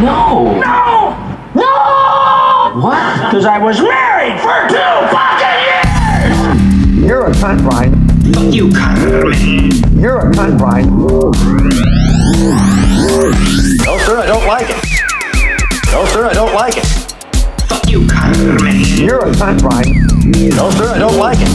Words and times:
No. 0.00 0.58
No! 0.58 1.12
No! 1.54 2.80
What? 2.80 3.26
Because 3.26 3.44
I 3.44 3.58
was 3.58 3.78
married 3.82 4.40
for 4.40 4.66
two 4.68 4.78
fucking 5.12 5.60
years! 6.96 7.04
You're 7.04 7.26
a 7.26 7.32
cunt, 7.32 7.60
Brian. 7.68 8.08
Fuck 8.32 8.54
you, 8.54 8.72
Carmen. 8.72 10.00
You're 10.00 10.18
a 10.20 10.30
cunt, 10.32 10.56
Brian. 10.58 10.88
No, 13.84 13.98
sir, 13.98 14.16
I 14.18 14.26
don't 14.26 14.46
like 14.46 14.70
it. 14.70 14.76
No, 15.92 16.06
sir, 16.06 16.24
I 16.26 16.32
don't 16.32 16.54
like 16.54 16.78
it. 16.78 16.86
Fuck 17.68 17.90
you, 17.90 18.06
Carmen. 18.08 18.80
You're 18.96 19.28
a 19.28 19.32
cunt, 19.32 19.60
Brian. 19.60 20.06
No, 20.56 20.70
sir, 20.70 20.94
I 20.94 20.98
don't 20.98 21.18
like 21.18 21.38
it. 21.40 21.50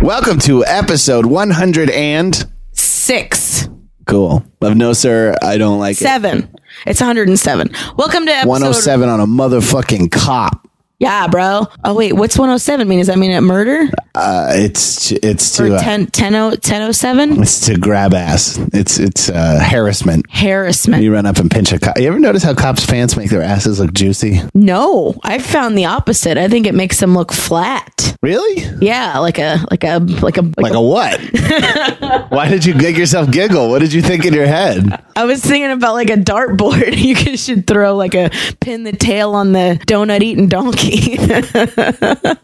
Welcome 0.00 0.38
to 0.40 0.64
episode 0.64 1.26
100 1.26 1.90
and 1.90 2.46
six, 2.72 3.68
cool. 4.06 4.44
Of 4.60 4.76
no 4.76 4.92
sir, 4.92 5.34
I 5.42 5.58
don't 5.58 5.78
like 5.78 5.92
it. 6.00 6.04
seven. 6.04 6.48
It's 6.86 7.00
107. 7.00 7.70
Welcome 7.96 8.26
to 8.26 8.32
episode 8.32 8.48
107 8.48 9.08
on 9.08 9.20
a 9.20 9.26
motherfucking 9.26 10.10
cop. 10.10 10.68
Yeah, 11.00 11.26
bro. 11.26 11.66
Oh 11.84 11.94
wait, 11.94 12.12
what's 12.12 12.38
107 12.38 12.86
mean? 12.88 12.98
Does 13.00 13.08
that 13.08 13.18
mean 13.18 13.32
a 13.32 13.40
murder 13.40 13.88
Uh, 14.14 14.52
it's 14.54 15.10
it's 15.10 15.58
or 15.60 15.66
to 15.68 15.74
uh, 15.74 15.80
10 15.80 16.06
10 16.06 16.32
1007? 16.32 17.42
it's 17.42 17.66
to 17.66 17.76
grab 17.76 18.14
ass. 18.14 18.58
It's 18.72 18.98
it's 18.98 19.28
uh, 19.28 19.60
harassment. 19.62 20.24
Harassment. 20.30 21.02
You 21.02 21.12
run 21.12 21.26
up 21.26 21.38
and 21.38 21.50
pinch 21.50 21.72
a 21.72 21.78
cop. 21.80 21.98
You 21.98 22.06
ever 22.08 22.20
notice 22.20 22.42
how 22.44 22.54
cops' 22.54 22.86
pants 22.86 23.16
make 23.16 23.28
their 23.28 23.42
asses 23.42 23.80
look 23.80 23.92
juicy? 23.92 24.40
No, 24.54 25.14
I 25.24 25.38
found 25.40 25.76
the 25.76 25.84
opposite. 25.86 26.38
I 26.38 26.48
think 26.48 26.66
it 26.66 26.74
makes 26.74 27.00
them 27.00 27.14
look 27.14 27.32
flat. 27.32 28.16
Really? 28.22 28.62
Yeah, 28.80 29.18
like 29.18 29.38
a 29.38 29.64
like 29.70 29.82
a 29.84 29.98
like 29.98 30.36
a 30.38 30.42
like, 30.42 30.56
Like 30.58 30.72
a, 30.74 30.76
a 30.76 30.80
what? 30.80 31.20
Why 32.30 32.48
did 32.48 32.64
you 32.64 32.74
make 32.74 32.96
yourself 32.96 33.30
giggle? 33.30 33.68
What 33.68 33.80
did 33.80 33.92
you 33.92 34.00
think 34.00 34.24
in 34.24 34.32
your 34.32 34.46
head? 34.46 35.02
I 35.16 35.24
was 35.24 35.42
thinking 35.42 35.70
about 35.72 35.94
like 35.94 36.10
a 36.10 36.16
dartboard. 36.16 36.94
You 37.04 37.36
should 37.36 37.66
throw 37.66 37.96
like 37.96 38.14
a 38.14 38.30
pin 38.60 38.84
the 38.84 38.92
tail 38.92 39.32
on 39.34 39.52
the 39.52 39.78
donut 39.86 40.22
eating 40.22 40.48
donkey. 40.48 40.83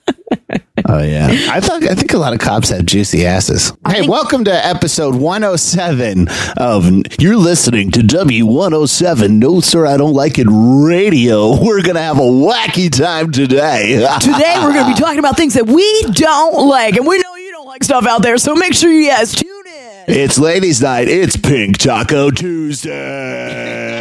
Oh 0.89 1.03
yeah, 1.03 1.29
I 1.51 1.61
thought 1.61 1.85
I 1.85 1.95
think 1.95 2.15
a 2.15 2.19
lot 2.19 2.33
of 2.33 2.39
cops 2.39 2.71
have 2.71 2.87
juicy 2.87 3.27
asses. 3.27 3.71
Hey, 3.87 4.01
think- 4.01 4.11
welcome 4.11 4.45
to 4.45 4.67
episode 4.67 5.15
107 5.15 6.27
of 6.57 6.91
You're 7.19 7.37
listening 7.37 7.91
to 7.93 8.01
W107. 8.01 9.31
No, 9.39 9.61
sir, 9.61 9.85
I 9.87 9.99
don't 9.99 10.15
like 10.15 10.39
it. 10.39 10.47
Radio. 10.49 11.63
We're 11.63 11.83
gonna 11.83 12.01
have 12.01 12.19
a 12.19 12.23
wacky 12.23 12.91
time 12.91 13.31
today. 13.31 13.97
Today 14.21 14.55
we're 14.63 14.73
going 14.73 14.87
to 14.87 14.95
be 14.95 14.99
talking 14.99 15.19
about 15.19 15.37
things 15.37 15.55
that 15.55 15.67
we 15.67 16.03
don't 16.13 16.67
like, 16.67 16.97
and 16.97 17.07
we 17.07 17.19
know 17.19 17.35
you 17.37 17.53
don't 17.53 17.67
like 17.67 17.85
stuff 17.85 18.07
out 18.07 18.23
there. 18.23 18.39
So 18.39 18.55
make 18.55 18.73
sure 18.75 18.91
you 18.91 19.09
guys 19.11 19.35
tune 19.35 19.67
in. 19.67 20.05
it's 20.15 20.39
ladies' 20.39 20.81
night. 20.81 21.09
It's 21.09 21.37
Pink 21.37 21.77
Taco 21.79 22.31
Tuesday. 22.31 24.00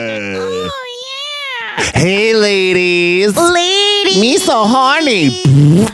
Hey, 1.94 2.34
ladies. 2.34 3.36
Ladies. 3.38 4.20
Me 4.20 4.38
so 4.38 4.66
horny. 4.66 5.30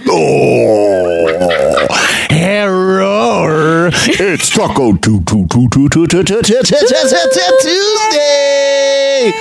oh. 0.07 1.87
Error. 2.29 3.89
It's 3.93 4.49
Taco 4.49 4.93
Tuesday. 7.61 9.33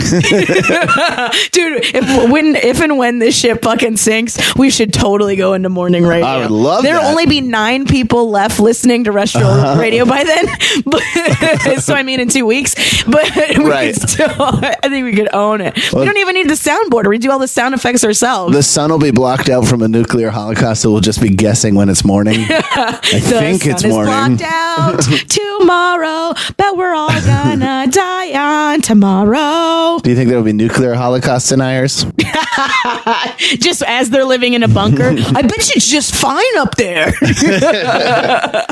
Dude, 1.52 1.82
if 1.94 2.30
when 2.30 2.56
if 2.56 2.80
and 2.80 2.96
when 2.98 3.18
this 3.18 3.38
shit 3.38 3.62
fucking 3.62 3.96
sinks, 3.96 4.54
we 4.56 4.70
should 4.70 4.92
totally 4.92 5.36
go 5.36 5.52
into 5.54 5.68
morning 5.68 6.04
radio. 6.04 6.26
I 6.26 6.38
would 6.38 6.50
love 6.50 6.82
There'll 6.82 7.00
that. 7.00 7.04
Uh-huh. 7.06 7.10
only 7.10 7.26
be 7.26 7.40
nine 7.40 7.86
people 7.86 8.30
left 8.30 8.60
listening 8.60 9.04
to 9.04 9.10
terrestrial 9.10 9.76
radio 9.76 10.04
by 10.04 10.24
then. 10.24 10.46
But, 10.84 11.02
so 11.80 11.94
I 11.94 12.02
mean, 12.02 12.20
in 12.20 12.28
two 12.28 12.46
weeks. 12.46 12.74
But 13.04 13.30
we 13.58 13.64
Right. 13.64 13.94
could 13.94 14.08
still, 14.08 14.30
I 14.38 14.76
think 14.88 15.04
we 15.04 15.12
could 15.14 15.32
own 15.34 15.60
it. 15.60 15.74
we 15.92 16.04
don't 16.04 16.16
even 16.18 16.34
need 16.34 16.48
the 16.48 16.54
soundboard. 16.54 17.06
We 17.08 17.18
do 17.18 17.30
all 17.30 17.38
the 17.38 17.48
sound 17.48 17.74
effects 17.74 18.04
ourselves. 18.04 18.54
The 18.54 18.62
sun 18.62 18.90
will 18.90 18.98
be 18.98 19.10
blocked 19.10 19.48
out 19.48 19.66
from 19.66 19.82
a 19.82 19.88
nuclear 19.88 20.30
holocaust, 20.30 20.82
so 20.82 20.90
we'll 20.90 21.00
just 21.00 21.20
be 21.20 21.28
guessing 21.30 21.74
when 21.74 21.88
it's 21.88 22.04
morning. 22.04 22.40
I 22.48 22.98
The 23.12 23.20
think 23.20 23.62
sun 23.62 23.72
it's 23.72 23.84
morning. 23.84 24.36
blocked 24.36 24.42
out 24.44 25.02
tomorrow, 25.28 26.34
but 26.56 26.76
we're 26.76 26.94
all 26.94 27.08
gonna 27.08 27.86
die 27.90 28.32
on 28.72 28.80
tomorrow. 28.80 29.89
Do 29.98 30.10
you 30.10 30.16
think 30.16 30.28
there 30.28 30.38
will 30.38 30.44
be 30.44 30.52
nuclear 30.52 30.94
holocaust 30.94 31.48
deniers? 31.48 32.04
Just 33.58 33.82
as 33.82 34.10
they're 34.10 34.24
living 34.24 34.54
in 34.54 34.62
a 34.62 34.68
bunker. 34.68 35.08
I 35.18 35.42
bet 35.42 35.68
you 35.68 35.72
it's 35.76 35.88
just 35.90 36.14
fine 36.14 36.56
up 36.58 36.74
there. 36.76 37.12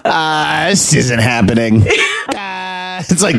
Ah, 0.04 0.66
this 0.70 0.94
isn't 0.94 1.18
happening. 1.18 1.84
Ah, 2.34 2.98
it's 3.08 3.22
like 3.22 3.38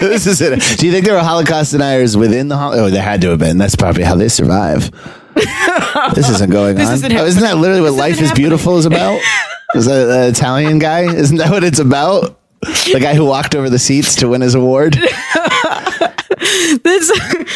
this 0.00 0.26
isn't. 0.26 0.78
Do 0.78 0.86
you 0.86 0.92
think 0.92 1.04
there 1.04 1.14
were 1.14 1.20
Holocaust 1.22 1.72
deniers 1.72 2.16
within 2.16 2.48
the? 2.48 2.56
Hol- 2.56 2.74
oh, 2.74 2.90
there 2.90 3.02
had 3.02 3.20
to 3.22 3.30
have 3.30 3.38
been. 3.38 3.58
That's 3.58 3.76
probably 3.76 4.02
how 4.04 4.14
they 4.16 4.28
survive. 4.28 4.90
this 6.14 6.28
isn't 6.30 6.50
going 6.50 6.76
This 6.76 6.88
on. 6.88 6.94
isn't 6.94 7.12
oh, 7.12 7.24
isn't 7.24 7.42
that 7.42 7.56
literally 7.58 7.82
what 7.82 7.92
Life 7.94 8.20
is 8.20 8.32
Beautiful 8.32 8.78
is 8.78 8.86
about? 8.86 9.20
Is 9.74 9.86
that 9.86 10.08
an 10.08 10.30
Italian 10.30 10.78
guy? 10.78 11.02
Isn't 11.12 11.36
that 11.38 11.50
what 11.50 11.64
it's 11.64 11.78
about? 11.80 12.38
The 12.60 12.98
guy 13.00 13.14
who 13.14 13.24
walked 13.26 13.54
over 13.54 13.68
the 13.68 13.78
seats 13.78 14.16
to 14.16 14.28
win 14.28 14.40
his 14.40 14.54
award. 14.54 14.96
This 16.82 17.10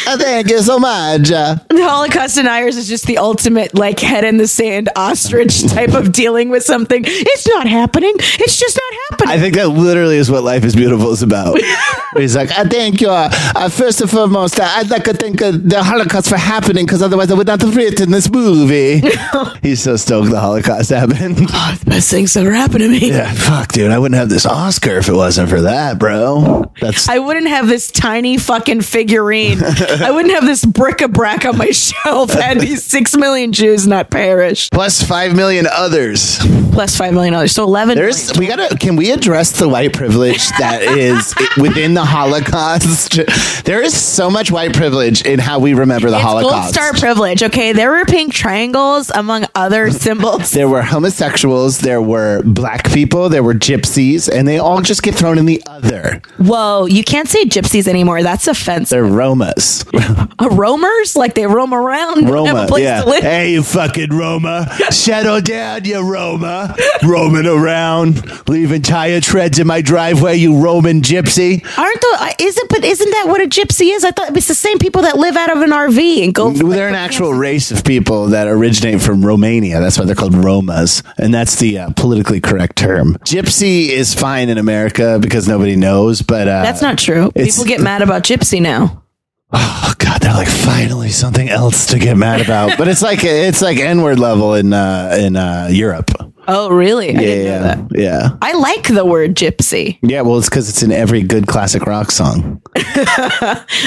Oh, 0.06 0.16
thank 0.18 0.48
you 0.48 0.60
so 0.60 0.78
much. 0.78 1.28
The 1.28 1.60
Holocaust 1.72 2.36
deniers 2.36 2.76
is 2.76 2.88
just 2.88 3.06
the 3.06 3.18
ultimate 3.18 3.74
like 3.74 4.00
head 4.00 4.24
in 4.24 4.36
the 4.36 4.46
sand 4.46 4.88
ostrich 4.96 5.62
type 5.68 5.94
of 5.94 6.12
dealing 6.12 6.48
with 6.48 6.62
something. 6.62 7.02
It's 7.06 7.46
not 7.48 7.66
happening. 7.66 8.14
It's 8.18 8.58
just 8.58 8.76
not 8.78 9.00
happening. 9.10 9.34
I 9.34 9.38
think 9.40 9.54
that 9.56 9.68
literally 9.68 10.16
is 10.16 10.30
what 10.30 10.42
Life 10.44 10.64
is 10.64 10.74
Beautiful 10.74 11.10
is 11.12 11.22
about. 11.22 11.58
He's 12.16 12.34
like, 12.36 12.50
I 12.52 12.64
thank 12.64 13.00
you. 13.00 13.10
Uh, 13.10 13.28
uh, 13.54 13.68
first 13.68 14.00
and 14.00 14.10
foremost, 14.10 14.58
uh, 14.58 14.64
I'd 14.64 14.90
like 14.90 15.04
to 15.04 15.12
thank 15.14 15.40
uh, 15.42 15.52
the 15.52 15.82
Holocaust 15.82 16.28
for 16.28 16.36
happening 16.36 16.86
because 16.86 17.02
otherwise 17.02 17.30
I 17.30 17.34
would 17.34 17.46
not 17.46 17.60
have 17.60 17.76
written 17.76 18.10
this 18.10 18.30
movie. 18.30 19.02
He's 19.62 19.82
so 19.82 19.96
stoked 19.96 20.30
the 20.30 20.40
Holocaust 20.40 20.90
happened. 20.90 21.38
oh, 21.50 21.76
the 21.80 21.90
best 21.90 22.10
things 22.10 22.36
ever 22.36 22.52
happened 22.52 22.80
to 22.80 22.88
me. 22.88 23.08
yeah, 23.10 23.32
fuck, 23.34 23.72
dude. 23.72 23.90
I 23.90 23.98
wouldn't 23.98 24.18
have 24.18 24.28
this 24.28 24.46
Oscar 24.46 24.96
if 24.98 25.08
it 25.08 25.12
wasn't 25.14 25.48
for 25.50 25.62
that, 25.62 25.98
bro. 25.98 26.72
That's 26.80 27.08
I 27.08 27.18
wouldn't 27.18 27.48
have 27.48 27.68
this 27.68 27.90
tiny 27.90 28.38
fucking 28.38 28.77
figurine. 28.80 29.58
I 29.64 30.10
wouldn't 30.10 30.34
have 30.34 30.44
this 30.44 30.64
bric-a-brac 30.64 31.44
on 31.44 31.56
my 31.58 31.70
shelf 31.70 32.30
had 32.32 32.60
these 32.60 32.84
six 32.84 33.16
million 33.16 33.52
Jews 33.52 33.86
not 33.86 34.10
perished. 34.10 34.70
plus 34.72 35.02
five 35.02 35.34
million 35.34 35.66
others. 35.66 36.38
Plus 36.72 36.96
five 36.96 37.12
million 37.12 37.32
dollars. 37.32 37.52
So 37.52 37.64
eleven. 37.64 37.96
There's 37.96 38.32
we 38.38 38.46
gotta. 38.46 38.76
Can 38.76 38.96
we 38.96 39.10
address 39.10 39.58
the 39.58 39.68
white 39.68 39.92
privilege 39.92 40.48
that 40.58 40.82
is 40.82 41.34
within 41.56 41.94
the 41.94 42.04
Holocaust? 42.04 43.18
There 43.64 43.82
is 43.82 43.96
so 44.00 44.30
much 44.30 44.50
white 44.52 44.74
privilege 44.74 45.22
in 45.26 45.38
how 45.40 45.58
we 45.58 45.74
remember 45.74 46.08
the 46.10 46.16
it's 46.16 46.24
Holocaust. 46.24 46.74
gold 46.74 46.74
star 46.74 46.92
privilege. 46.92 47.42
Okay, 47.42 47.72
there 47.72 47.90
were 47.90 48.04
pink 48.04 48.32
triangles 48.32 49.10
among 49.10 49.46
other 49.54 49.90
symbols. 49.90 50.52
There 50.52 50.68
were 50.68 50.82
homosexuals, 50.82 51.78
there 51.78 52.00
were 52.00 52.42
black 52.44 52.90
people, 52.92 53.28
there 53.28 53.42
were 53.42 53.54
gypsies, 53.54 54.28
and 54.32 54.46
they 54.46 54.58
all 54.58 54.80
just 54.80 55.02
get 55.02 55.14
thrown 55.14 55.36
in 55.38 55.46
the 55.46 55.62
other. 55.66 56.20
Whoa, 56.38 56.86
you 56.86 57.02
can't 57.02 57.28
say 57.28 57.44
gypsies 57.44 57.88
anymore. 57.88 58.22
That's 58.22 58.46
They're 58.68 59.04
Romas. 59.04 59.86
Uh, 60.40 60.48
roamers, 60.50 61.16
like 61.16 61.34
they 61.34 61.46
roam 61.48 61.74
around, 61.74 62.30
Roma, 62.30 62.64
a 62.64 62.68
place 62.68 62.84
yeah. 62.84 63.02
to 63.02 63.08
live. 63.08 63.22
Hey, 63.24 63.52
you 63.52 63.64
fucking 63.64 64.10
Roma. 64.10 64.68
Shadow 64.92 65.40
down, 65.40 65.84
you 65.84 66.00
Roma. 66.00 66.76
Roaming 67.04 67.46
around, 67.46 68.48
leaving 68.48 68.82
tire 68.82 69.20
treads 69.20 69.58
in 69.58 69.66
my 69.66 69.82
driveway, 69.82 70.36
you 70.36 70.62
Roman 70.62 71.00
gypsy. 71.00 71.64
Aren't 71.76 72.00
the 72.00 72.16
uh, 72.20 72.30
is 72.38 72.56
it? 72.56 72.68
But 72.68 72.84
isn't 72.84 73.10
that 73.10 73.24
what 73.26 73.40
a 73.40 73.46
gypsy 73.46 73.92
is? 73.92 74.04
I 74.04 74.12
thought 74.12 74.36
it's 74.36 74.46
the 74.46 74.54
same 74.54 74.78
people 74.78 75.02
that 75.02 75.16
live 75.16 75.36
out 75.36 75.50
of 75.50 75.60
an 75.60 75.70
RV 75.70 76.22
and 76.22 76.32
go. 76.32 76.50
They're 76.50 76.88
an 76.88 76.94
actual 76.94 77.34
race 77.34 77.72
of 77.72 77.84
people 77.84 78.26
that 78.28 78.46
originate 78.46 79.00
from 79.00 79.26
Romania. 79.26 79.80
That's 79.80 79.98
why 79.98 80.04
they're 80.04 80.14
called 80.14 80.34
Romas. 80.34 81.02
And 81.18 81.34
that's 81.34 81.56
the 81.56 81.78
uh, 81.80 81.90
politically 81.96 82.40
correct 82.40 82.76
term. 82.76 83.14
Gypsy 83.24 83.88
is 83.88 84.14
fine 84.14 84.48
in 84.48 84.58
America 84.58 85.18
because 85.20 85.48
nobody 85.48 85.74
knows, 85.74 86.22
but 86.22 86.46
uh, 86.46 86.62
That's 86.62 86.82
not 86.82 86.98
true. 86.98 87.32
People 87.32 87.64
get 87.64 87.80
mad 87.80 88.02
about 88.02 88.22
gypsy 88.22 88.57
now. 88.60 89.04
Oh 89.52 89.94
God, 89.98 90.20
they're 90.20 90.34
like 90.34 90.48
finally 90.48 91.08
something 91.08 91.48
else 91.48 91.86
to 91.86 91.98
get 91.98 92.16
mad 92.16 92.40
about. 92.42 92.76
but 92.76 92.86
it's 92.88 93.00
like 93.02 93.20
it's 93.24 93.62
like 93.62 93.78
N 93.78 94.02
word 94.02 94.18
level 94.18 94.54
in 94.54 94.72
uh, 94.72 95.16
in 95.18 95.36
uh, 95.36 95.68
Europe. 95.70 96.10
Oh, 96.50 96.70
really? 96.70 97.10
I 97.10 97.12
Yeah, 97.12 97.20
didn't 97.20 97.44
know 97.44 97.50
yeah, 97.50 97.58
that. 97.60 97.88
yeah. 98.32 98.36
I 98.40 98.52
like 98.54 98.88
the 98.88 99.04
word 99.04 99.34
gypsy. 99.34 99.98
Yeah, 100.02 100.22
well, 100.22 100.38
it's 100.38 100.48
because 100.48 100.70
it's 100.70 100.82
in 100.82 100.90
every 100.92 101.22
good 101.22 101.46
classic 101.46 101.84
rock 101.86 102.10
song. 102.10 102.62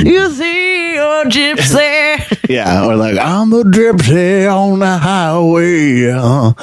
You 0.03 0.29
see, 0.31 0.95
a 0.97 1.23
gypsy. 1.25 2.38
Yeah, 2.50 2.85
or 2.85 2.95
like 2.95 3.18
I'm 3.18 3.51
a 3.53 3.63
gypsy 3.63 4.45
on 4.51 4.79
the 4.79 4.97
highway. 4.97 6.12
uh. 6.12 6.53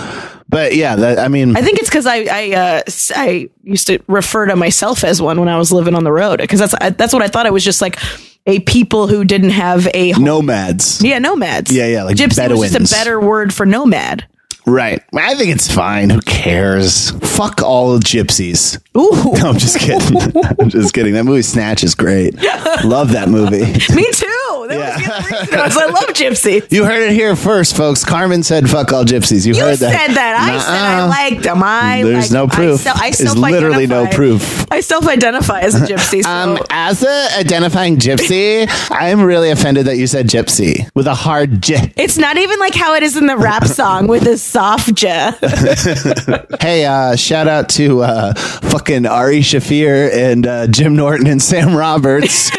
But 0.48 0.74
yeah, 0.74 0.96
that, 0.96 1.18
I 1.18 1.28
mean, 1.28 1.56
I 1.56 1.62
think 1.62 1.78
it's 1.78 1.88
because 1.88 2.06
I 2.06 2.26
I 2.30 2.52
uh, 2.52 2.82
I 3.16 3.50
used 3.62 3.86
to 3.88 3.98
refer 4.06 4.46
to 4.46 4.56
myself 4.56 5.04
as 5.04 5.20
one 5.20 5.38
when 5.38 5.48
I 5.48 5.58
was 5.58 5.72
living 5.72 5.94
on 5.94 6.04
the 6.04 6.12
road 6.12 6.40
because 6.40 6.60
that's 6.60 6.74
I, 6.74 6.90
that's 6.90 7.12
what 7.12 7.22
I 7.22 7.28
thought 7.28 7.46
it 7.46 7.52
was 7.52 7.64
just 7.64 7.82
like 7.82 7.98
a 8.46 8.60
people 8.60 9.08
who 9.08 9.24
didn't 9.24 9.50
have 9.50 9.86
a 9.92 10.12
home. 10.12 10.24
nomads. 10.24 11.02
yeah 11.02 11.18
nomads 11.18 11.70
Yeah, 11.70 11.86
yeah, 11.86 12.04
like 12.04 12.16
gypsy 12.16 12.48
was 12.56 12.72
just 12.72 12.92
a 12.92 12.96
better 12.96 13.20
word 13.20 13.52
for 13.52 13.66
nomad 13.66 14.26
Right. 14.68 15.02
I 15.14 15.34
think 15.34 15.50
it's 15.50 15.72
fine. 15.72 16.10
Who 16.10 16.20
cares? 16.20 17.10
Fuck 17.10 17.62
all 17.62 17.98
gypsies. 17.98 18.78
Ooh. 18.96 19.08
No, 19.38 19.50
I'm 19.50 19.58
just 19.58 19.78
kidding. 19.78 20.42
I'm 20.60 20.68
just 20.68 20.92
kidding. 20.92 21.14
That 21.14 21.24
movie 21.24 21.42
Snatch 21.42 21.82
is 21.84 21.94
great. 21.94 22.34
Love 22.84 23.12
that 23.12 23.28
movie. 23.28 23.60
Me 23.94 24.06
too. 24.12 24.37
That 24.68 24.78
Yeah. 24.78 24.96
was 24.96 25.04
the 25.06 25.12
other 25.14 25.24
reason 25.44 25.58
I 25.60 25.64
was- 25.64 25.76
I 25.76 25.86
love 25.86 26.08
Gypsy. 26.14 26.62
You 26.70 26.84
heard 26.84 27.02
it 27.02 27.12
here 27.12 27.34
first, 27.36 27.76
folks. 27.76 28.04
Carmen 28.04 28.42
said, 28.42 28.68
"Fuck 28.68 28.92
all 28.92 29.04
gypsies." 29.04 29.46
You, 29.46 29.54
You 29.54 29.60
heard 29.64 29.78
that? 29.78 29.94
I 29.94 30.06
said 30.06 30.16
that. 30.16 30.36
I 30.38 30.58
said 30.58 30.74
I 30.74 31.06
liked 31.06 31.42
them. 31.44 31.62
I 31.62 32.02
There's 32.02 32.30
no 32.32 32.46
them. 32.46 32.50
proof. 32.50 32.86
I, 32.86 32.90
se- 33.10 33.22
I 33.22 33.24
There's 33.24 33.36
literally 33.36 33.86
no 33.86 34.06
proof. 34.08 34.66
I 34.70 34.80
self-identify 34.80 35.60
as 35.60 35.74
a 35.74 35.80
gypsy. 35.86 36.22
So. 36.28 36.30
Um, 36.30 36.58
as 36.70 37.02
a 37.02 37.28
identifying 37.38 37.96
gypsy, 37.98 38.68
I'm 38.90 39.22
really 39.22 39.50
offended 39.50 39.86
that 39.86 39.96
you 39.96 40.06
said 40.06 40.26
gypsy 40.28 40.88
with 40.94 41.06
a 41.06 41.14
hard 41.14 41.62
j. 41.62 41.92
it's 41.96 42.18
not 42.18 42.36
even 42.36 42.58
like 42.58 42.74
how 42.74 42.94
it 42.94 43.02
is 43.02 43.16
in 43.16 43.26
the 43.26 43.36
rap 43.36 43.66
song 43.80 44.06
with 44.08 44.26
a 44.26 44.36
soft 44.36 44.94
j. 44.94 45.30
Hey, 46.60 46.84
uh, 46.84 47.16
shout 47.16 47.46
out 47.48 47.68
to 47.70 48.02
uh, 48.02 48.34
fucking 48.34 49.06
Ari 49.06 49.40
Shaffir 49.40 50.12
and 50.12 50.46
uh, 50.46 50.66
Jim 50.66 50.96
Norton 50.96 51.26
and 51.26 51.40
Sam 51.42 51.74
Roberts 51.76 52.50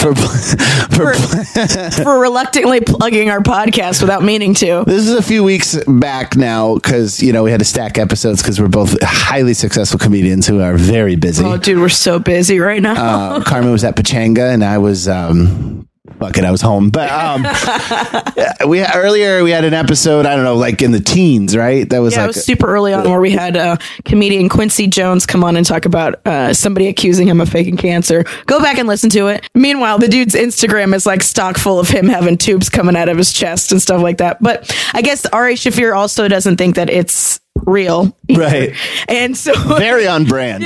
for 0.00 0.14
for. 0.14 1.14
for 1.14 1.14
reluctantly 2.06 2.80
plugging 2.80 3.30
our 3.30 3.40
podcast 3.40 4.00
without 4.00 4.22
meaning 4.22 4.54
to. 4.54 4.84
This 4.86 5.08
is 5.08 5.14
a 5.14 5.22
few 5.22 5.42
weeks 5.44 5.82
back 5.86 6.36
now 6.36 6.74
because 6.74 7.22
you 7.22 7.32
know 7.32 7.42
we 7.42 7.50
had 7.50 7.60
to 7.60 7.66
stack 7.66 7.98
episodes 7.98 8.42
because 8.42 8.60
we're 8.60 8.68
both 8.68 8.96
highly 9.02 9.54
successful 9.54 9.98
comedians 9.98 10.46
who 10.46 10.60
are 10.60 10.76
very 10.76 11.16
busy. 11.16 11.44
Oh, 11.44 11.56
dude, 11.56 11.78
we're 11.78 11.88
so 11.88 12.18
busy 12.18 12.58
right 12.60 12.80
now. 12.82 12.94
uh, 13.36 13.44
Carmen 13.44 13.72
was 13.72 13.84
at 13.84 13.96
Pachanga 13.96 14.52
and 14.52 14.64
I 14.64 14.78
was 14.78 15.08
um 15.08 15.79
fuck 16.20 16.36
it, 16.36 16.44
I 16.44 16.50
was 16.50 16.60
home. 16.60 16.90
But 16.90 17.10
um 17.10 17.42
we 18.68 18.84
earlier 18.84 19.42
we 19.42 19.50
had 19.50 19.64
an 19.64 19.74
episode, 19.74 20.26
I 20.26 20.36
don't 20.36 20.44
know, 20.44 20.56
like 20.56 20.82
in 20.82 20.92
the 20.92 21.00
teens, 21.00 21.56
right? 21.56 21.88
That 21.88 21.98
was 21.98 22.14
yeah, 22.14 22.20
it 22.20 22.26
like 22.26 22.36
was 22.36 22.44
super 22.44 22.66
early 22.66 22.92
on 22.92 23.08
where 23.08 23.20
we 23.20 23.30
had 23.30 23.56
uh, 23.56 23.76
comedian 24.04 24.48
Quincy 24.48 24.86
Jones 24.86 25.26
come 25.26 25.42
on 25.42 25.56
and 25.56 25.64
talk 25.66 25.86
about 25.86 26.24
uh, 26.26 26.52
somebody 26.52 26.88
accusing 26.88 27.26
him 27.26 27.40
of 27.40 27.48
faking 27.48 27.76
cancer. 27.76 28.24
Go 28.46 28.60
back 28.60 28.78
and 28.78 28.86
listen 28.86 29.10
to 29.10 29.28
it. 29.28 29.48
Meanwhile, 29.54 29.98
the 29.98 30.08
dude's 30.08 30.34
Instagram 30.34 30.94
is 30.94 31.06
like 31.06 31.22
stock 31.22 31.56
full 31.56 31.78
of 31.78 31.88
him 31.88 32.06
having 32.08 32.36
tubes 32.36 32.68
coming 32.68 32.96
out 32.96 33.08
of 33.08 33.16
his 33.16 33.32
chest 33.32 33.72
and 33.72 33.80
stuff 33.80 34.02
like 34.02 34.18
that. 34.18 34.42
But 34.42 34.74
I 34.92 35.02
guess 35.02 35.26
Ari 35.26 35.54
Shaffir 35.54 35.96
also 35.96 36.28
doesn't 36.28 36.56
think 36.56 36.76
that 36.76 36.90
it's 36.90 37.39
real. 37.66 38.16
Right. 38.34 38.74
And 39.08 39.36
so 39.36 39.52
very 39.76 40.06
on 40.06 40.24
brand. 40.24 40.64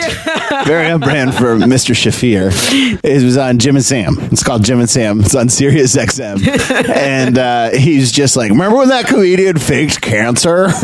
Very 0.66 0.90
on 0.90 1.00
brand 1.00 1.32
for 1.34 1.56
Mr. 1.56 1.94
Shaffir. 1.94 2.50
It 3.02 3.22
was 3.24 3.38
on 3.38 3.58
Jim 3.58 3.74
and 3.76 3.84
Sam. 3.84 4.16
It's 4.30 4.42
called 4.42 4.62
Jim 4.64 4.80
and 4.80 4.90
Sam. 4.90 5.20
It's 5.20 5.34
on 5.34 5.48
Sirius 5.48 5.96
XM. 5.96 6.46
and 6.94 7.38
uh, 7.38 7.70
he's 7.70 8.12
just 8.12 8.36
like, 8.36 8.50
remember 8.50 8.76
when 8.76 8.88
that 8.88 9.06
comedian 9.06 9.56
faked 9.58 10.02
cancer? 10.02 10.66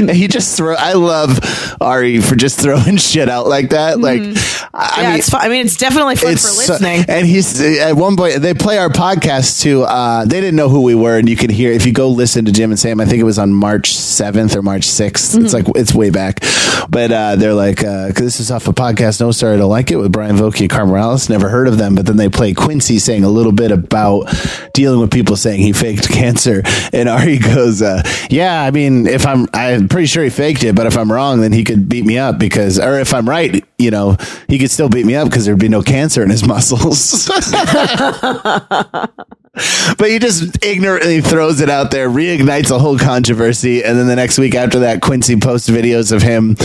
and 0.00 0.08
he 0.10 0.28
just 0.28 0.56
throw 0.56 0.76
I 0.76 0.92
love 0.92 1.40
Ari 1.80 2.20
for 2.20 2.36
just 2.36 2.60
throwing 2.60 2.98
shit 2.98 3.28
out 3.28 3.48
like 3.48 3.70
that. 3.70 3.98
Like 3.98 4.20
I 4.22 4.26
Mm-hmm. 4.26 5.00
yeah, 5.02 5.10
mean, 5.10 5.18
it's 5.18 5.28
fun. 5.30 5.40
I 5.42 5.48
mean, 5.48 5.66
it's 5.66 5.76
definitely 5.76 6.14
fun 6.14 6.32
for 6.34 6.38
so- 6.38 6.72
listening. 6.72 7.04
and 7.08 7.26
he's 7.26 7.60
at 7.60 7.94
one 7.96 8.16
point 8.16 8.36
they 8.42 8.54
play 8.54 8.78
our 8.78 8.90
podcast 8.90 9.60
too. 9.60 9.82
Uh, 9.82 10.24
they 10.24 10.40
didn't 10.40 10.54
know 10.56 10.68
who 10.68 10.82
we 10.82 10.94
were, 10.94 11.18
and 11.18 11.28
you 11.28 11.34
can 11.36 11.50
hear 11.50 11.72
if 11.72 11.84
you 11.84 11.92
go 11.92 12.10
listen 12.10 12.44
to 12.44 12.52
Jim 12.52 12.70
and 12.70 12.78
Sam. 12.78 13.00
I 13.00 13.06
think 13.06 13.20
it 13.20 13.24
was 13.24 13.40
on 13.40 13.52
March 13.52 13.92
seventh 13.92 14.54
or 14.54 14.62
March 14.62 14.82
6th 14.86 14.99
Mm-hmm. 15.00 15.44
It's 15.44 15.54
like 15.54 15.66
it's 15.74 15.94
way 15.94 16.10
back, 16.10 16.40
but 16.88 17.10
uh, 17.10 17.36
they're 17.36 17.54
like, 17.54 17.82
uh, 17.82 18.12
this 18.12 18.40
is 18.40 18.50
off 18.50 18.68
a 18.68 18.72
podcast. 18.72 19.20
No, 19.20 19.30
sorry, 19.32 19.54
I 19.54 19.58
don't 19.58 19.70
like 19.70 19.90
it 19.90 19.96
with 19.96 20.12
Brian 20.12 20.36
Vokey 20.36 20.62
and 20.62 20.70
Carmen 20.70 20.92
Morales. 20.92 21.28
Never 21.28 21.48
heard 21.48 21.68
of 21.68 21.78
them, 21.78 21.94
but 21.94 22.06
then 22.06 22.16
they 22.16 22.28
play 22.28 22.54
Quincy 22.54 22.98
saying 22.98 23.24
a 23.24 23.28
little 23.28 23.52
bit 23.52 23.70
about 23.70 24.32
dealing 24.74 25.00
with 25.00 25.10
people 25.10 25.36
saying 25.36 25.60
he 25.60 25.72
faked 25.72 26.08
cancer, 26.08 26.62
and 26.92 27.08
Ari 27.08 27.38
goes, 27.38 27.82
uh, 27.82 28.02
"Yeah, 28.30 28.62
I 28.62 28.70
mean, 28.70 29.06
if 29.06 29.26
I'm, 29.26 29.46
I'm 29.54 29.88
pretty 29.88 30.06
sure 30.06 30.22
he 30.22 30.30
faked 30.30 30.62
it, 30.64 30.74
but 30.74 30.86
if 30.86 30.96
I'm 30.96 31.10
wrong, 31.10 31.40
then 31.40 31.52
he 31.52 31.64
could 31.64 31.88
beat 31.88 32.04
me 32.04 32.18
up 32.18 32.38
because, 32.38 32.78
or 32.78 32.98
if 32.98 33.14
I'm 33.14 33.28
right, 33.28 33.64
you 33.78 33.90
know, 33.90 34.16
he 34.48 34.58
could 34.58 34.70
still 34.70 34.88
beat 34.88 35.06
me 35.06 35.16
up 35.16 35.28
because 35.28 35.46
there'd 35.46 35.58
be 35.58 35.68
no 35.68 35.82
cancer 35.82 36.22
in 36.22 36.30
his 36.30 36.44
muscles." 36.46 37.30
but 39.52 40.08
he 40.10 40.18
just 40.20 40.64
ignorantly 40.64 41.20
throws 41.20 41.60
it 41.60 41.68
out 41.68 41.90
there, 41.90 42.08
reignites 42.08 42.70
a 42.70 42.78
whole 42.78 42.96
controversy, 42.96 43.82
and 43.82 43.98
then 43.98 44.06
the 44.06 44.14
next 44.14 44.38
week 44.38 44.54
after 44.54 44.80
that, 44.80 45.02
Quincy 45.02 45.36
posts 45.36 45.68
videos 45.68 46.12
of 46.12 46.22
him 46.22 46.56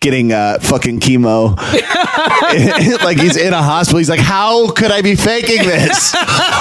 getting 0.00 0.32
uh, 0.32 0.58
fucking 0.60 1.00
chemo, 1.00 1.56
like 3.02 3.18
he's 3.18 3.38
in 3.38 3.54
a 3.54 3.62
hospital. 3.62 3.98
He's 3.98 4.10
like, 4.10 4.20
"How 4.20 4.70
could 4.72 4.90
I 4.90 5.00
be 5.00 5.14
faking 5.14 5.62
this? 5.62 6.14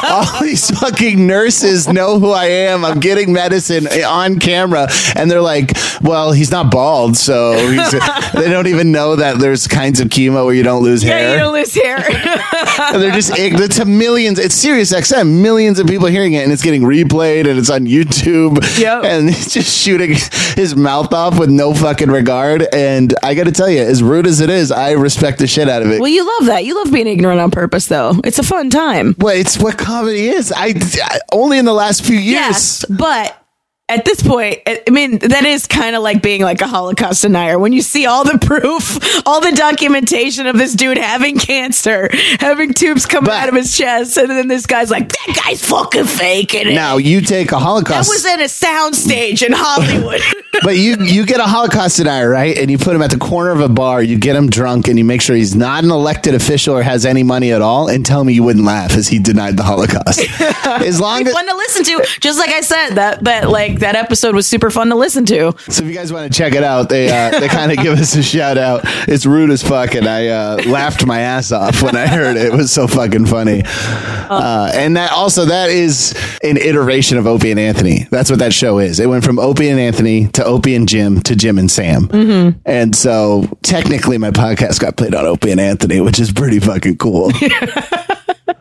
All 0.04 0.42
these 0.42 0.72
fucking 0.80 1.28
nurses 1.28 1.90
know 1.90 2.18
who 2.18 2.32
I 2.32 2.46
am. 2.46 2.86
I'm 2.86 3.02
getting 3.02 3.34
medicine 3.34 3.88
on 3.88 4.40
camera, 4.40 4.88
and 5.16 5.30
they're 5.30 5.42
like, 5.42 5.74
well, 6.02 6.32
he's 6.32 6.52
not 6.52 6.72
bald, 6.72 7.18
so 7.18 7.54
he's, 7.70 7.92
they 8.34 8.50
don't 8.50 8.68
even 8.68 8.94
know 8.94 9.18
that 9.18 9.40
there's 9.40 9.68
kinds 9.68 10.00
of 10.00 10.08
chemo 10.08 10.46
where 10.46 10.56
you 10.56 10.64
don't 10.64 10.84
lose 10.84 11.04
yeah, 11.04 11.18
hair." 11.18 11.34
you 11.34 11.40
don't 11.40 11.54
lose 11.54 11.74
hair. 11.76 12.00
And 12.94 13.02
they're 13.02 13.12
just 13.12 13.32
it's 13.38 13.80
a 13.80 13.86
millions. 13.86 14.40
It's 14.40 14.56
Sirius 14.56 14.94
XM. 14.94 15.42
Millions 15.42 15.73
of 15.80 15.88
people 15.88 16.08
hearing 16.08 16.34
it, 16.34 16.44
and 16.44 16.52
it's 16.52 16.62
getting 16.62 16.82
replayed, 16.84 17.48
and 17.50 17.60
it's 17.60 17.70
on 17.70 17.86
YouTube. 17.86 18.58
Yep. 18.80 19.04
And 19.14 19.30
he's 19.30 19.54
just 19.54 19.78
shooting 19.78 20.16
his 20.56 20.76
mouth 20.76 21.14
off 21.14 21.38
with 21.38 21.50
no 21.50 21.74
fucking 21.74 22.10
regard. 22.10 22.66
And 22.74 23.14
I 23.22 23.34
got 23.36 23.44
to 23.46 23.52
tell 23.52 23.70
you, 23.70 23.82
as 23.82 24.02
rude 24.02 24.26
as 24.28 24.40
it 24.40 24.50
is, 24.50 24.72
I 24.72 24.92
respect 24.92 25.40
the 25.40 25.48
shit 25.48 25.68
out 25.70 25.82
of 25.82 25.92
it. 25.92 26.00
well, 26.00 26.10
you 26.10 26.26
love 26.26 26.48
that. 26.48 26.66
You 26.66 26.76
love 26.76 26.92
being 26.92 27.08
ignorant 27.08 27.40
on 27.40 27.52
purpose, 27.52 27.88
though. 27.88 28.14
It's 28.24 28.40
a 28.40 28.44
fun 28.44 28.70
time. 28.70 29.16
well, 29.20 29.36
it's 29.36 29.58
what 29.60 29.78
comedy 29.78 30.30
is. 30.30 30.52
I, 30.56 30.74
I 31.04 31.20
only 31.32 31.58
in 31.60 31.66
the 31.66 31.74
last 31.74 32.06
few 32.06 32.16
years. 32.18 32.34
Yes, 32.34 32.86
but 32.90 33.43
at 33.90 34.06
this 34.06 34.24
point, 34.24 34.60
I 34.66 34.82
mean, 34.90 35.20
that 35.20 35.44
is 35.46 35.68
kind 35.68 35.96
of 35.96 36.02
like 36.04 36.22
being 36.22 36.42
like 36.42 36.62
a 36.62 36.68
Holocaust 36.68 37.22
denier. 37.24 37.60
When 37.60 37.74
you 37.74 37.82
see 37.82 38.06
all 38.06 38.24
the 38.24 38.38
proof, 38.42 39.28
all 39.28 39.42
the 39.42 39.52
documentation 39.52 40.48
of 40.48 40.58
this 40.58 40.74
dude 40.74 40.98
having 40.98 41.38
cancer, 41.38 42.10
having 42.40 42.74
tubes 42.74 43.06
coming 43.06 43.28
But- 43.28 43.44
out 43.44 43.50
of 43.50 43.56
his 43.56 43.78
chest, 43.78 44.18
and 44.18 44.30
then 44.30 44.48
this 44.48 44.66
guy's 44.66 44.90
like, 44.90 45.10
that 45.10 45.42
guy's 45.46 45.64
fucking 45.64 46.06
faking 46.06 46.70
it. 46.70 46.74
Now 46.76 46.96
you 46.98 47.20
take 47.22 47.52
a 47.52 47.60
Holocaust. 47.60 48.10
that 48.10 48.14
was 48.14 48.26
in 48.26 48.40
a 48.40 48.46
soundstage 48.46 49.46
in 49.46 49.52
Hollywood. 49.54 50.22
but 50.64 50.78
you 50.78 50.96
you 51.00 51.26
get 51.26 51.40
a 51.40 51.44
Holocaust 51.44 51.98
denier, 51.98 52.30
right? 52.30 52.58
And 52.58 52.72
you 52.72 52.78
put 52.78 52.96
him 52.96 53.02
at 53.02 53.12
the 53.12 53.18
corner 53.18 53.52
of 53.52 53.60
a 53.60 53.70
bar, 53.70 54.02
you 54.02 54.18
get 54.18 54.36
him 54.36 54.50
drunk, 54.50 54.88
and 54.88 54.98
you 54.98 55.04
make 55.04 55.22
sure 55.22 55.36
he's 55.36 55.56
not 55.56 55.84
an 55.84 55.92
elected 55.92 56.36
official 56.36 56.76
or 56.76 56.84
has 56.84 57.06
any 57.06 57.24
money 57.24 57.52
at 57.52 57.62
all, 57.62 57.90
and 57.90 58.06
tell 58.06 58.24
me 58.24 58.34
you 58.34 58.44
wouldn't 58.44 58.66
laugh 58.66 58.94
as 58.96 59.10
he 59.10 59.20
denied 59.20 59.58
the 59.58 59.64
Holocaust. 59.64 60.22
as 60.66 61.02
long 61.02 61.28
as 61.28 61.34
fun 61.34 61.48
to 61.48 61.56
listen 61.56 61.84
to. 61.84 62.08
Just 62.22 62.40
like 62.40 62.50
I 62.52 62.62
said, 62.62 62.92
that 62.92 63.24
that 63.26 63.50
like 63.50 63.73
that 63.80 63.96
episode 63.96 64.36
was 64.36 64.48
super 64.48 64.70
fun 64.70 64.90
to 64.90 64.96
listen 64.96 65.26
to. 65.26 65.54
so, 65.70 65.84
if 65.84 65.90
you 65.90 65.94
guys 65.94 66.12
want 66.12 66.32
to 66.32 66.38
check 66.38 66.54
it 66.54 66.64
out, 66.64 66.90
they 66.90 67.10
uh, 67.10 67.40
they 67.40 67.48
kind 67.48 67.72
of 67.72 67.78
give 67.78 68.00
us 68.00 68.16
a 68.16 68.24
shout 68.24 68.58
out. 68.58 68.82
It's 69.08 69.26
rude 69.26 69.50
as 69.52 69.64
fuck, 69.64 69.96
and 69.96 70.08
I 70.08 70.28
uh, 70.28 70.64
laughed 70.66 71.06
my 71.06 71.20
ass 71.20 71.52
off 71.52 71.82
when 71.82 71.96
I 71.96 72.08
heard 72.08 72.38
it. 72.38 72.48
It 72.48 72.54
was 72.54 72.72
so 72.72 72.88
fucking 72.88 73.26
funny. 73.26 73.64
Uh, 73.66 74.72
and 74.74 74.98
that 74.98 75.12
also 75.12 75.46
that 75.46 75.70
is 75.70 76.14
an 76.44 76.58
iteration 76.58 77.18
of 77.18 77.28
Opie 77.28 77.52
and 77.52 77.60
Anthony. 77.60 78.08
That's 78.10 78.30
what 78.30 78.40
that 78.40 78.54
show 78.54 78.80
is. 78.80 79.00
It 79.00 79.08
went 79.08 79.24
from 79.24 79.40
Opie 79.40 79.70
and 79.70 79.80
Anthony 79.80 80.28
to 80.30 80.44
Opie 80.44 80.76
and 80.76 80.88
Jim 80.88 81.22
to 81.22 81.36
Jim 81.36 81.58
and 81.58 81.70
Sam. 81.70 82.08
Mm-hmm. 82.08 82.60
And 82.66 82.96
so 82.96 83.48
technically, 83.62 84.18
my 84.18 84.32
podcast 84.32 84.80
got 84.80 84.98
played 84.98 85.16
on 85.16 85.26
Opie 85.26 85.52
and 85.52 85.60
Anthony, 85.60 86.02
which 86.02 86.20
is 86.20 86.32
pretty 86.32 86.60
fucking 86.60 86.98
cool. 86.98 87.32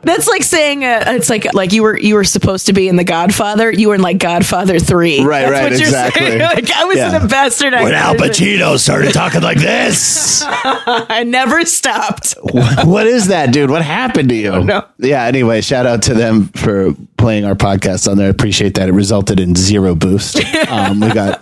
That's 0.03 0.27
like 0.29 0.43
saying 0.43 0.85
uh, 0.85 1.05
it's 1.09 1.31
like 1.31 1.53
like 1.55 1.73
you 1.73 1.83
were 1.83 1.99
you 1.99 2.15
were 2.15 2.25
supposed 2.25 2.67
to 2.67 2.73
be 2.73 2.89
in 2.89 2.97
The 2.97 3.05
Godfather. 3.05 3.71
You 3.71 3.89
were 3.89 3.95
in 3.95 4.01
like 4.03 4.19
Godfather 4.19 4.79
Three. 4.79 5.23
Right, 5.23 5.43
That's 5.43 5.53
right, 5.53 5.63
what 5.65 5.73
you're 5.73 5.81
exactly. 5.89 6.27
saying. 6.27 6.41
Like 6.43 6.71
I 6.73 6.85
was 6.85 6.97
Yeah. 6.97 7.17
in 7.17 7.23
a 7.23 7.27
bastard. 7.29 7.73
when 7.75 7.95
Al 7.95 8.15
Pacino 8.15 8.79
started 8.79 9.13
talking 9.13 9.43
like 9.43 9.59
this. 9.59 10.43
I 10.47 11.25
never 11.27 11.65
stopped. 11.65 12.35
what 12.85 13.07
is 13.07 13.29
that, 13.29 13.53
dude? 13.53 13.71
What 13.71 13.83
happened 13.83 14.29
to 14.31 14.35
you? 14.35 14.65
know. 14.65 14.85
Yeah. 14.99 15.25
Anyway, 15.25 15.61
shout 15.61 15.87
out 15.87 16.03
to 16.05 16.15
them 16.15 16.49
for 16.49 16.95
playing 17.17 17.45
our 17.45 17.55
podcast 17.55 18.11
on 18.11 18.17
there. 18.17 18.27
I 18.27 18.31
appreciate 18.31 18.75
that. 18.75 18.89
It 18.89 18.93
resulted 18.93 19.39
in 19.41 19.55
zero 19.55 19.95
boost. 19.95 20.41
Um, 20.73 21.01
we 21.01 21.13
got 21.13 21.39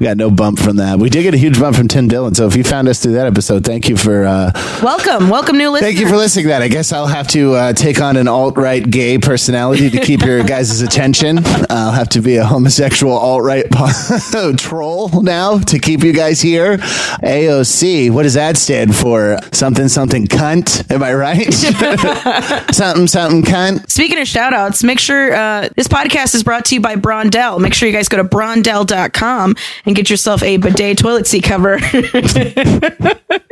we 0.00 0.04
got 0.06 0.16
no 0.16 0.30
bump 0.30 0.58
from 0.58 0.76
that. 0.76 0.98
We 0.98 1.10
did 1.10 1.22
get 1.22 1.34
a 1.34 1.38
huge 1.38 1.58
bump 1.58 1.76
from 1.76 1.88
Tim 1.88 2.08
Dillon. 2.08 2.34
So 2.34 2.46
if 2.46 2.54
you 2.56 2.62
found 2.64 2.88
us 2.88 3.02
through 3.02 3.12
that 3.14 3.26
episode, 3.26 3.64
thank 3.64 3.88
you 3.88 3.96
for 3.96 4.24
uh, 4.24 4.52
Welcome, 4.82 5.28
welcome, 5.28 5.58
new 5.58 5.70
listeners. 5.70 5.88
thank 5.92 6.00
you 6.00 6.08
for 6.08 6.16
listening. 6.16 6.44
To 6.44 6.48
that 6.50 6.62
I 6.62 6.68
guess 6.68 6.92
I'll 6.92 7.06
have 7.06 7.26
to 7.28 7.54
uh, 7.54 7.72
take 7.72 8.00
on 8.00 8.16
an 8.16 8.28
alt 8.28 8.56
right 8.56 8.88
gay 8.88 9.18
personality 9.18 9.90
to 9.90 10.00
keep 10.00 10.22
your 10.22 10.44
guys' 10.44 10.80
attention. 10.88 11.38
I'll 11.68 11.90
have 11.92 12.08
to 12.10 12.20
be 12.20 12.36
a 12.36 12.44
homosexual 12.44 13.12
alt 13.12 13.42
right 13.42 13.66
troll 14.58 15.22
now 15.22 15.58
to 15.58 15.78
keep 15.78 16.02
you 16.02 16.12
guys 16.12 16.40
here. 16.40 16.76
AOC. 16.78 18.10
What 18.10 18.22
does 18.22 18.34
that 18.34 18.56
stand 18.56 18.94
for? 18.94 19.38
Something 19.52 19.88
something 19.88 20.26
cunt. 20.26 20.90
Am 20.92 21.02
I 21.02 21.14
right? 21.14 21.52
something 22.74 23.06
something 23.06 23.42
cunt. 23.42 23.90
Speaking 23.90 24.18
of 24.20 24.28
shout 24.28 24.52
outs, 24.52 24.84
make 24.84 24.98
sure 25.00 25.34
uh, 25.34 25.68
this 25.76 25.88
podcast 25.88 26.34
is 26.34 26.44
brought 26.44 26.64
to 26.66 26.74
you 26.76 26.80
by 26.80 26.96
Brondell. 26.96 27.60
Make 27.60 27.74
sure 27.74 27.88
you 27.88 27.94
guys 27.94 28.08
go 28.08 28.16
to 28.18 28.24
brondell.com 28.24 29.56
and 29.88 29.96
get 29.96 30.10
yourself 30.10 30.42
a 30.42 30.58
bidet 30.58 30.98
toilet 30.98 31.26
seat 31.26 31.44
cover. 31.44 31.78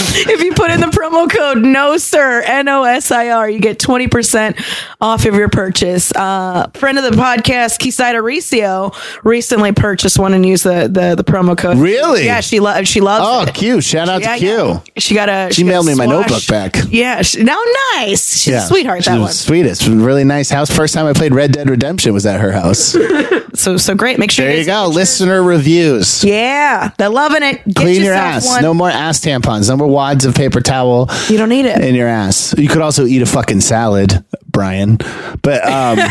if 0.30 0.42
you 0.42 0.52
put 0.52 0.70
in 0.70 0.80
the 0.80 0.86
promo 0.86 1.30
code 1.30 1.58
no 1.58 1.96
sir 1.96 2.42
n-o-s-i-r 2.42 3.48
you 3.50 3.60
get 3.60 3.78
20% 3.78 4.62
off 5.00 5.24
of 5.26 5.34
your 5.34 5.48
purchase 5.48 6.12
uh 6.14 6.68
friend 6.74 6.98
of 6.98 7.04
the 7.04 7.10
podcast 7.10 7.78
Kisida 7.78 8.20
Recio 8.22 8.94
recently 9.24 9.72
purchased 9.72 10.18
one 10.18 10.34
and 10.34 10.44
used 10.46 10.64
the 10.64 10.88
the, 10.90 11.14
the 11.16 11.24
promo 11.24 11.56
code 11.56 11.78
Really? 11.78 12.24
yeah 12.24 12.40
she 12.40 12.60
loves 12.60 12.88
she 12.88 13.00
loves 13.00 13.24
Oh, 13.26 13.42
it 13.42 13.54
Q! 13.54 13.80
Shout 13.80 14.08
out 14.08 14.20
yeah, 14.22 14.34
to 14.34 14.38
Q. 14.38 14.48
yeah. 14.48 14.80
She 14.98 15.14
got 15.14 15.28
a. 15.28 15.52
She 15.52 15.62
got 15.62 15.68
mailed 15.68 15.86
a 15.86 15.90
me 15.90 15.94
my 15.96 16.06
notebook 16.06 16.46
back. 16.46 16.76
Yeah. 16.88 17.22
She, 17.22 17.42
now 17.42 17.58
nice. 17.96 18.38
She's 18.38 18.54
a 18.54 18.60
sweetheart. 18.62 19.04
She 19.04 19.10
That 19.10 19.20
one. 19.20 19.32
Sweetest, 19.32 19.86
really 19.86 20.24
nice 20.24 20.50
house. 20.50 20.70
First 20.70 20.94
time 20.94 21.06
I 21.06 21.12
played 21.12 21.34
Red 21.34 21.52
Dead 21.52 21.68
Redemption 21.68 22.12
was 22.14 22.24
at 22.26 22.40
her 22.40 22.52
house. 22.52 22.96
So 23.52 23.76
so 23.78 23.96
great. 23.96 24.16
Make 24.20 24.30
sure 24.30 24.46
There 24.46 24.56
you 24.56 24.64
guys- 24.64 24.88
go. 24.88 24.94
Listener 24.94 25.42
reviews. 25.42 26.22
Yeah, 26.22 26.92
they're 26.98 27.08
loving 27.08 27.42
it. 27.42 27.64
Get 27.64 27.74
Clean 27.76 28.00
your 28.02 28.14
ass. 28.14 28.46
One. 28.46 28.62
No 28.62 28.72
more 28.72 28.88
ass 28.88 29.18
tampons. 29.18 29.68
number 29.68 29.88
wads 29.90 30.24
of 30.24 30.34
paper 30.34 30.60
towel 30.60 31.08
you 31.28 31.36
don't 31.36 31.48
need 31.48 31.66
it. 31.66 31.82
in 31.82 31.94
your 31.94 32.08
ass. 32.08 32.54
You 32.56 32.68
could 32.68 32.82
also 32.82 33.06
eat 33.06 33.22
a 33.22 33.26
fucking 33.26 33.60
salad, 33.60 34.24
Brian. 34.50 34.96
But 35.42 35.64
um, 35.64 35.98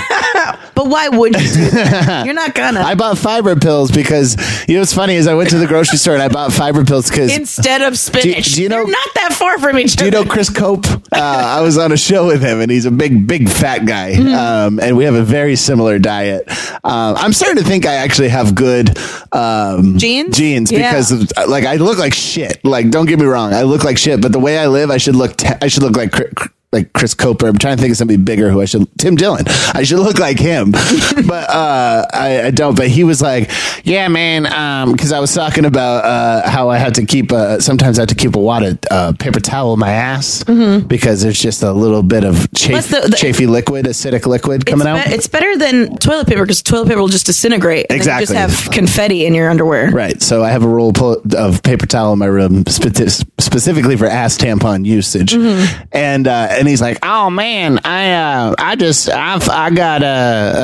But 0.75 0.87
why 0.87 1.09
would 1.09 1.33
you 1.35 1.47
do 1.47 1.69
that? 1.71 2.25
You're 2.25 2.33
not 2.33 2.55
gonna. 2.55 2.79
I 2.81 2.95
bought 2.95 3.17
fiber 3.17 3.55
pills 3.55 3.91
because 3.91 4.35
you 4.67 4.75
know 4.75 4.81
what's 4.81 4.93
funny 4.93 5.15
is 5.15 5.27
I 5.27 5.33
went 5.33 5.49
to 5.49 5.57
the 5.57 5.67
grocery 5.67 5.97
store 5.97 6.13
and 6.13 6.23
I 6.23 6.29
bought 6.29 6.53
fiber 6.53 6.85
pills 6.85 7.09
because 7.09 7.35
Instead 7.35 7.81
of 7.81 7.97
spinach. 7.97 8.53
do 8.53 8.63
you 8.63 8.69
know- 8.69 8.77
They're 8.77 8.87
not 8.87 9.09
that 9.15 9.33
far 9.33 9.59
from 9.59 9.77
each 9.77 9.95
Do 9.97 10.05
you 10.05 10.11
know 10.11 10.23
Chris 10.23 10.49
Cope? 10.49 10.85
Uh, 10.87 10.99
I 11.11 11.61
was 11.61 11.77
on 11.77 11.91
a 11.91 11.97
show 11.97 12.27
with 12.27 12.41
him, 12.41 12.61
and 12.61 12.71
he's 12.71 12.85
a 12.85 12.91
big, 12.91 13.27
big 13.27 13.49
fat 13.49 13.85
guy. 13.85 14.13
Mm-hmm. 14.13 14.33
Um, 14.33 14.79
and 14.79 14.95
we 14.95 15.03
have 15.03 15.15
a 15.15 15.23
very 15.23 15.55
similar 15.55 15.99
diet. 15.99 16.43
Um, 16.83 17.15
I'm 17.17 17.33
starting 17.33 17.61
to 17.61 17.67
think 17.69 17.85
I 17.85 17.95
actually 17.95 18.29
have 18.29 18.55
good 18.55 18.97
um, 19.33 19.97
Genes? 19.97 20.37
Genes 20.37 20.71
Yeah. 20.71 20.91
because, 20.91 21.11
of, 21.11 21.31
like, 21.49 21.65
I 21.65 21.75
look 21.75 21.97
like 21.97 22.13
shit. 22.13 22.63
Like, 22.63 22.89
don't 22.89 23.05
get 23.05 23.19
me 23.19 23.25
wrong, 23.25 23.53
I 23.53 23.63
look 23.63 23.83
like 23.83 23.97
shit. 23.97 24.21
But 24.21 24.31
the 24.31 24.39
way 24.39 24.57
I 24.57 24.67
live, 24.67 24.91
I 24.91 24.97
should 24.97 25.15
look. 25.15 25.35
Te- 25.37 25.55
I 25.61 25.67
should 25.67 25.83
look 25.83 25.97
like. 25.97 26.11
Cr- 26.11 26.23
cr- 26.35 26.49
like 26.71 26.93
Chris 26.93 27.13
Coper. 27.15 27.47
I'm 27.47 27.57
trying 27.57 27.77
to 27.77 27.81
think 27.81 27.91
of 27.91 27.97
somebody 27.97 28.17
bigger 28.17 28.49
who 28.51 28.61
I 28.61 28.65
should. 28.65 28.87
Tim 28.99 29.15
Dillon. 29.15 29.43
I 29.73 29.83
should 29.83 29.99
look 29.99 30.19
like 30.19 30.37
him, 30.39 30.71
but 30.71 31.49
uh, 31.49 32.05
I, 32.13 32.41
I 32.47 32.51
don't. 32.51 32.75
But 32.77 32.89
he 32.89 33.03
was 33.03 33.21
like, 33.21 33.49
"Yeah, 33.83 34.07
man," 34.07 34.43
because 34.91 35.11
I 35.11 35.19
was 35.19 35.33
talking 35.33 35.65
about 35.65 36.05
uh, 36.05 36.47
how 36.49 36.69
I 36.69 36.77
had 36.77 36.95
to 36.95 37.05
keep. 37.05 37.31
Uh, 37.31 37.59
sometimes 37.59 37.97
I 37.97 38.03
have 38.03 38.09
to 38.09 38.15
keep 38.15 38.35
a 38.35 38.39
wad 38.39 38.63
of 38.63 38.79
uh, 38.91 39.13
paper 39.17 39.39
towel 39.39 39.73
in 39.73 39.79
my 39.79 39.91
ass 39.91 40.43
because 40.43 41.21
there's 41.23 41.39
just 41.41 41.63
a 41.63 41.71
little 41.71 42.03
bit 42.03 42.23
of 42.23 42.51
chafe, 42.53 42.89
the- 42.89 43.07
the- 43.09 43.17
chafy 43.17 43.47
liquid, 43.47 43.85
acidic 43.85 44.25
liquid 44.27 44.61
It's, 44.61 44.69
coming 44.71 44.87
out. 44.87 45.05
be- 45.07 45.11
it's 45.13 45.27
better 45.27 45.57
than 45.57 45.97
toilet 45.97 46.27
paper 46.27 46.43
because 46.43 46.61
toilet 46.61 46.87
paper 46.87 46.99
will 47.01 47.07
just 47.07 47.25
disintegrate. 47.25 47.87
and 47.89 47.97
Exactly. 47.97 48.35
You 48.35 48.41
just 48.47 48.63
have 48.65 48.71
confetti 48.73 49.25
in 49.25 49.33
your 49.33 49.49
underwear. 49.49 49.89
Right. 49.89 50.21
So 50.21 50.43
I 50.43 50.51
have 50.51 50.63
a 50.63 50.67
roll 50.67 50.93
of 51.35 51.63
paper 51.63 51.85
towel 51.87 52.13
in 52.13 52.19
my 52.19 52.25
room 52.27 52.63
spe- 52.67 53.23
specifically 53.39 53.95
for 53.97 54.05
ass 54.05 54.37
tampon 54.37 54.85
usage. 54.85 55.33
Mm-hmm. 55.33 55.83
And 55.91 56.27
uh, 56.27 56.47
and 56.59 56.67
he's 56.67 56.81
like, 56.81 56.99
"Oh 57.03 57.29
man, 57.29 57.79
I 57.83 58.11
uh, 58.11 58.55
I 58.57 58.75
just 58.75 59.09
I've, 59.09 59.47
I 59.49 59.69
got 59.71 60.03
uh, 60.03 60.05
uh, 60.05 60.59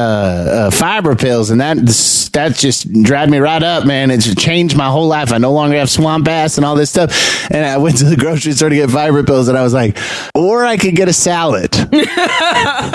uh, 0.68 0.72
fiber 0.72 1.16
pills 1.16 1.50
and 1.50 1.62
that 1.62 1.78
that 2.34 2.56
just 2.56 2.92
dried 3.04 3.30
me 3.30 3.38
right 3.40 3.64
up, 3.64 3.86
man. 3.86 4.12
It's 4.12 4.34
changed 4.36 4.78
my 4.78 4.90
whole 4.90 5.08
life. 5.08 5.32
I 5.32 5.38
no 5.38 5.54
longer 5.54 5.78
have 5.78 5.90
swamp 5.90 6.28
ass 6.28 6.58
and 6.58 6.66
all 6.66 6.76
this 6.76 6.90
stuff." 6.90 7.12
And 7.50 7.66
I 7.66 7.78
went 7.78 7.98
to 7.98 8.06
the 8.06 8.18
grocery 8.18 8.52
store 8.52 8.70
to 8.70 8.76
get 8.76 8.90
fiber 8.92 9.24
pills 9.24 9.48
and 9.48 9.58
I 9.58 9.64
was 9.64 9.74
like, 9.74 9.98
"Or 10.36 10.66
I 10.66 10.78
could 10.78 10.96
get 10.96 11.08
a 11.08 11.14
salad." 11.14 11.76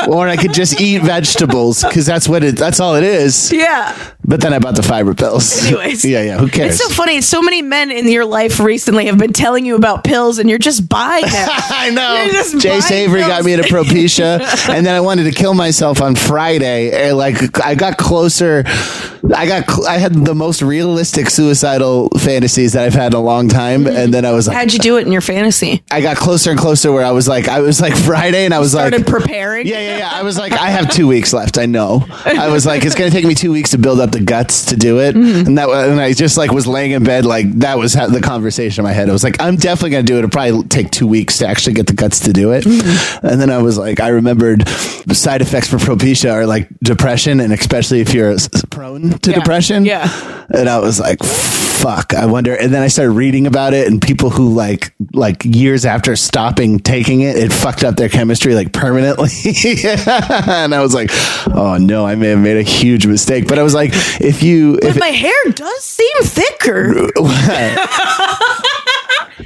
or 0.08 0.28
I 0.28 0.36
could 0.38 0.52
just 0.52 0.80
eat 0.80 1.02
vegetables 1.02 1.82
because 1.82 2.06
that's 2.06 2.28
what 2.28 2.44
it 2.44 2.56
that's 2.56 2.80
all 2.80 2.96
it 2.96 3.04
is. 3.04 3.52
Yeah. 3.52 3.96
But 4.30 4.40
then 4.40 4.54
I 4.54 4.60
bought 4.60 4.76
the 4.76 4.84
fiber 4.84 5.12
pills. 5.12 5.66
Anyways. 5.66 6.04
yeah, 6.04 6.22
yeah. 6.22 6.38
Who 6.38 6.46
cares? 6.46 6.74
It's 6.74 6.84
so 6.84 6.88
funny. 6.94 7.20
So 7.20 7.42
many 7.42 7.62
men 7.62 7.90
in 7.90 8.06
your 8.08 8.24
life 8.24 8.60
recently 8.60 9.06
have 9.06 9.18
been 9.18 9.32
telling 9.32 9.66
you 9.66 9.74
about 9.74 10.04
pills, 10.04 10.38
and 10.38 10.48
you're 10.48 10.60
just 10.60 10.88
buying 10.88 11.24
them. 11.24 11.48
I 11.52 11.90
know. 11.90 12.60
Jay 12.60 12.80
Savory 12.80 13.22
got 13.22 13.44
me 13.44 13.56
to 13.56 13.62
Propecia, 13.62 14.40
and 14.68 14.86
then 14.86 14.94
I 14.94 15.00
wanted 15.00 15.24
to 15.24 15.32
kill 15.32 15.52
myself 15.54 16.00
on 16.00 16.14
Friday. 16.14 17.08
And 17.08 17.16
like 17.16 17.60
I 17.60 17.74
got 17.74 17.98
closer. 17.98 18.62
I 19.34 19.46
got. 19.46 19.68
Cl- 19.68 19.88
I 19.88 19.98
had 19.98 20.14
the 20.14 20.34
most 20.34 20.62
realistic 20.62 21.28
suicidal 21.28 22.08
fantasies 22.10 22.74
that 22.74 22.84
I've 22.84 22.94
had 22.94 23.12
in 23.12 23.18
a 23.18 23.22
long 23.22 23.48
time, 23.48 23.82
mm-hmm. 23.82 23.96
and 23.96 24.14
then 24.14 24.24
I 24.24 24.30
was 24.30 24.46
like, 24.46 24.56
How'd 24.56 24.72
you 24.72 24.78
do 24.78 24.96
it 24.98 25.06
in 25.06 25.12
your 25.12 25.22
fantasy? 25.22 25.82
I 25.90 26.02
got 26.02 26.16
closer 26.16 26.52
and 26.52 26.58
closer 26.58 26.92
where 26.92 27.04
I 27.04 27.10
was 27.10 27.26
like, 27.26 27.48
I 27.48 27.62
was 27.62 27.80
like 27.80 27.96
Friday, 27.96 28.44
and 28.44 28.54
I 28.54 28.60
was 28.60 28.70
Started 28.70 28.98
like. 28.98 29.06
preparing. 29.08 29.66
Yeah, 29.66 29.80
yeah, 29.80 29.98
yeah. 29.98 30.10
I 30.12 30.22
was 30.22 30.38
like, 30.38 30.52
I 30.52 30.70
have 30.70 30.88
two 30.88 31.08
weeks 31.08 31.32
left. 31.32 31.58
I 31.58 31.66
know. 31.66 32.06
I 32.24 32.46
was 32.48 32.64
like, 32.64 32.84
it's 32.84 32.94
gonna 32.94 33.10
take 33.10 33.24
me 33.24 33.34
two 33.34 33.50
weeks 33.50 33.70
to 33.70 33.78
build 33.78 33.98
up 33.98 34.12
the 34.12 34.19
guts 34.20 34.66
to 34.66 34.76
do 34.76 35.00
it, 35.00 35.14
Mm-hmm. 35.14 35.46
and 35.48 35.58
that, 35.58 35.68
and 35.68 36.00
I 36.00 36.12
just 36.12 36.36
like 36.36 36.50
was 36.52 36.66
laying 36.66 36.92
in 36.92 37.04
bed, 37.04 37.24
like 37.26 37.50
that 37.60 37.78
was 37.78 37.94
ha- 37.94 38.06
the 38.06 38.20
conversation 38.20 38.82
in 38.82 38.84
my 38.84 38.92
head. 38.92 39.08
I 39.08 39.12
was 39.12 39.24
like, 39.24 39.40
I'm 39.40 39.56
definitely 39.56 39.90
gonna 39.90 40.02
do 40.04 40.14
it. 40.16 40.18
It'll 40.18 40.30
probably 40.30 40.62
take 40.68 40.90
two 40.90 41.06
weeks 41.06 41.38
to 41.38 41.46
actually 41.48 41.74
get 41.74 41.86
the 41.86 41.94
guts 41.94 42.20
to 42.20 42.32
do 42.32 42.52
it, 42.52 42.64
Mm-hmm. 42.64 43.26
and 43.26 43.40
then 43.40 43.50
I 43.50 43.58
was 43.62 43.76
like, 43.78 44.00
I 44.00 44.08
remembered 44.08 44.68
side 45.12 45.42
effects 45.42 45.68
for 45.68 45.76
Propecia 45.78 46.32
are 46.32 46.46
like 46.46 46.68
depression, 46.82 47.40
and 47.40 47.52
especially 47.52 48.00
if 48.00 48.14
you're 48.14 48.36
prone 48.70 49.10
to 49.20 49.30
Yeah. 49.30 49.36
depression. 49.38 49.84
Yeah. 49.84 50.46
and 50.52 50.68
I 50.68 50.78
was 50.78 51.00
like. 51.00 51.18
Fuck, 51.80 52.12
I 52.12 52.26
wonder. 52.26 52.54
And 52.54 52.74
then 52.74 52.82
I 52.82 52.88
started 52.88 53.12
reading 53.12 53.46
about 53.46 53.72
it, 53.72 53.88
and 53.88 54.02
people 54.02 54.28
who 54.28 54.52
like 54.52 54.92
like 55.14 55.42
years 55.46 55.86
after 55.86 56.14
stopping 56.14 56.78
taking 56.78 57.22
it, 57.22 57.36
it 57.36 57.50
fucked 57.50 57.84
up 57.84 57.96
their 57.96 58.10
chemistry 58.10 58.54
like 58.54 58.74
permanently. 58.74 59.30
and 59.86 60.74
I 60.74 60.82
was 60.82 60.92
like, 60.92 61.08
oh 61.46 61.78
no, 61.80 62.06
I 62.06 62.16
may 62.16 62.28
have 62.28 62.38
made 62.38 62.58
a 62.58 62.62
huge 62.62 63.06
mistake. 63.06 63.48
But 63.48 63.58
I 63.58 63.62
was 63.62 63.72
like, 63.72 63.92
if 64.20 64.42
you, 64.42 64.74
if 64.82 64.94
But 64.94 65.00
my 65.00 65.08
hair 65.08 65.32
does 65.54 65.82
seem 65.82 66.12
thicker. 66.20 66.92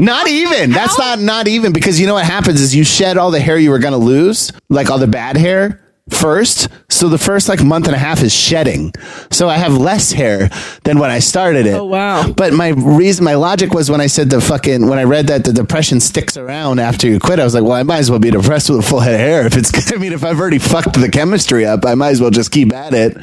not 0.00 0.26
even, 0.26 0.72
that's 0.72 0.98
not 0.98 1.20
not 1.20 1.46
even 1.46 1.72
because 1.72 2.00
you 2.00 2.08
know 2.08 2.14
what 2.14 2.26
happens 2.26 2.60
is 2.60 2.74
you 2.74 2.82
shed 2.82 3.16
all 3.16 3.30
the 3.30 3.38
hair 3.38 3.56
you 3.56 3.70
were 3.70 3.78
gonna 3.78 3.96
lose, 3.96 4.50
like 4.68 4.90
all 4.90 4.98
the 4.98 5.06
bad 5.06 5.36
hair 5.36 5.83
first. 6.10 6.68
So 6.88 7.08
the 7.08 7.18
first 7.18 7.48
like 7.48 7.62
month 7.62 7.86
and 7.86 7.94
a 7.94 7.98
half 7.98 8.22
is 8.22 8.32
shedding. 8.32 8.92
So 9.30 9.48
I 9.48 9.56
have 9.56 9.76
less 9.76 10.12
hair 10.12 10.50
than 10.84 10.98
when 10.98 11.10
I 11.10 11.18
started 11.18 11.66
it. 11.66 11.74
Oh, 11.74 11.84
wow. 11.84 12.30
But 12.30 12.52
my 12.52 12.68
reason, 12.68 13.24
my 13.24 13.34
logic 13.34 13.72
was 13.72 13.90
when 13.90 14.00
I 14.00 14.06
said 14.06 14.30
the 14.30 14.40
fucking 14.40 14.88
when 14.88 14.98
I 14.98 15.04
read 15.04 15.28
that 15.28 15.44
the 15.44 15.52
depression 15.52 16.00
sticks 16.00 16.36
around 16.36 16.78
after 16.78 17.08
you 17.08 17.18
quit, 17.18 17.40
I 17.40 17.44
was 17.44 17.54
like, 17.54 17.64
well, 17.64 17.72
I 17.72 17.82
might 17.82 17.98
as 17.98 18.10
well 18.10 18.20
be 18.20 18.30
depressed 18.30 18.70
with 18.70 18.80
a 18.80 18.82
full 18.82 19.00
head 19.00 19.14
of 19.14 19.20
hair. 19.20 19.46
If 19.46 19.56
it's, 19.56 19.92
I 19.92 19.96
mean, 19.96 20.12
if 20.12 20.24
I've 20.24 20.38
already 20.38 20.58
fucked 20.58 20.94
the 20.94 21.10
chemistry 21.10 21.64
up, 21.66 21.84
I 21.84 21.94
might 21.94 22.10
as 22.10 22.20
well 22.20 22.30
just 22.30 22.50
keep 22.50 22.72
at 22.72 22.94
it. 22.94 23.16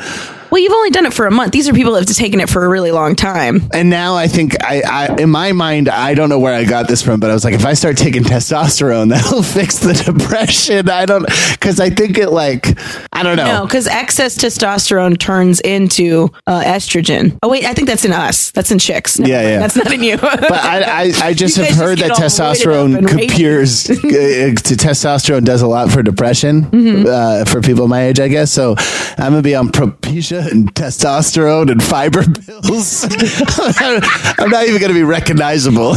Well, 0.52 0.62
you've 0.62 0.74
only 0.74 0.90
done 0.90 1.06
it 1.06 1.14
for 1.14 1.26
a 1.26 1.32
month. 1.32 1.54
These 1.54 1.70
are 1.70 1.74
people 1.74 1.94
that 1.94 2.06
have 2.06 2.18
taken 2.18 2.42
it 2.42 2.50
for 2.50 2.66
a 2.66 2.68
really 2.68 2.92
long 2.92 3.16
time. 3.16 3.70
And 3.74 3.90
now 3.90 4.16
I 4.16 4.28
think 4.28 4.62
I, 4.62 4.82
I, 4.82 5.16
in 5.16 5.30
my 5.30 5.54
mind, 5.54 5.88
I 5.88 6.14
don't 6.14 6.28
know 6.28 6.40
where 6.40 6.54
I 6.54 6.66
got 6.66 6.90
this 6.90 7.02
from, 7.02 7.22
but 7.22 7.30
I 7.30 7.34
was 7.34 7.46
like, 7.46 7.54
if 7.54 7.66
I 7.66 7.72
start 7.72 7.96
taking 7.96 8.24
testosterone, 8.24 9.10
that'll 9.12 9.44
fix 9.44 9.80
the 9.80 9.94
depression. 9.94 10.90
I 10.90 11.06
don't, 11.06 11.26
because 11.54 11.80
I 11.80 11.90
think 11.90 12.18
it 12.18 12.32
like, 12.32 12.78
I 13.22 13.24
don't 13.24 13.38
know. 13.38 13.46
No, 13.60 13.66
because 13.66 13.88
excess 13.88 14.38
testosterone 14.38 15.18
turns 15.18 15.60
into 15.62 16.30
uh, 16.48 16.62
estrogen. 16.64 17.38
Oh 17.44 17.50
wait, 17.50 17.66
I 17.66 17.74
think 17.74 17.88
that's 17.88 18.04
in 18.06 18.12
us. 18.14 18.52
That's 18.52 18.72
in 18.72 18.80
chicks. 18.80 19.20
Never 19.20 19.32
Yeah, 19.32 19.38
mind. 19.38 19.50
yeah. 19.50 19.60
That's 19.60 19.76
not 19.76 19.92
in 19.94 20.04
you. 20.04 20.18
But 20.18 20.52
I, 20.52 20.82
I, 20.82 21.12
I 21.24 21.34
just 21.36 21.58
You 21.58 21.64
have 21.64 21.72
guys 21.74 21.80
heard 21.80 21.98
just 22.00 22.10
that 22.10 22.18
get 22.18 22.34
all 22.42 22.50
weighted 22.50 22.68
up 22.68 22.92
testosterone 22.92 22.98
and 22.98 23.22
appears 23.32 23.90
uh, 23.90 23.94
to 23.94 24.76
testosterone 24.76 25.44
does 25.46 25.62
a 25.62 25.68
lot 25.68 25.92
for 25.92 26.02
depression 26.04 26.64
Mm-hmm. 26.72 27.06
uh, 27.08 27.46
for 27.46 27.62
people 27.62 27.88
my 27.88 28.04
age, 28.04 28.20
I 28.20 28.28
guess. 28.28 28.52
So 28.52 28.76
I'm 29.18 29.32
gonna 29.34 29.42
be 29.42 29.56
on 29.56 29.70
Propecia 29.70 30.50
and 30.52 30.74
testosterone 30.74 31.72
and 31.72 31.82
fiber 31.84 32.24
pills. 32.24 33.04
I'm 34.40 34.50
not 34.50 34.68
even 34.68 34.82
gonna 34.82 34.94
be 34.94 35.04
recognizable. 35.04 35.96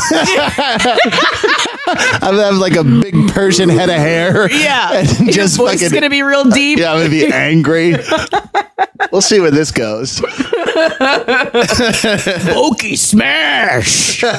I'm 1.86 2.34
gonna 2.34 2.44
have 2.44 2.56
like 2.56 2.76
a 2.76 2.84
big 2.84 3.14
Persian 3.32 3.68
head 3.68 3.88
of 3.90 3.96
hair. 3.96 4.50
yeah, 4.50 4.98
and 5.00 5.18
your 5.20 5.32
just 5.32 5.56
voice 5.56 5.72
fucking 5.74 5.86
is 5.86 5.92
gonna 5.92 6.10
be 6.10 6.22
real 6.22 6.44
deep. 6.44 6.78
yeah, 6.78 6.92
I'm 6.92 6.98
gonna 6.98 7.10
be 7.10 7.26
angry. 7.26 7.94
we'll 9.12 9.20
see 9.22 9.40
where 9.40 9.50
this 9.50 9.70
goes. 9.70 10.20
Okie 12.54 12.98
smash. 12.98 14.22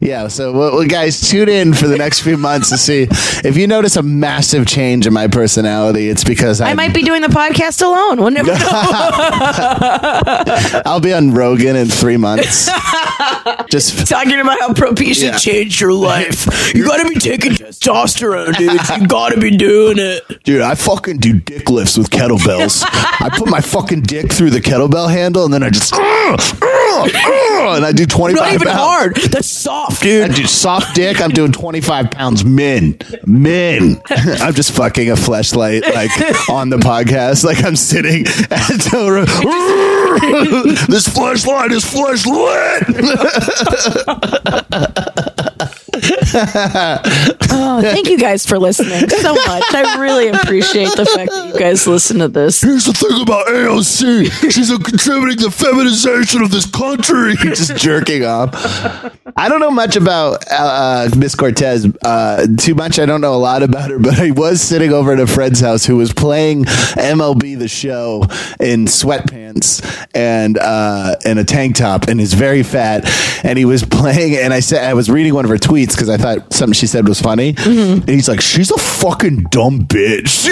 Yeah, 0.00 0.28
so 0.28 0.52
well, 0.52 0.76
well, 0.76 0.86
guys, 0.86 1.20
tune 1.28 1.48
in 1.48 1.74
for 1.74 1.88
the 1.88 1.98
next 1.98 2.20
few 2.20 2.36
months 2.36 2.68
to 2.70 2.78
see 2.78 3.08
if 3.44 3.56
you 3.56 3.66
notice 3.66 3.96
a 3.96 4.02
massive 4.02 4.64
change 4.66 5.06
in 5.06 5.12
my 5.12 5.26
personality. 5.26 6.08
It's 6.08 6.22
because 6.24 6.60
I, 6.60 6.70
I 6.70 6.74
might 6.74 6.94
be 6.94 7.02
doing 7.02 7.20
the 7.22 7.28
podcast 7.28 7.82
alone. 7.82 8.18
We'll 8.20 8.30
never 8.30 8.52
know. 8.52 8.58
I'll 10.86 11.00
be 11.00 11.12
on 11.12 11.32
Rogan 11.32 11.74
in 11.76 11.88
three 11.88 12.16
months. 12.16 12.70
Just 13.70 14.06
Talking 14.08 14.38
about 14.40 14.60
how 14.60 14.72
Propecia 14.72 15.24
Yeah. 15.32 15.36
changed 15.36 15.80
your 15.80 15.92
life. 15.92 16.72
You 16.74 16.84
gotta 16.86 17.08
be 17.08 17.16
taking 17.16 17.52
testosterone, 17.52 18.56
dude. 18.56 18.72
You 19.00 19.06
gotta 19.08 19.38
be 19.40 19.56
doing 19.56 19.98
it. 19.98 20.42
dude, 20.44 20.62
I 20.62 20.74
fucking 20.76 21.18
do 21.18 21.32
dick 21.34 21.68
lifts 21.70 21.98
with 21.98 22.10
kettlebells. 22.10 22.82
I 22.86 23.30
put 23.36 23.48
my 23.50 23.60
fucking 23.60 24.02
dick 24.02 24.32
through 24.32 24.50
the 24.50 24.60
kettlebell 24.60 25.10
handle, 25.10 25.44
and 25.44 25.52
then 25.52 25.57
I 25.62 25.70
just 25.70 25.92
and 25.94 27.84
I 27.84 27.92
do 27.94 28.06
twenty 28.06 28.34
Not 28.34 28.44
five 28.44 28.54
even 28.54 28.68
pounds. 28.68 28.80
hard. 28.80 29.16
That's 29.16 29.48
soft, 29.48 30.02
dude. 30.02 30.30
I 30.30 30.34
do 30.34 30.44
soft 30.46 30.94
dick. 30.94 31.20
I'm 31.20 31.30
doing 31.30 31.52
25 31.52 32.10
pounds 32.10 32.44
min. 32.44 32.98
Min. 33.26 34.00
I'm 34.10 34.54
just 34.54 34.72
fucking 34.72 35.10
a 35.10 35.14
fleshlight 35.14 35.82
like 35.94 36.10
on 36.50 36.70
the 36.70 36.78
podcast. 36.78 37.44
Like 37.44 37.62
I'm 37.64 37.76
sitting 37.76 38.26
at 38.50 38.78
Torah. 38.90 39.24
this 40.88 41.06
fleshlight 41.08 41.70
is 41.72 41.84
flesh 41.84 42.26
lit. 42.26 42.84
Oh, 47.50 47.80
thank 47.80 48.08
you 48.08 48.18
guys 48.18 48.44
for 48.46 48.58
listening 48.58 49.08
so 49.08 49.34
much. 49.34 49.64
I 49.74 49.96
really 50.00 50.28
appreciate 50.28 50.90
the 50.96 51.06
fact 51.06 51.30
that 51.30 51.52
you 51.52 51.58
guys 51.58 51.86
listen 51.86 52.18
to 52.18 52.28
this. 52.28 52.60
Here's 52.60 52.84
the 52.84 52.92
thing 52.92 53.20
about 53.22 53.46
AOC. 53.46 54.50
She's 54.52 54.70
a 54.70 54.78
contributing 54.78 55.38
to 55.44 55.50
feminization 55.50 56.42
of 56.42 56.50
this 56.50 56.66
country. 56.66 57.36
Just 57.38 57.76
jerking 57.76 58.24
off. 58.24 58.50
I 59.36 59.48
don't 59.48 59.60
know 59.60 59.70
much 59.70 59.96
about 59.96 60.44
uh, 60.50 61.08
Miss 61.16 61.34
Cortez. 61.34 61.86
Uh, 62.02 62.46
too 62.58 62.74
much. 62.74 62.98
I 62.98 63.06
don't 63.06 63.20
know 63.20 63.34
a 63.34 63.36
lot 63.36 63.62
about 63.62 63.90
her, 63.90 63.98
but 63.98 64.18
I 64.18 64.30
was 64.32 64.60
sitting 64.60 64.92
over 64.92 65.12
at 65.12 65.20
a 65.20 65.26
friend's 65.26 65.60
house 65.60 65.84
who 65.86 65.96
was 65.96 66.12
playing 66.12 66.64
MLB 66.64 67.58
the 67.58 67.68
Show 67.68 68.22
in 68.60 68.86
sweatpants 68.86 69.84
and 70.14 70.58
uh, 70.58 71.16
and 71.24 71.38
a 71.38 71.44
tank 71.44 71.76
top, 71.76 72.08
and 72.08 72.20
is 72.20 72.34
very 72.34 72.62
fat. 72.62 73.04
And 73.44 73.58
he 73.58 73.64
was 73.64 73.84
playing, 73.84 74.36
and 74.36 74.52
I 74.52 74.60
said 74.60 74.84
I 74.84 74.94
was 74.94 75.08
reading 75.08 75.34
one 75.34 75.44
of 75.44 75.50
her 75.50 75.56
tweets 75.56 75.92
because 75.92 76.08
I 76.08 76.16
thought 76.16 76.52
something 76.52 76.74
she 76.74 76.86
said 76.86 77.06
was 77.06 77.20
funny. 77.20 77.37
And 77.40 78.08
he's 78.08 78.28
like, 78.28 78.40
"She's 78.40 78.70
a 78.70 78.78
fucking 78.78 79.44
dumb 79.50 79.86
bitch," 79.86 80.48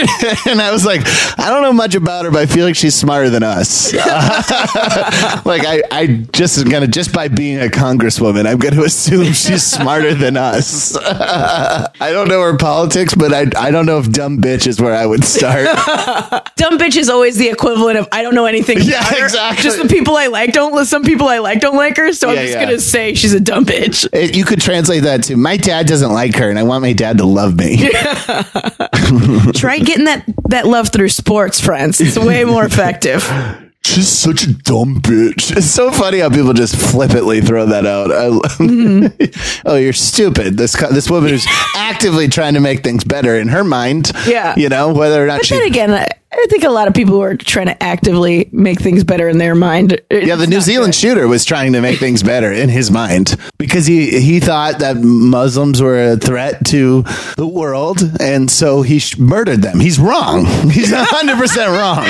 and 0.46 0.60
I 0.60 0.70
was 0.72 0.84
like, 0.86 1.02
"I 1.38 1.50
don't 1.50 1.62
know 1.62 1.72
much 1.72 1.94
about 1.94 2.24
her, 2.24 2.30
but 2.30 2.40
I 2.40 2.46
feel 2.46 2.64
like 2.64 2.76
she's 2.76 2.94
smarter 2.94 3.30
than 3.30 3.42
us." 3.42 3.92
like 3.94 5.64
I, 5.64 5.82
I 5.90 6.26
just 6.32 6.68
gonna 6.68 6.86
just 6.86 7.12
by 7.12 7.28
being 7.28 7.58
a 7.58 7.66
congresswoman, 7.66 8.46
I'm 8.46 8.58
gonna 8.58 8.82
assume 8.82 9.32
she's 9.32 9.62
smarter 9.62 10.14
than 10.14 10.36
us. 10.36 10.96
I 11.02 11.88
don't 12.12 12.28
know 12.28 12.40
her 12.42 12.56
politics, 12.56 13.14
but 13.14 13.32
I, 13.32 13.46
I 13.56 13.70
don't 13.70 13.86
know 13.86 13.98
if 13.98 14.10
dumb 14.10 14.40
bitch 14.40 14.66
is 14.66 14.80
where 14.80 14.94
I 14.94 15.06
would 15.06 15.24
start. 15.24 15.64
Dumb 16.56 16.78
bitch 16.78 16.96
is 16.96 17.08
always 17.08 17.36
the 17.36 17.48
equivalent 17.48 17.98
of 17.98 18.08
I 18.12 18.22
don't 18.22 18.34
know 18.34 18.46
anything. 18.46 18.78
Yeah, 18.80 19.00
about 19.00 19.18
her. 19.18 19.24
exactly. 19.24 19.62
Just 19.62 19.82
the 19.82 19.88
people 19.88 20.16
I 20.16 20.26
like 20.28 20.52
don't. 20.52 20.84
Some 20.86 21.02
people 21.02 21.28
I 21.28 21.38
like 21.38 21.60
don't 21.60 21.76
like 21.76 21.96
her, 21.96 22.12
so 22.12 22.30
I'm 22.30 22.36
just 22.36 22.52
yeah. 22.52 22.64
gonna 22.64 22.78
say 22.78 23.14
she's 23.14 23.34
a 23.34 23.40
dumb 23.40 23.64
bitch. 23.64 24.08
It- 24.12 24.36
you 24.36 24.44
could 24.44 24.60
translate 24.60 25.04
that 25.04 25.22
to 25.24 25.36
my 25.36 25.56
dad 25.56 25.86
doesn't 25.86 26.12
like 26.12 26.36
her, 26.36 26.50
and 26.50 26.58
I 26.58 26.62
want 26.62 26.75
my 26.80 26.92
dad 26.92 27.18
to 27.18 27.24
love 27.24 27.56
me. 27.56 27.76
Try 29.52 29.78
getting 29.78 30.04
that 30.04 30.24
that 30.48 30.66
love 30.66 30.90
through 30.90 31.08
sports, 31.10 31.60
friends. 31.60 32.00
It's 32.00 32.18
way 32.18 32.44
more 32.44 32.64
effective. 32.64 33.22
She's 33.84 34.08
such 34.08 34.42
a 34.42 34.52
dumb 34.52 35.00
bitch. 35.00 35.56
It's 35.56 35.66
so 35.66 35.92
funny 35.92 36.18
how 36.18 36.28
people 36.28 36.52
just 36.52 36.74
flippantly 36.74 37.40
throw 37.40 37.66
that 37.66 37.86
out. 37.86 38.10
I, 38.10 38.28
mm-hmm. 38.58 39.62
oh, 39.64 39.76
you're 39.76 39.92
stupid. 39.92 40.56
This 40.56 40.72
this 40.90 41.08
woman 41.08 41.32
is 41.32 41.46
actively 41.76 42.26
trying 42.26 42.54
to 42.54 42.60
make 42.60 42.82
things 42.82 43.04
better 43.04 43.36
in 43.38 43.46
her 43.48 43.62
mind. 43.62 44.10
Yeah. 44.26 44.54
you 44.56 44.68
know 44.68 44.92
whether 44.92 45.22
or 45.22 45.28
not 45.28 45.38
But 45.38 45.46
she. 45.46 45.54
then 45.54 45.66
again, 45.66 46.06
I, 46.32 46.46
think 46.50 46.64
a 46.64 46.70
lot 46.70 46.86
of 46.88 46.94
people 46.94 47.20
are 47.22 47.36
trying 47.36 47.66
to 47.66 47.82
actively 47.82 48.48
make 48.52 48.80
things 48.80 49.04
better 49.04 49.28
in 49.28 49.38
their 49.38 49.54
mind. 49.54 50.00
Yeah, 50.10 50.36
the 50.36 50.46
New 50.46 50.60
Zealand 50.60 50.94
shooter 50.94 51.26
was 51.28 51.44
trying 51.44 51.72
to 51.72 51.80
make 51.80 51.98
things 51.98 52.22
better 52.22 52.52
in 52.52 52.68
his 52.68 52.90
mind 52.90 53.36
because 53.58 53.86
he 53.86 54.20
he 54.20 54.40
thought 54.40 54.78
that 54.80 54.96
Muslims 54.98 55.80
were 55.82 56.12
a 56.12 56.16
threat 56.16 56.64
to 56.66 57.02
the 57.36 57.46
world, 57.46 57.98
and 58.20 58.50
so 58.50 58.82
he 58.82 58.98
sh- 58.98 59.18
murdered 59.18 59.62
them. 59.62 59.80
He's 59.80 59.98
wrong. 59.98 60.44
He's 60.70 60.92
hundred 60.92 61.38
percent 61.38 61.70
wrong. 61.70 62.04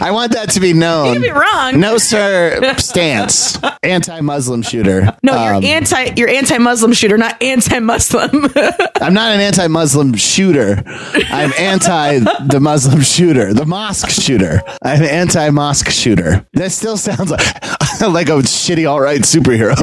I 0.00 0.10
want 0.12 0.32
that 0.32 0.50
to 0.50 0.60
be 0.60 0.72
known. 0.72 1.14
could 1.14 1.22
be 1.22 1.30
wrong. 1.30 1.78
No, 1.80 1.98
sir. 1.98 2.74
Stance. 2.78 3.58
Anti-Muslim 3.82 4.62
shooter. 4.62 5.16
No, 5.22 5.32
Um, 5.36 5.62
you're 5.62 5.72
anti. 5.74 6.12
You're 6.16 6.28
anti-Muslim 6.28 6.92
shooter, 6.92 7.16
not 7.18 7.40
anti-Muslim. 7.42 8.30
I'm 9.00 9.14
not 9.14 9.32
an 9.32 9.40
anti-Muslim 9.40 10.14
shooter. 10.14 10.82
I'm 10.86 11.52
anti 11.58 12.18
the 12.18 12.58
Muslim 12.60 13.00
shooter, 13.02 13.49
the 13.54 13.66
mosque 13.66 14.10
shooter. 14.10 14.62
I'm 14.82 15.02
an 15.02 15.08
anti-mosque 15.08 15.90
shooter. 15.90 16.46
That 16.54 16.72
still 16.72 16.96
sounds 16.96 17.30
like 17.30 17.40
like 18.00 18.28
a 18.28 18.42
shitty 18.42 18.88
all 18.88 19.00
right 19.00 19.20
superhero. 19.20 19.78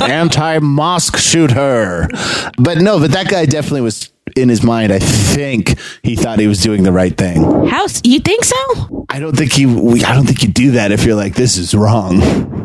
anti-mosque 0.08 1.16
shooter. 1.16 2.08
But 2.58 2.78
no, 2.78 2.98
but 2.98 3.12
that 3.12 3.28
guy 3.28 3.46
definitely 3.46 3.82
was 3.82 4.10
in 4.36 4.48
his 4.48 4.62
mind. 4.62 4.92
I 4.92 4.98
think 4.98 5.76
he 6.02 6.16
thought 6.16 6.38
he 6.38 6.46
was 6.46 6.60
doing 6.62 6.82
the 6.82 6.92
right 6.92 7.16
thing. 7.16 7.42
How 7.66 7.86
you 8.04 8.20
think 8.20 8.44
so? 8.44 9.06
I 9.08 9.18
don't 9.18 9.36
think 9.36 9.52
he. 9.52 9.66
we- 9.66 10.04
I 10.04 10.14
don't 10.14 10.26
think 10.26 10.42
you 10.42 10.48
do 10.48 10.72
that 10.72 10.92
if 10.92 11.04
you're 11.04 11.16
like 11.16 11.34
this 11.34 11.56
is 11.56 11.74
wrong. 11.74 12.20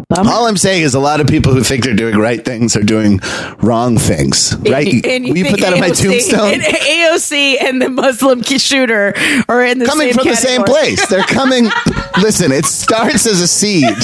Bummer. 0.07 0.29
All 0.29 0.45
I'm 0.47 0.57
saying 0.57 0.83
is 0.83 0.93
a 0.93 0.99
lot 0.99 1.19
of 1.19 1.25
people 1.25 1.51
who 1.53 1.63
think 1.63 1.83
they're 1.83 1.95
doing 1.95 2.15
right 2.17 2.43
things 2.45 2.75
are 2.75 2.83
doing 2.83 3.19
wrong 3.63 3.97
things. 3.97 4.55
Right? 4.59 5.03
And 5.03 5.25
Will 5.25 5.35
you 5.37 5.43
think 5.45 5.57
put 5.57 5.61
that 5.61 5.73
on 5.73 5.79
my 5.79 5.89
AOC 5.89 6.03
tombstone? 6.03 6.53
And 6.53 6.61
AOC 6.61 7.61
and 7.63 7.81
the 7.81 7.89
Muslim 7.89 8.41
ki- 8.41 8.59
shooter 8.69 9.13
are 9.49 9.63
in 9.65 9.79
the 9.79 9.85
coming 9.87 10.09
same 10.09 10.13
from 10.13 10.27
the 10.27 10.35
same 10.35 10.61
category. 10.61 10.79
place. 10.95 11.07
They're 11.07 11.23
coming. 11.23 11.69
listen, 12.21 12.51
it 12.51 12.65
starts 12.65 13.25
as 13.25 13.41
a 13.41 13.47
seed. 13.47 13.95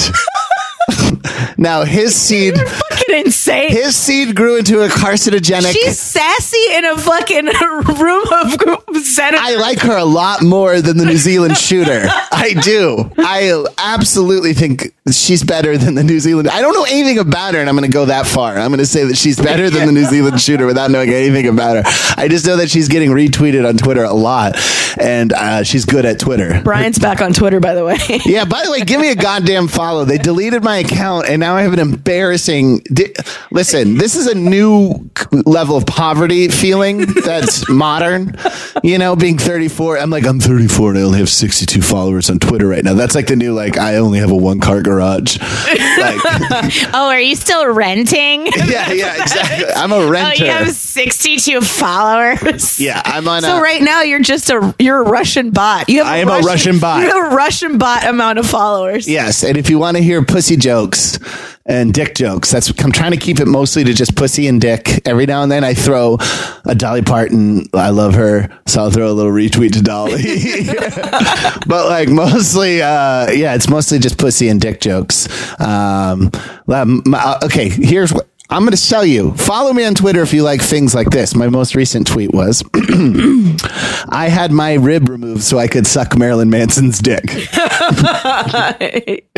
now 1.58 1.84
his 1.84 2.14
seed, 2.14 2.56
Fucking 2.56 3.14
insane. 3.26 3.70
his 3.70 3.96
seed 3.96 4.34
grew 4.36 4.56
into 4.56 4.82
a 4.82 4.88
carcinogenic. 4.88 5.72
She's 5.72 5.98
sassy 5.98 6.64
in 6.74 6.84
a 6.84 6.96
fucking 6.98 7.44
room 8.00 8.24
of 8.32 8.96
senators. 9.04 9.40
I 9.42 9.56
like 9.56 9.80
her 9.80 9.96
a 9.96 10.04
lot 10.04 10.42
more 10.42 10.80
than 10.80 10.96
the 10.98 11.04
New 11.04 11.16
Zealand 11.16 11.56
shooter. 11.56 12.02
I 12.32 12.54
do. 12.62 13.10
I 13.18 13.64
absolutely 13.78 14.52
think 14.54 14.94
she's 15.10 15.42
better 15.42 15.76
than 15.76 15.94
the 15.94 16.04
New 16.04 16.20
Zealand. 16.20 16.48
I 16.48 16.60
don't 16.60 16.74
know 16.74 16.84
anything 16.84 17.18
about 17.18 17.54
her, 17.54 17.60
and 17.60 17.68
I'm 17.68 17.76
going 17.76 17.90
to 17.90 17.92
go 17.94 18.04
that 18.06 18.26
far. 18.26 18.56
I'm 18.56 18.68
going 18.68 18.78
to 18.78 18.86
say 18.86 19.04
that 19.04 19.16
she's 19.16 19.36
better 19.38 19.68
than 19.68 19.86
the 19.86 19.92
New 19.92 20.04
Zealand 20.04 20.40
shooter 20.40 20.64
without 20.66 20.90
knowing 20.90 21.10
anything 21.10 21.48
about 21.48 21.76
her. 21.76 21.82
I 22.16 22.28
just 22.28 22.46
know 22.46 22.56
that 22.58 22.70
she's 22.70 22.88
getting 22.88 23.10
retweeted 23.10 23.68
on 23.68 23.76
Twitter 23.76 24.04
a 24.04 24.12
lot, 24.12 24.56
and 25.00 25.32
uh, 25.32 25.64
she's 25.64 25.84
good 25.84 26.04
at 26.04 26.20
Twitter. 26.20 26.60
Brian's 26.62 26.98
back 26.98 27.20
on 27.20 27.32
Twitter, 27.32 27.58
by 27.60 27.74
the 27.74 27.84
way. 27.84 27.96
Yeah, 28.24 28.44
by 28.44 28.62
the 28.64 28.70
way, 28.70 28.80
give 28.80 29.00
me 29.00 29.10
a 29.10 29.16
goddamn 29.16 29.68
follow. 29.68 30.04
They 30.04 30.16
deleted 30.16 30.62
my 30.62 30.78
account 30.78 31.28
and 31.28 31.40
now 31.40 31.54
I 31.56 31.62
have 31.62 31.72
an 31.72 31.78
embarrassing. 31.80 32.78
Di- 32.92 33.12
Listen, 33.50 33.96
this 33.98 34.14
is 34.16 34.26
a 34.26 34.34
new 34.34 35.10
level 35.44 35.76
of 35.76 35.84
poverty 35.86 36.48
feeling 36.48 36.98
that's 37.24 37.68
modern. 37.70 38.36
You 38.82 38.98
know, 38.98 39.16
being 39.16 39.38
34, 39.38 39.98
I'm 39.98 40.10
like, 40.10 40.24
I'm 40.26 40.40
34 40.40 40.90
and 40.90 40.98
I 40.98 41.02
only 41.02 41.18
have 41.18 41.28
62 41.28 41.82
followers 41.82 42.30
on 42.30 42.38
Twitter 42.38 42.66
right 42.68 42.82
now. 42.84 42.94
That's 42.94 43.14
like 43.14 43.26
the 43.26 43.36
new, 43.36 43.52
like, 43.54 43.76
I 43.76 43.96
only 43.96 44.18
have 44.20 44.30
a 44.30 44.36
one 44.36 44.60
car 44.60 44.82
garage. 44.92 45.38
Like, 45.40 46.18
Oh, 46.94 47.08
are 47.08 47.20
you 47.20 47.34
still 47.36 47.66
renting? 47.72 48.46
yeah, 48.66 48.92
yeah, 48.92 49.22
exactly. 49.22 49.66
I'm 49.74 49.92
a 49.92 50.06
renter. 50.06 50.42
Oh, 50.42 50.44
you 50.46 50.50
have 50.50 50.68
62 50.70 51.60
followers. 51.60 52.78
yeah, 52.80 53.00
I'm 53.04 53.26
on 53.28 53.42
So 53.42 53.56
a. 53.58 53.60
right 53.62 53.82
now 53.82 54.02
you're 54.02 54.20
just 54.20 54.50
a 54.50 54.74
you're 54.78 55.00
a 55.00 55.08
Russian 55.08 55.50
bot. 55.50 55.88
You 55.88 55.98
have 56.04 56.06
I 56.12 56.18
am 56.18 56.28
a 56.28 56.40
Russian 56.40 56.78
bot. 56.78 57.02
You 57.02 57.08
have 57.10 57.32
a 57.32 57.36
Russian 57.36 57.78
bot 57.78 58.04
amount 58.06 58.38
of 58.38 58.46
followers. 58.46 59.08
Yes, 59.08 59.42
and 59.44 59.56
if 59.56 59.70
you 59.70 59.78
want 59.78 59.96
to 59.96 60.02
hear 60.02 60.24
pussy 60.24 60.56
jokes 60.56 61.18
and 61.64 61.94
dick 61.94 62.14
jokes, 62.14 62.50
that's 62.50 62.70
I'm 62.82 62.92
trying 62.92 63.12
to 63.12 63.16
keep 63.16 63.38
it 63.38 63.46
mostly 63.46 63.84
to 63.84 63.94
just 63.94 64.16
pussy 64.16 64.48
and 64.48 64.60
dick. 64.60 65.06
Every 65.06 65.26
now 65.26 65.42
and 65.42 65.52
then 65.52 65.62
I 65.64 65.74
throw 65.74 66.18
a 66.64 66.74
Dolly 66.74 67.02
Parton. 67.02 67.66
I 67.72 67.90
love 67.90 68.14
her, 68.14 68.48
so 68.66 68.82
I'll 68.82 68.90
throw 68.90 69.10
a 69.10 69.12
little 69.12 69.32
retweet 69.32 69.72
to 69.74 69.82
Dolly. 69.82 70.22
but 71.66 71.86
like 71.86 72.08
mostly, 72.08 72.82
uh, 72.82 73.30
yeah, 73.30 73.54
it's 73.54 73.68
mostly 73.68 73.98
just 73.98 74.18
pussy 74.18 74.48
and 74.48 74.60
dick 74.60 74.80
jokes. 74.80 75.28
Um, 75.60 76.30
um, 76.68 77.02
okay, 77.44 77.68
here's 77.68 78.12
what. 78.12 78.28
I'm 78.52 78.60
going 78.64 78.72
to 78.72 78.76
sell 78.76 79.06
you. 79.06 79.32
Follow 79.32 79.72
me 79.72 79.82
on 79.84 79.94
Twitter 79.94 80.20
if 80.20 80.34
you 80.34 80.42
like 80.42 80.60
things 80.60 80.94
like 80.94 81.08
this. 81.08 81.34
My 81.34 81.48
most 81.48 81.74
recent 81.74 82.06
tweet 82.06 82.34
was 82.34 82.62
I 82.74 84.28
had 84.30 84.52
my 84.52 84.74
rib 84.74 85.08
removed 85.08 85.42
so 85.42 85.58
I 85.58 85.68
could 85.68 85.86
suck 85.86 86.18
Marilyn 86.18 86.50
Manson's 86.50 86.98
dick. 86.98 87.24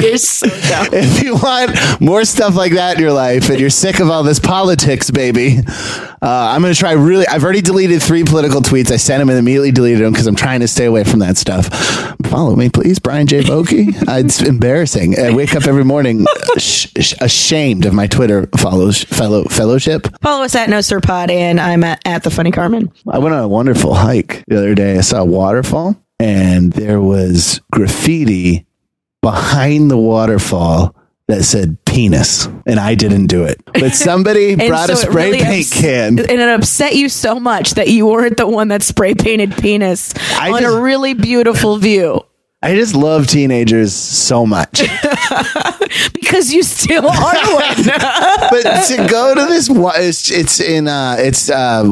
You're 0.00 0.18
so 0.18 0.48
dumb. 0.48 0.88
if 0.92 1.22
you 1.22 1.36
want 1.36 2.00
more 2.00 2.24
stuff 2.24 2.56
like 2.56 2.72
that 2.72 2.96
in 2.96 3.02
your 3.02 3.12
life 3.12 3.48
and 3.50 3.60
you're 3.60 3.70
sick 3.70 4.00
of 4.00 4.10
all 4.10 4.24
this 4.24 4.40
politics, 4.40 5.12
baby, 5.12 5.58
uh, 6.20 6.52
I'm 6.52 6.60
going 6.60 6.74
to 6.74 6.78
try 6.78 6.92
really. 6.92 7.26
I've 7.28 7.44
already 7.44 7.60
deleted 7.60 8.02
three 8.02 8.24
political 8.24 8.60
tweets. 8.62 8.90
I 8.90 8.96
sent 8.96 9.20
them 9.20 9.28
and 9.28 9.38
immediately 9.38 9.70
deleted 9.70 10.04
them 10.04 10.12
because 10.12 10.26
I'm 10.26 10.34
trying 10.34 10.60
to 10.60 10.68
stay 10.68 10.86
away 10.86 11.04
from 11.04 11.20
that 11.20 11.36
stuff. 11.36 11.68
Follow 12.26 12.56
me, 12.56 12.68
please, 12.68 12.98
Brian 12.98 13.26
J. 13.26 13.42
Vokey. 13.42 13.96
Uh, 14.08 14.18
it's 14.18 14.42
embarrassing. 14.42 15.18
I 15.18 15.32
wake 15.32 15.54
up 15.54 15.66
every 15.66 15.84
morning 15.84 16.26
uh, 16.26 16.58
sh- 16.58 16.88
sh- 16.98 17.14
ashamed 17.20 17.86
of 17.86 17.94
my 17.94 18.06
Twitter 18.06 18.48
follows, 18.58 19.03
fellow 19.06 19.44
fellowship. 19.44 20.06
Follow 20.22 20.44
us 20.44 20.54
at 20.54 20.68
No 20.68 20.80
Sir 20.80 21.00
Pod, 21.00 21.30
and 21.30 21.60
I'm 21.60 21.84
at, 21.84 22.00
at 22.06 22.22
the 22.22 22.30
Funny 22.30 22.50
Carmen. 22.50 22.92
I 23.10 23.18
went 23.18 23.34
on 23.34 23.42
a 23.44 23.48
wonderful 23.48 23.94
hike 23.94 24.44
the 24.48 24.58
other 24.58 24.74
day. 24.74 24.98
I 24.98 25.00
saw 25.02 25.20
a 25.20 25.24
waterfall 25.24 25.96
and 26.18 26.72
there 26.72 27.00
was 27.00 27.60
graffiti 27.72 28.66
behind 29.22 29.90
the 29.90 29.96
waterfall 29.98 30.94
that 31.28 31.42
said 31.42 31.82
penis. 31.86 32.46
And 32.66 32.78
I 32.78 32.94
didn't 32.94 33.26
do 33.28 33.44
it. 33.44 33.60
But 33.64 33.94
somebody 33.94 34.54
brought 34.56 34.90
a 34.90 34.96
so 34.96 35.08
it 35.08 35.10
spray 35.10 35.24
really 35.32 35.42
paint 35.42 35.66
ups- 35.66 35.80
can. 35.80 36.18
and 36.18 36.30
it 36.30 36.48
upset 36.48 36.94
you 36.94 37.08
so 37.08 37.40
much 37.40 37.72
that 37.74 37.88
you 37.88 38.06
weren't 38.06 38.36
the 38.36 38.46
one 38.46 38.68
that 38.68 38.82
spray 38.82 39.14
painted 39.14 39.56
penis 39.56 40.12
I 40.38 40.50
on 40.52 40.60
just- 40.62 40.76
a 40.76 40.80
really 40.82 41.14
beautiful 41.14 41.78
view. 41.78 42.20
I 42.62 42.74
just 42.74 42.94
love 42.94 43.26
teenagers 43.26 43.92
so 43.94 44.46
much. 44.46 44.80
because 46.12 46.52
you 46.52 46.62
still 46.62 47.06
are 47.06 47.34
one. 47.54 47.84
but 48.50 48.62
to 48.88 49.06
go 49.10 49.34
to 49.34 49.46
this, 49.46 49.68
it's, 49.70 50.30
it's 50.30 50.60
in, 50.60 50.88
uh, 50.88 51.16
it's, 51.18 51.50
uh, 51.50 51.84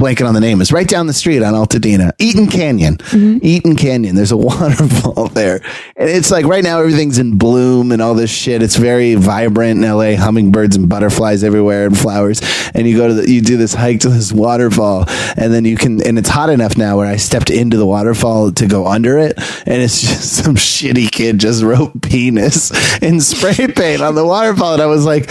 blanking 0.00 0.26
on 0.26 0.32
the 0.34 0.40
name. 0.40 0.60
It's 0.62 0.72
right 0.72 0.88
down 0.88 1.06
the 1.06 1.12
street 1.12 1.42
on 1.42 1.52
Altadena, 1.52 2.12
Eaton 2.18 2.46
Canyon. 2.46 2.96
Mm-hmm. 2.96 3.38
Eaton 3.42 3.76
Canyon. 3.76 4.16
There's 4.16 4.32
a 4.32 4.36
waterfall 4.50 5.28
there, 5.28 5.60
and 5.94 6.08
it's 6.08 6.30
like 6.30 6.46
right 6.46 6.64
now 6.64 6.80
everything's 6.80 7.18
in 7.18 7.36
bloom 7.36 7.92
and 7.92 8.00
all 8.00 8.14
this 8.14 8.30
shit. 8.30 8.62
It's 8.62 8.76
very 8.76 9.14
vibrant 9.14 9.84
in 9.84 9.90
LA. 9.90 10.16
Hummingbirds 10.16 10.76
and 10.76 10.88
butterflies 10.88 11.44
everywhere 11.44 11.86
and 11.86 11.96
flowers. 11.96 12.40
And 12.74 12.88
you 12.88 12.96
go 12.96 13.08
to 13.08 13.14
the, 13.14 13.30
you 13.30 13.42
do 13.42 13.56
this 13.56 13.74
hike 13.74 14.00
to 14.00 14.08
this 14.08 14.32
waterfall, 14.32 15.04
and 15.36 15.52
then 15.52 15.64
you 15.64 15.76
can, 15.76 16.04
and 16.06 16.18
it's 16.18 16.28
hot 16.28 16.48
enough 16.48 16.78
now 16.78 16.96
where 16.96 17.06
I 17.06 17.16
stepped 17.16 17.50
into 17.50 17.76
the 17.76 17.86
waterfall 17.86 18.52
to 18.52 18.66
go 18.66 18.86
under 18.86 19.18
it, 19.18 19.34
and 19.66 19.82
it's 19.82 20.00
just 20.00 20.44
some 20.44 20.54
shitty 20.54 21.10
kid 21.10 21.38
just 21.38 21.62
wrote 21.62 22.00
penis 22.00 22.70
in 23.02 23.20
spray 23.20 23.66
paint 23.68 24.00
on 24.00 24.14
the 24.14 24.24
waterfall, 24.24 24.74
and 24.74 24.82
I 24.82 24.86
was 24.86 25.04
like, 25.04 25.30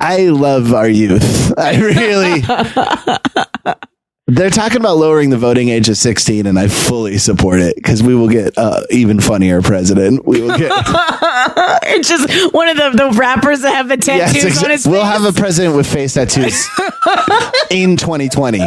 I 0.00 0.28
love 0.28 0.72
our 0.72 0.88
youth. 0.88 1.52
I 1.58 1.78
really. 1.78 3.48
They're 4.30 4.50
talking 4.50 4.76
about 4.76 4.98
lowering 4.98 5.30
the 5.30 5.38
voting 5.38 5.70
age 5.70 5.86
to 5.86 5.94
16, 5.94 6.44
and 6.44 6.58
I 6.58 6.68
fully 6.68 7.16
support 7.16 7.60
it 7.60 7.76
because 7.76 8.02
we 8.02 8.14
will 8.14 8.28
get 8.28 8.58
uh, 8.58 8.82
even 8.90 9.20
funnier 9.20 9.62
president. 9.62 10.26
We 10.26 10.42
will 10.42 10.56
get. 10.58 10.70
it's 11.84 12.10
just 12.10 12.52
one 12.52 12.68
of 12.68 12.76
the, 12.76 12.90
the 12.90 13.18
rappers 13.18 13.62
that 13.62 13.72
have 13.74 13.88
the 13.88 13.96
tattoos 13.96 14.44
Yes, 14.44 14.62
on 14.62 14.68
his 14.70 14.84
exa- 14.84 14.90
we'll 14.90 15.02
have 15.02 15.24
a 15.24 15.32
president 15.32 15.76
with 15.76 15.90
face 15.90 16.12
tattoos 16.12 16.68
in 17.70 17.96
2020 17.96 18.58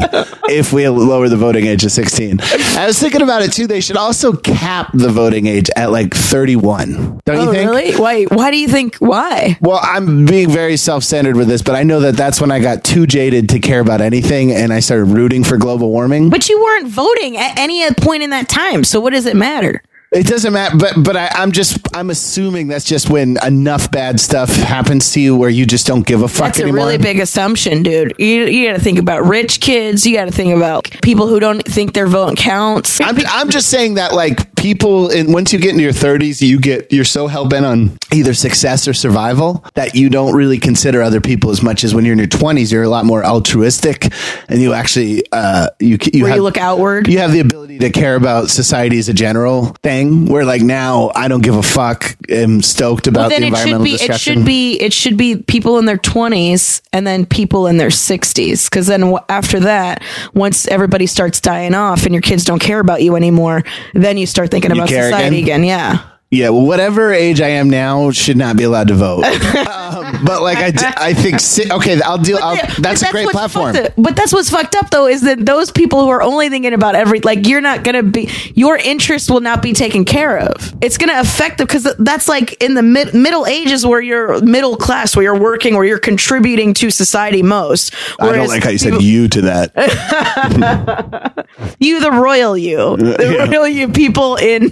if 0.50 0.74
we 0.74 0.88
lower 0.88 1.30
the 1.30 1.38
voting 1.38 1.68
age 1.68 1.82
to 1.82 1.92
16. 1.92 2.40
I 2.42 2.88
was 2.88 2.98
thinking 2.98 3.22
about 3.22 3.44
it 3.44 3.54
too. 3.54 3.68
They 3.68 3.82
should 3.82 3.98
also 3.98 4.34
cap 4.34 4.90
the 4.96 5.10
voting 5.10 5.46
age 5.46 5.70
at 5.76 5.92
like 5.92 6.16
31. 6.16 7.22
Don't 7.24 7.36
you 7.36 7.50
oh, 7.50 7.52
think? 7.52 7.70
really? 7.70 7.96
Why? 7.98 8.24
Why 8.24 8.50
do 8.50 8.58
you 8.58 8.68
think? 8.68 8.96
Why? 8.96 9.60
Well, 9.62 9.80
I'm 9.84 10.26
being 10.26 10.50
very 10.50 10.76
self 10.76 11.04
centered 11.04 11.36
with 11.38 11.48
this, 11.48 11.62
but 11.62 11.76
I 11.76 11.84
know 11.84 12.00
that 12.00 12.18
that's 12.18 12.42
when 12.42 12.50
I 12.50 12.60
got 12.60 12.84
too 12.84 13.06
jaded 13.06 13.50
to 13.50 13.60
care 13.60 13.80
about 13.80 14.02
anything 14.02 14.52
and 14.52 14.74
I 14.74 14.80
started 14.80 15.06
rooting 15.06 15.44
for 15.44 15.51
global 15.58 15.90
warming. 15.90 16.30
But 16.30 16.50
you 16.50 16.60
weren't 16.60 16.88
voting 16.88 17.38
at 17.38 17.58
any 17.58 17.90
point 17.96 18.24
in 18.24 18.30
that 18.32 18.50
time. 18.50 18.84
So 18.84 19.00
what 19.00 19.14
does 19.14 19.26
it 19.26 19.36
matter? 19.36 19.82
It 20.14 20.28
doesn't 20.28 20.52
matter, 20.52 20.76
but 20.76 21.02
but 21.02 21.16
I, 21.16 21.30
I'm 21.36 21.54
just 21.54 21.78
I'm 21.96 22.10
assuming 22.10 22.68
that's 22.68 22.84
just 22.84 23.10
when 23.10 23.38
enough 23.46 23.90
bad 23.92 24.20
stuff 24.20 24.50
happens 24.50 25.14
to 25.14 25.22
you 25.22 25.38
where 25.38 25.50
you 25.50 25.66
just 25.66 25.88
don't 25.88 26.06
give 26.06 26.22
a 26.22 26.28
fuck 26.28 26.48
That's 26.48 26.60
a 26.60 26.64
anymore. 26.64 26.88
really 26.88 26.98
big 26.98 27.22
assumption, 27.22 27.82
dude. 27.82 28.14
You, 28.20 28.44
you 28.44 28.68
got 28.68 28.74
to 28.74 28.84
think 28.84 29.00
about 29.00 29.24
rich 29.24 29.62
kids. 29.62 30.06
You 30.06 30.18
got 30.18 30.26
to 30.26 30.32
think 30.32 30.54
about 30.54 30.90
people 31.02 31.28
who 31.28 31.40
don't 31.40 31.64
think 31.64 31.94
their 31.94 32.08
vote 32.08 32.36
counts. 32.38 33.00
I'm 33.00 33.16
I'm 33.30 33.50
just 33.50 33.70
saying 33.70 33.94
that 33.94 34.14
like 34.14 34.54
people 34.56 35.10
in 35.12 35.32
once 35.32 35.54
you 35.54 35.60
get 35.60 35.72
into 35.72 35.84
your 35.84 35.94
30s, 35.94 36.42
you 36.46 36.60
get 36.60 36.92
you're 36.92 37.06
so 37.06 37.28
hell 37.28 37.48
bent 37.48 37.66
on 37.66 37.98
either 38.12 38.34
success 38.34 38.90
or 38.90 38.94
survival 38.94 39.64
that 39.76 39.96
you 39.96 40.10
don't 40.10 40.36
really 40.36 40.58
consider 40.60 41.02
other 41.02 41.22
people 41.22 41.52
as 41.52 41.64
much 41.64 41.86
as 41.86 41.96
when 41.96 42.04
you're 42.04 42.12
in 42.12 42.20
your 42.20 42.28
20s. 42.28 42.70
You're 42.70 42.84
a 42.84 42.90
lot 42.90 43.06
more 43.06 43.24
altruistic, 43.24 44.12
and 44.50 44.62
you 44.62 44.74
actually 44.74 45.24
uh 45.32 45.70
you 45.80 45.98
you 46.12 46.24
Where 46.24 46.32
have, 46.32 46.38
you 46.40 46.44
look 46.44 46.58
outward. 46.58 47.08
You 47.08 47.20
have 47.20 47.32
the 47.32 47.40
ability 47.40 47.80
to 47.80 47.90
care 47.90 48.18
about 48.18 48.50
society 48.50 49.00
as 49.00 49.08
a 49.08 49.14
general 49.14 49.68
thing. 49.84 50.01
Where 50.10 50.46
like 50.46 50.62
now 50.62 51.12
I 51.16 51.28
don't 51.28 51.42
give 51.42 51.56
a 51.56 51.64
fuck. 51.64 52.16
I'm 52.30 52.62
stoked 52.62 53.08
about 53.08 53.22
Well, 53.22 53.30
then 53.30 53.42
the 53.42 53.48
it 53.48 53.50
should 53.50 53.68
environmental 53.68 53.84
be 53.84 54.14
it 54.14 54.20
should 54.20 54.46
be 54.46 54.80
it 54.80 54.94
should 54.94 55.18
be 55.18 55.38
people 55.38 55.78
in 55.78 55.86
their 55.86 55.98
20s 55.98 56.82
and 56.94 57.06
then 57.06 57.26
people 57.26 57.68
in 57.68 57.78
their 57.78 57.90
60s 57.90 58.70
because 58.70 58.88
then 58.88 59.02
w- 59.02 59.20
after 59.30 59.60
that 59.62 60.04
once 60.34 60.68
everybody 60.68 61.06
starts 61.08 61.40
dying 61.42 61.74
off 61.74 62.06
and 62.06 62.14
your 62.14 62.22
kids 62.22 62.44
don't 62.46 62.60
care 62.60 62.80
about 62.80 63.02
you 63.02 63.16
anymore 63.16 63.64
then 63.94 64.18
you 64.18 64.26
start 64.26 64.52
thinking 64.52 64.72
about 64.72 64.88
society 64.90 65.40
again? 65.40 65.62
again, 65.62 65.64
yeah 65.64 66.11
Yeah, 66.34 66.48
well, 66.50 66.66
whatever 66.66 67.12
age 67.12 67.42
I 67.42 67.50
am 67.50 67.70
now 67.70 68.10
should 68.12 68.38
not 68.38 68.56
be 68.56 68.64
allowed 68.64 68.88
to 68.88 68.94
vote. 68.94 69.26
um, 69.26 70.24
but 70.26 70.42
like 70.42 70.60
I, 70.60 70.72
d- 70.72 70.86
I 70.96 71.14
think 71.14 71.42
si- 71.42 71.70
okay, 71.70 72.02
I'll 72.02 72.18
deal. 72.18 72.38
I'll, 72.42 72.56
But 72.56 72.78
that's 72.78 73.02
a 73.04 73.12
great 73.12 73.28
platform. 73.28 73.76
up- 73.76 73.92
But 73.98 74.16
that's 74.16 74.32
what's 74.32 74.50
fucked 74.50 74.76
up 74.76 74.92
though 74.92 75.08
is 75.08 75.24
that 75.24 75.46
those 75.46 75.72
people 75.72 76.00
who 76.02 76.08
are 76.08 76.22
only 76.22 76.48
thinking 76.48 76.72
about 76.72 76.96
every 76.96 77.20
like 77.20 77.48
you're 77.48 77.60
not 77.60 77.84
gonna 77.84 78.02
be 78.04 78.30
your 78.56 78.78
interest 78.78 79.30
will 79.30 79.42
not 79.42 79.62
be 79.62 79.74
taken 79.74 80.06
care 80.06 80.38
of. 80.40 80.74
It's 80.82 80.98
gonna 80.98 81.20
affect 81.20 81.58
them 81.58 81.68
because 81.68 81.84
that's 82.00 82.30
like 82.30 82.64
in 82.64 82.76
the 82.76 82.84
mid, 82.84 83.14
middle 83.14 83.46
ages 83.46 83.86
where 83.86 84.00
you're 84.00 84.40
middle 84.42 84.78
class, 84.78 85.18
where 85.18 85.24
you're 85.24 85.38
working, 85.38 85.76
where 85.76 85.84
you're 85.84 86.00
contributing 86.00 86.74
to 86.76 86.92
society 86.92 87.44
most. 87.44 87.94
I 88.22 88.32
don't 88.32 88.48
like 88.48 88.64
how 88.64 88.70
you 88.70 88.78
said 88.78 88.92
people- 88.92 89.04
you 89.04 89.28
to 89.28 89.42
that. 89.42 89.74
you, 91.82 92.00
the 92.00 92.12
royal 92.12 92.58
you, 92.58 92.96
the 92.96 93.36
Yeah. 93.38 93.50
royal 93.54 93.68
you 93.68 93.90
people 93.90 94.38
in 94.38 94.70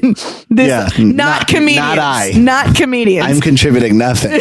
this 0.50 0.69
Yeah, 0.69 0.88
not, 1.04 1.15
not- 1.15 1.48
comedians, 1.49 1.95
not 1.95 1.99
I. 1.99 2.31
not 2.35 2.75
comedians. 2.75 3.27
I'm 3.27 3.41
contributing 3.41 3.97
nothing. 3.97 4.31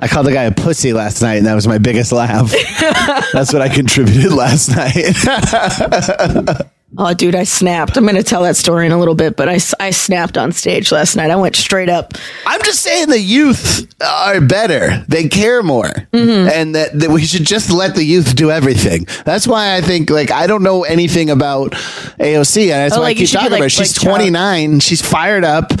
I 0.00 0.08
called 0.08 0.26
the 0.26 0.32
guy 0.32 0.44
a 0.44 0.52
pussy 0.52 0.92
last 0.92 1.22
night, 1.22 1.36
and 1.36 1.46
that 1.46 1.54
was 1.54 1.66
my 1.66 1.78
biggest 1.78 2.12
laugh. 2.12 2.50
That's 3.32 3.52
what 3.52 3.62
I 3.62 3.68
contributed 3.68 4.32
last 4.32 4.68
night. 4.68 5.14
Oh, 6.96 7.12
dude, 7.12 7.34
I 7.34 7.42
snapped. 7.44 7.96
I'm 7.96 8.04
going 8.04 8.14
to 8.14 8.22
tell 8.22 8.42
that 8.44 8.54
story 8.56 8.86
in 8.86 8.92
a 8.92 8.98
little 8.98 9.16
bit, 9.16 9.36
but 9.36 9.48
I, 9.48 9.58
I 9.80 9.90
snapped 9.90 10.38
on 10.38 10.52
stage 10.52 10.92
last 10.92 11.16
night. 11.16 11.30
I 11.30 11.36
went 11.36 11.56
straight 11.56 11.88
up. 11.88 12.14
I'm 12.46 12.62
just 12.62 12.82
saying 12.82 13.08
the 13.08 13.18
youth 13.18 13.92
are 14.00 14.40
better. 14.40 15.04
They 15.08 15.28
care 15.28 15.62
more, 15.62 15.88
Mm-hmm. 16.12 16.48
and 16.48 16.74
that, 16.76 16.98
that 17.00 17.10
we 17.10 17.24
should 17.24 17.44
just 17.44 17.70
let 17.72 17.96
the 17.96 18.04
youth 18.04 18.36
do 18.36 18.50
everything. 18.50 19.06
That's 19.24 19.46
why 19.46 19.74
I 19.76 19.80
think 19.80 20.08
like 20.10 20.30
I 20.30 20.46
don't 20.46 20.62
know 20.62 20.84
anything 20.84 21.30
about 21.30 21.72
AOC, 21.72 22.62
and 22.62 22.70
that's 22.70 22.94
Oh, 22.94 22.98
why 23.00 23.06
like, 23.08 23.16
I 23.16 23.20
keep 23.20 23.30
talking 23.30 23.50
like- 23.50 23.58
about. 23.58 23.64
Her. 23.64 23.68
She's 23.70 23.96
like 23.96 24.04
Chuck. 24.04 24.10
29. 24.16 24.80
She's 24.80 25.02
fired 25.02 25.44
up. 25.44 25.72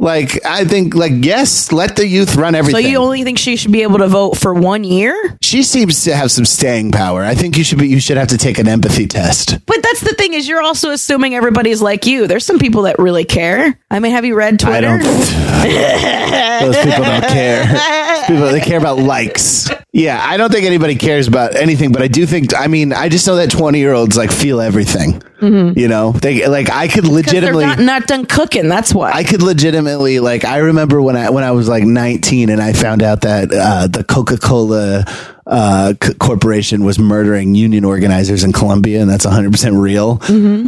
Like 0.00 0.44
I 0.46 0.64
think 0.64 0.94
like 0.94 1.12
yes, 1.16 1.72
let 1.72 1.96
the 1.96 2.06
youth 2.06 2.36
run 2.36 2.54
everything. 2.54 2.82
So 2.82 2.88
you 2.88 2.98
only 2.98 3.24
think 3.24 3.36
she 3.38 3.56
should 3.56 3.72
be 3.72 3.82
able 3.82 3.98
to 3.98 4.06
vote 4.06 4.38
for 4.38 4.54
one 4.54 4.84
year? 4.84 5.36
she 5.42 5.62
seems 5.62 6.04
to 6.04 6.14
have 6.14 6.30
some 6.30 6.44
staying 6.44 6.92
power. 6.92 7.24
I 7.24 7.34
think 7.34 7.56
you 7.56 7.64
should 7.64 7.78
be. 7.78 7.88
You 7.88 7.98
should 8.00 8.16
have 8.16 8.28
to 8.28 8.38
take 8.38 8.58
an 8.58 8.68
empathy 8.68 9.06
test. 9.06 9.58
But 9.66 9.82
that's 9.82 10.00
the 10.02 10.14
thing 10.14 10.34
is 10.34 10.46
you're 10.46 10.62
also 10.62 10.90
assuming 10.90 11.34
everybody's 11.34 11.82
like 11.82 12.06
you. 12.06 12.26
There's 12.26 12.44
some 12.44 12.58
people 12.58 12.82
that 12.82 12.98
really 12.98 13.24
care. 13.24 13.78
I 13.90 13.98
mean, 13.98 14.12
have 14.12 14.24
you 14.24 14.36
read 14.36 14.60
Twitter? 14.60 14.88
I 14.88 14.98
don't. 14.98 15.02
Those 16.60 16.76
people 16.84 17.04
don't 17.04 17.24
care. 17.26 18.24
People 18.26 18.46
they 18.52 18.60
care 18.60 18.78
about 18.78 18.98
likes. 18.98 19.70
Yeah, 19.92 20.22
I 20.22 20.36
don't 20.36 20.52
think 20.52 20.64
anybody 20.66 20.94
cares 20.94 21.26
about 21.26 21.56
anything, 21.56 21.90
but 21.92 22.02
I 22.02 22.08
do 22.08 22.26
think. 22.26 22.54
I 22.54 22.66
mean, 22.68 22.92
I 22.92 23.08
just 23.08 23.26
know 23.26 23.36
that 23.36 23.50
twenty 23.50 23.78
year 23.78 23.94
olds 23.94 24.16
like 24.16 24.30
feel 24.30 24.60
everything. 24.60 25.22
You 25.40 25.86
know, 25.88 26.12
they 26.12 26.46
like 26.46 26.70
I 26.70 26.86
could 26.88 27.04
Mm-hmm. 27.08 27.14
Legitimately. 27.14 27.64
not, 27.64 27.78
not 27.78 28.06
done 28.06 28.26
cooking. 28.26 28.68
That's 28.68 28.92
why. 28.92 29.10
I 29.12 29.24
could 29.24 29.40
legitimately 29.40 29.87
like 29.96 30.44
I 30.44 30.58
remember 30.58 31.00
when 31.00 31.16
I 31.16 31.30
when 31.30 31.44
I 31.44 31.52
was 31.52 31.68
like 31.68 31.84
19 31.84 32.50
and 32.50 32.60
I 32.60 32.72
found 32.72 33.02
out 33.02 33.22
that 33.22 33.52
uh, 33.52 33.86
the 33.86 34.04
Coca-Cola 34.04 35.04
uh, 35.48 35.94
c- 36.02 36.14
corporation 36.14 36.84
was 36.84 36.98
murdering 36.98 37.54
union 37.54 37.84
organizers 37.84 38.44
in 38.44 38.52
Colombia 38.52 39.00
and 39.00 39.08
that's 39.10 39.24
100% 39.26 39.80
real. 39.80 40.18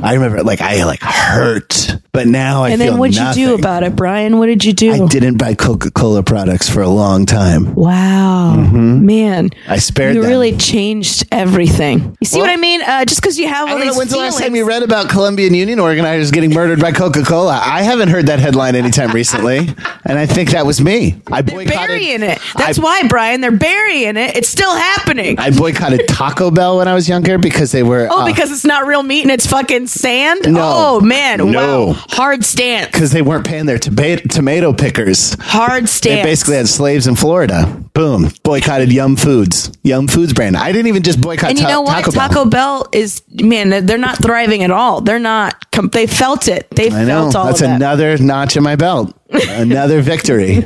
I 0.02 0.14
remember 0.14 0.42
like 0.42 0.60
I 0.62 0.84
like 0.84 1.00
hurt, 1.02 1.96
but 2.12 2.26
now 2.26 2.64
I 2.64 2.70
Mm-hmm. 2.70 2.72
and 2.72 2.80
then 2.80 2.98
what'd 2.98 3.16
you 3.16 3.32
do 3.34 3.54
about 3.54 3.82
it, 3.82 3.94
Brian? 3.94 4.38
What 4.38 4.46
did 4.46 4.64
you 4.64 4.72
do? 4.72 4.92
I 5.04 5.06
didn't 5.06 5.36
buy 5.36 5.54
Coca-Cola 5.54 6.22
products 6.22 6.68
for 6.70 6.80
a 6.82 6.88
long 6.88 7.26
time. 7.26 7.74
Wow, 7.74 8.54
man, 8.54 9.50
I 9.68 9.78
spared 9.78 10.14
you 10.14 10.22
them. 10.22 10.30
really 10.30 10.56
changed 10.56 11.26
everything. 11.30 12.16
You 12.20 12.26
see 12.26 12.38
Well- 12.38 12.46
what 12.46 12.52
I 12.52 12.56
mean? 12.56 12.80
Uh, 12.82 13.04
just 13.04 13.20
because 13.20 13.38
you 13.38 13.48
have 13.48 13.68
I 13.68 13.72
all 13.72 13.78
know 13.78 13.84
these 13.86 13.96
when's 13.96 14.10
the 14.12 14.16
last 14.18 14.38
time 14.40 14.54
you 14.56 14.64
read 14.66 14.82
about 14.82 15.08
Colombian 15.10 15.52
union 15.54 15.78
organizers 15.80 16.30
getting 16.30 16.54
murdered 16.54 16.80
by 16.80 16.92
Coca-Cola. 16.92 17.60
I 17.62 17.82
haven't 17.82 18.08
heard 18.08 18.26
that 18.26 18.38
headline 18.38 18.74
anytime 18.76 19.10
recently, 19.12 19.58
and 20.06 20.18
I 20.18 20.26
think 20.26 20.52
that 20.52 20.64
was 20.64 20.80
me. 20.80 21.20
I 21.30 21.42
They're 21.42 21.64
burying 21.66 22.22
it. 22.22 22.38
That's 22.56 22.78
I- 22.78 22.82
why, 22.82 23.02
Brian. 23.08 23.40
They're 23.40 23.50
burying 23.50 24.16
it. 24.16 24.36
It's 24.36 24.48
still 24.48 24.69
happening. 24.76 25.38
I 25.38 25.50
boycotted 25.50 26.06
Taco 26.08 26.50
Bell 26.50 26.78
when 26.78 26.88
I 26.88 26.94
was 26.94 27.08
younger 27.08 27.38
because 27.38 27.72
they 27.72 27.82
were 27.82 28.08
oh, 28.10 28.22
uh, 28.22 28.26
because 28.26 28.50
it's 28.50 28.64
not 28.64 28.86
real 28.86 29.02
meat 29.02 29.22
and 29.22 29.30
it's 29.30 29.46
fucking 29.46 29.86
sand. 29.86 30.40
No. 30.52 30.60
Oh 30.62 31.00
man, 31.00 31.50
No. 31.50 31.86
wow, 31.86 31.92
hard 32.10 32.44
stance. 32.44 32.86
because 32.86 33.12
they 33.12 33.22
weren't 33.22 33.46
paying 33.46 33.66
their 33.66 33.78
tomato 33.78 34.22
tomato 34.28 34.72
pickers. 34.72 35.34
Hard 35.40 35.88
stance. 35.88 36.16
They 36.16 36.22
basically 36.22 36.56
had 36.56 36.68
slaves 36.68 37.06
in 37.06 37.16
Florida. 37.16 37.66
Boom, 37.94 38.30
boycotted 38.44 38.92
Yum 38.92 39.16
Foods, 39.16 39.72
Yum 39.82 40.06
Foods 40.08 40.32
brand. 40.32 40.56
I 40.56 40.72
didn't 40.72 40.86
even 40.88 41.02
just 41.02 41.20
boycott. 41.20 41.50
and 41.50 41.58
you 41.58 41.64
Ta- 41.64 41.70
know 41.70 41.80
what? 41.82 42.04
Taco 42.04 42.12
Bell. 42.12 42.28
Taco 42.28 42.44
Bell 42.50 42.88
is 42.92 43.22
man. 43.30 43.86
They're 43.86 43.98
not 43.98 44.22
thriving 44.22 44.62
at 44.62 44.70
all. 44.70 45.00
They're 45.00 45.18
not. 45.18 45.70
Com- 45.72 45.88
they 45.88 46.06
felt 46.06 46.48
it. 46.48 46.68
They 46.70 46.90
I 46.90 47.04
know 47.04 47.22
felt 47.30 47.36
all 47.36 47.44
that's 47.46 47.60
of 47.60 47.68
that. 47.68 47.76
another 47.76 48.18
notch 48.18 48.56
in 48.56 48.62
my 48.62 48.76
belt. 48.76 49.14
Another 49.32 50.00
victory. 50.02 50.64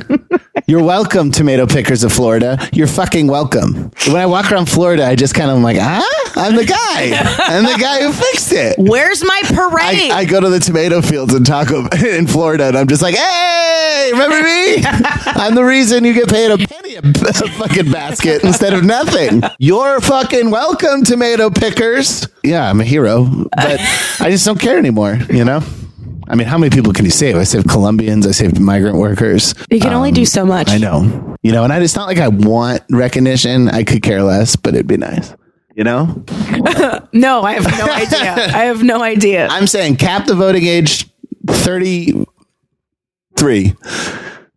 You're 0.67 0.83
welcome, 0.83 1.31
tomato 1.31 1.67
pickers 1.67 2.03
of 2.03 2.11
Florida. 2.11 2.57
You're 2.73 2.87
fucking 2.87 3.27
welcome. 3.27 3.91
When 4.07 4.15
I 4.15 4.25
walk 4.25 4.51
around 4.51 4.67
Florida, 4.67 5.05
I 5.05 5.15
just 5.15 5.35
kind 5.35 5.51
of 5.51 5.57
am 5.57 5.63
like, 5.63 5.77
ah, 5.79 6.31
I'm 6.35 6.55
the 6.55 6.65
guy. 6.65 7.11
I'm 7.37 7.63
the 7.63 7.77
guy 7.79 8.01
who 8.01 8.11
fixed 8.11 8.51
it. 8.51 8.75
Where's 8.77 9.23
my 9.23 9.41
parade? 9.45 10.11
I, 10.11 10.19
I 10.19 10.25
go 10.25 10.39
to 10.41 10.49
the 10.49 10.59
tomato 10.59 11.01
fields 11.01 11.33
in 11.35 11.43
Taco 11.43 11.87
in 12.05 12.25
Florida, 12.25 12.65
and 12.65 12.77
I'm 12.77 12.87
just 12.87 13.01
like, 13.01 13.15
"Hey, 13.15 14.09
remember 14.11 14.41
me? 14.41 14.77
I'm 14.85 15.55
the 15.55 15.63
reason 15.63 16.03
you 16.03 16.13
get 16.13 16.29
paid 16.29 16.51
a 16.51 16.57
penny 16.57 16.95
a, 16.95 16.99
a 16.99 17.03
fucking 17.03 17.91
basket 17.91 18.43
instead 18.43 18.73
of 18.73 18.83
nothing. 18.83 19.43
You're 19.59 20.01
fucking 20.01 20.49
welcome, 20.49 21.03
tomato 21.03 21.49
pickers. 21.49 22.27
Yeah, 22.43 22.69
I'm 22.69 22.81
a 22.81 22.85
hero, 22.85 23.25
but 23.55 23.79
I 24.19 24.29
just 24.31 24.45
don't 24.45 24.59
care 24.59 24.77
anymore. 24.77 25.19
You 25.29 25.45
know, 25.45 25.61
I 26.27 26.35
mean, 26.35 26.47
how 26.47 26.57
many 26.57 26.71
people 26.71 26.93
can 26.93 27.05
you 27.05 27.11
save? 27.11 27.35
I 27.35 27.43
saved 27.43 27.69
Colombians. 27.69 28.25
I 28.25 28.31
saved 28.31 28.59
migrant 28.59 28.97
workers. 28.97 29.53
You 29.69 29.79
can 29.79 29.93
only 29.93 30.11
do 30.11 30.21
um, 30.21 30.25
so 30.25 30.45
much. 30.45 30.69
I 30.69 30.77
know. 30.77 31.35
You 31.43 31.51
know, 31.51 31.63
and 31.63 31.71
I, 31.71 31.79
it's 31.79 31.95
not 31.95 32.07
like 32.07 32.17
I 32.17 32.29
want 32.29 32.81
recognition. 32.89 33.69
I 33.69 33.83
could 33.83 34.01
care 34.01 34.23
less, 34.23 34.55
but 34.55 34.73
it'd 34.73 34.87
be 34.87 34.97
nice. 34.97 35.33
You 35.75 35.83
know? 35.83 36.23
No, 37.13 37.43
I 37.43 37.53
have 37.53 37.65
no 37.65 37.93
idea. 37.93 38.33
I 38.33 38.65
have 38.65 38.83
no 38.83 39.01
idea. 39.01 39.47
I'm 39.49 39.67
saying 39.67 39.95
cap 39.95 40.25
the 40.25 40.35
voting 40.35 40.65
age 40.65 41.07
33. 41.47 43.73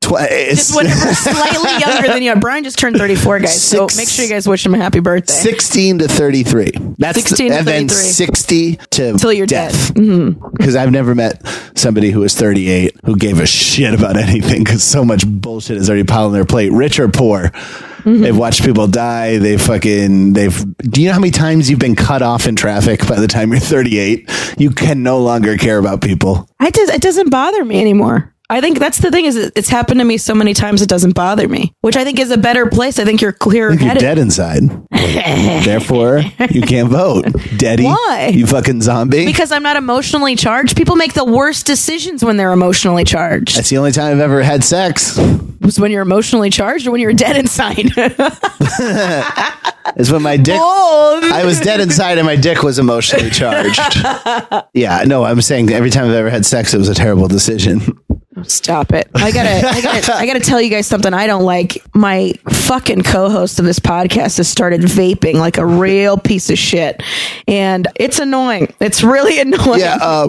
Tw- 0.08 0.50
Just 0.50 0.74
whatever, 0.74 1.14
slightly 1.14 1.70
younger 1.86 2.08
than 2.08 2.22
you. 2.22 2.32
are. 2.32 2.36
Brian 2.40 2.64
just 2.64 2.78
turned 2.78 2.96
34, 2.96 3.40
guys. 3.40 3.62
So 3.62 3.86
Six- 3.88 3.96
make 3.96 4.08
sure 4.08 4.24
you 4.24 4.30
guys 4.30 4.48
wish 4.48 4.64
him 4.64 4.74
a 4.74 4.78
happy 4.78 5.00
birthday. 5.00 5.32
16 5.32 5.98
to 6.00 6.08
33. 6.08 6.72
That's 6.98 7.18
16 7.22 7.50
to 7.50 7.56
and 7.58 7.66
then 7.66 7.88
33. 7.88 8.12
60 8.12 8.76
to 8.76 9.18
Till 9.18 9.32
you're 9.32 9.46
death. 9.46 9.94
dead. 9.94 10.02
Mm-hmm. 10.02 10.48
Because 10.56 10.76
I've 10.76 10.90
never 10.90 11.14
met 11.14 11.46
somebody 11.74 12.10
who 12.10 12.20
was 12.20 12.34
38 12.34 12.96
who 13.04 13.16
gave 13.16 13.40
a 13.40 13.46
shit 13.46 13.94
about 13.94 14.16
anything 14.16 14.64
because 14.64 14.82
so 14.82 15.04
much 15.04 15.24
bullshit 15.26 15.76
is 15.76 15.88
already 15.88 16.04
piled 16.04 16.26
on 16.28 16.32
their 16.32 16.44
plate, 16.44 16.72
rich 16.72 16.98
or 16.98 17.08
poor. 17.08 17.50
Mm-hmm. 17.98 18.22
They've 18.22 18.36
watched 18.36 18.64
people 18.64 18.86
die. 18.86 19.38
They 19.38 19.58
fucking, 19.58 20.32
they've, 20.32 20.76
do 20.78 21.02
you 21.02 21.08
know 21.08 21.14
how 21.14 21.20
many 21.20 21.30
times 21.32 21.68
you've 21.68 21.78
been 21.80 21.96
cut 21.96 22.22
off 22.22 22.46
in 22.46 22.56
traffic 22.56 23.06
by 23.06 23.18
the 23.20 23.26
time 23.26 23.50
you're 23.50 23.60
38? 23.60 24.30
You 24.56 24.70
can 24.70 25.02
no 25.02 25.18
longer 25.18 25.56
care 25.56 25.78
about 25.78 26.00
people. 26.00 26.48
I 26.60 26.70
just, 26.70 26.92
it 26.92 27.02
doesn't 27.02 27.30
bother 27.30 27.64
me 27.64 27.80
anymore. 27.80 28.34
I 28.50 28.62
think 28.62 28.78
that's 28.78 28.98
the 28.98 29.10
thing 29.10 29.26
is 29.26 29.36
it's 29.36 29.68
happened 29.68 30.00
to 30.00 30.04
me 30.04 30.16
so 30.16 30.34
many 30.34 30.54
times 30.54 30.80
it 30.80 30.88
doesn't 30.88 31.14
bother 31.14 31.46
me, 31.46 31.74
which 31.82 31.96
I 31.96 32.04
think 32.04 32.18
is 32.18 32.30
a 32.30 32.38
better 32.38 32.66
place. 32.66 32.98
I 32.98 33.04
think 33.04 33.20
you're 33.20 33.32
clear 33.32 33.72
You're 33.72 33.94
dead 33.94 34.16
inside. 34.16 34.62
Therefore, 34.90 36.22
you 36.50 36.62
can't 36.62 36.88
vote. 36.88 37.26
Daddy. 37.58 37.84
Why? 37.84 38.30
You 38.32 38.46
fucking 38.46 38.80
zombie. 38.80 39.26
Because 39.26 39.52
I'm 39.52 39.62
not 39.62 39.76
emotionally 39.76 40.34
charged. 40.34 40.78
People 40.78 40.96
make 40.96 41.12
the 41.12 41.26
worst 41.26 41.66
decisions 41.66 42.24
when 42.24 42.38
they're 42.38 42.52
emotionally 42.52 43.04
charged. 43.04 43.56
That's 43.56 43.68
the 43.68 43.76
only 43.76 43.92
time 43.92 44.12
I've 44.12 44.20
ever 44.20 44.42
had 44.42 44.64
sex. 44.64 45.18
Was 45.60 45.78
when 45.78 45.90
you're 45.90 46.02
emotionally 46.02 46.48
charged 46.48 46.86
or 46.86 46.92
when 46.92 47.02
you're 47.02 47.12
dead 47.12 47.36
inside. 47.36 47.92
Is 49.96 50.12
when 50.12 50.22
my 50.22 50.36
dick. 50.36 50.56
oh, 50.58 51.20
I 51.32 51.44
was 51.44 51.60
dead 51.60 51.80
inside 51.80 52.18
and 52.18 52.26
my 52.26 52.36
dick 52.36 52.62
was 52.62 52.78
emotionally 52.78 53.30
charged. 53.30 53.80
Yeah, 54.74 55.02
no, 55.06 55.24
I'm 55.24 55.40
saying 55.40 55.70
every 55.70 55.90
time 55.90 56.04
I've 56.06 56.14
ever 56.14 56.30
had 56.30 56.46
sex, 56.46 56.72
it 56.72 56.78
was 56.78 56.88
a 56.88 56.94
terrible 56.94 57.26
decision. 57.26 57.98
Stop 58.44 58.92
it. 58.92 59.08
I 59.14 59.30
gotta, 59.32 59.68
I 59.68 59.80
gotta, 59.80 60.14
I 60.14 60.26
gotta 60.26 60.40
tell 60.40 60.60
you 60.60 60.70
guys 60.70 60.86
something 60.86 61.12
I 61.14 61.26
don't 61.26 61.44
like. 61.44 61.78
My 61.94 62.32
fucking 62.50 63.02
co-host 63.02 63.58
of 63.58 63.64
this 63.64 63.78
podcast 63.78 64.36
has 64.38 64.48
started 64.48 64.80
vaping 64.82 65.34
like 65.34 65.58
a 65.58 65.66
real 65.66 66.16
piece 66.16 66.50
of 66.50 66.58
shit. 66.58 67.02
And 67.46 67.86
it's 67.96 68.18
annoying. 68.18 68.72
It's 68.80 69.02
really 69.02 69.40
annoying. 69.40 69.80
Yeah, 69.80 69.98
uh. 70.00 70.28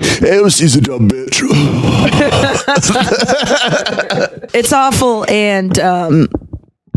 AMC's 0.00 0.76
a 0.76 0.80
dumb 0.80 1.08
bitch. 1.08 1.40
It's 4.54 4.72
awful 4.72 5.28
and 5.28 5.76
um 5.80 6.28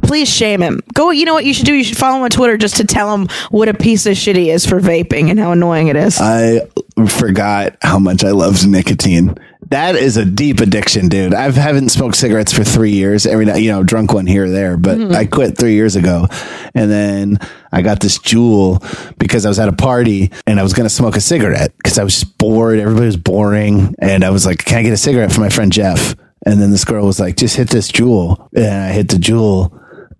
please 0.03 0.29
shame 0.29 0.61
him. 0.61 0.81
Go 0.93 1.11
you 1.11 1.25
know 1.25 1.33
what 1.33 1.45
you 1.45 1.53
should 1.53 1.65
do? 1.65 1.73
You 1.73 1.83
should 1.83 1.97
follow 1.97 2.17
him 2.17 2.23
on 2.23 2.29
Twitter 2.29 2.57
just 2.57 2.77
to 2.77 2.85
tell 2.85 3.13
him 3.13 3.27
what 3.49 3.69
a 3.69 3.73
piece 3.73 4.05
of 4.05 4.15
shit 4.15 4.35
he 4.35 4.49
is 4.51 4.65
for 4.65 4.79
vaping 4.79 5.29
and 5.29 5.39
how 5.39 5.51
annoying 5.51 5.87
it 5.87 5.95
is. 5.95 6.19
I 6.19 6.67
forgot 7.07 7.77
how 7.81 7.99
much 7.99 8.23
I 8.23 8.31
loved 8.31 8.67
nicotine. 8.67 9.35
That 9.69 9.95
is 9.95 10.15
a 10.15 10.23
deep 10.23 10.61
addiction, 10.61 11.09
dude. 11.09 11.33
I 11.33 11.51
haven't 11.51 11.89
smoked 11.89 12.15
cigarettes 12.15 12.53
for 12.53 12.63
three 12.63 12.91
years. 12.91 13.25
Every 13.25 13.45
night, 13.45 13.61
you 13.61 13.71
know, 13.71 13.83
drunk 13.83 14.13
one 14.13 14.25
here 14.25 14.45
or 14.45 14.49
there, 14.49 14.77
but 14.77 14.97
mm-hmm. 14.97 15.13
I 15.13 15.25
quit 15.25 15.57
three 15.57 15.73
years 15.73 15.95
ago. 15.95 16.27
And 16.73 16.89
then 16.89 17.39
I 17.71 17.81
got 17.81 17.99
this 17.99 18.17
Juul 18.17 18.79
because 19.17 19.45
I 19.45 19.49
was 19.49 19.59
at 19.59 19.67
a 19.67 19.73
party 19.73 20.31
and 20.45 20.59
I 20.59 20.63
was 20.63 20.73
going 20.73 20.87
to 20.87 20.93
smoke 20.93 21.17
a 21.17 21.21
cigarette 21.21 21.75
because 21.77 21.99
I 21.99 22.03
was 22.03 22.13
just 22.13 22.37
bored. 22.37 22.79
Everybody 22.79 23.07
was 23.07 23.17
boring. 23.17 23.93
And 23.99 24.23
I 24.23 24.29
was 24.29 24.45
like, 24.45 24.63
can 24.63 24.79
I 24.79 24.83
get 24.83 24.93
a 24.93 24.97
cigarette 24.97 25.33
for 25.33 25.41
my 25.41 25.49
friend 25.49 25.71
Jeff? 25.71 26.15
And 26.45 26.61
then 26.61 26.71
this 26.71 26.85
girl 26.85 27.05
was 27.05 27.19
like, 27.19 27.35
just 27.35 27.57
hit 27.57 27.69
this 27.69 27.91
Juul. 27.91 28.47
And 28.55 28.83
I 28.83 28.91
hit 28.91 29.09
the 29.09 29.17
Juul 29.17 29.77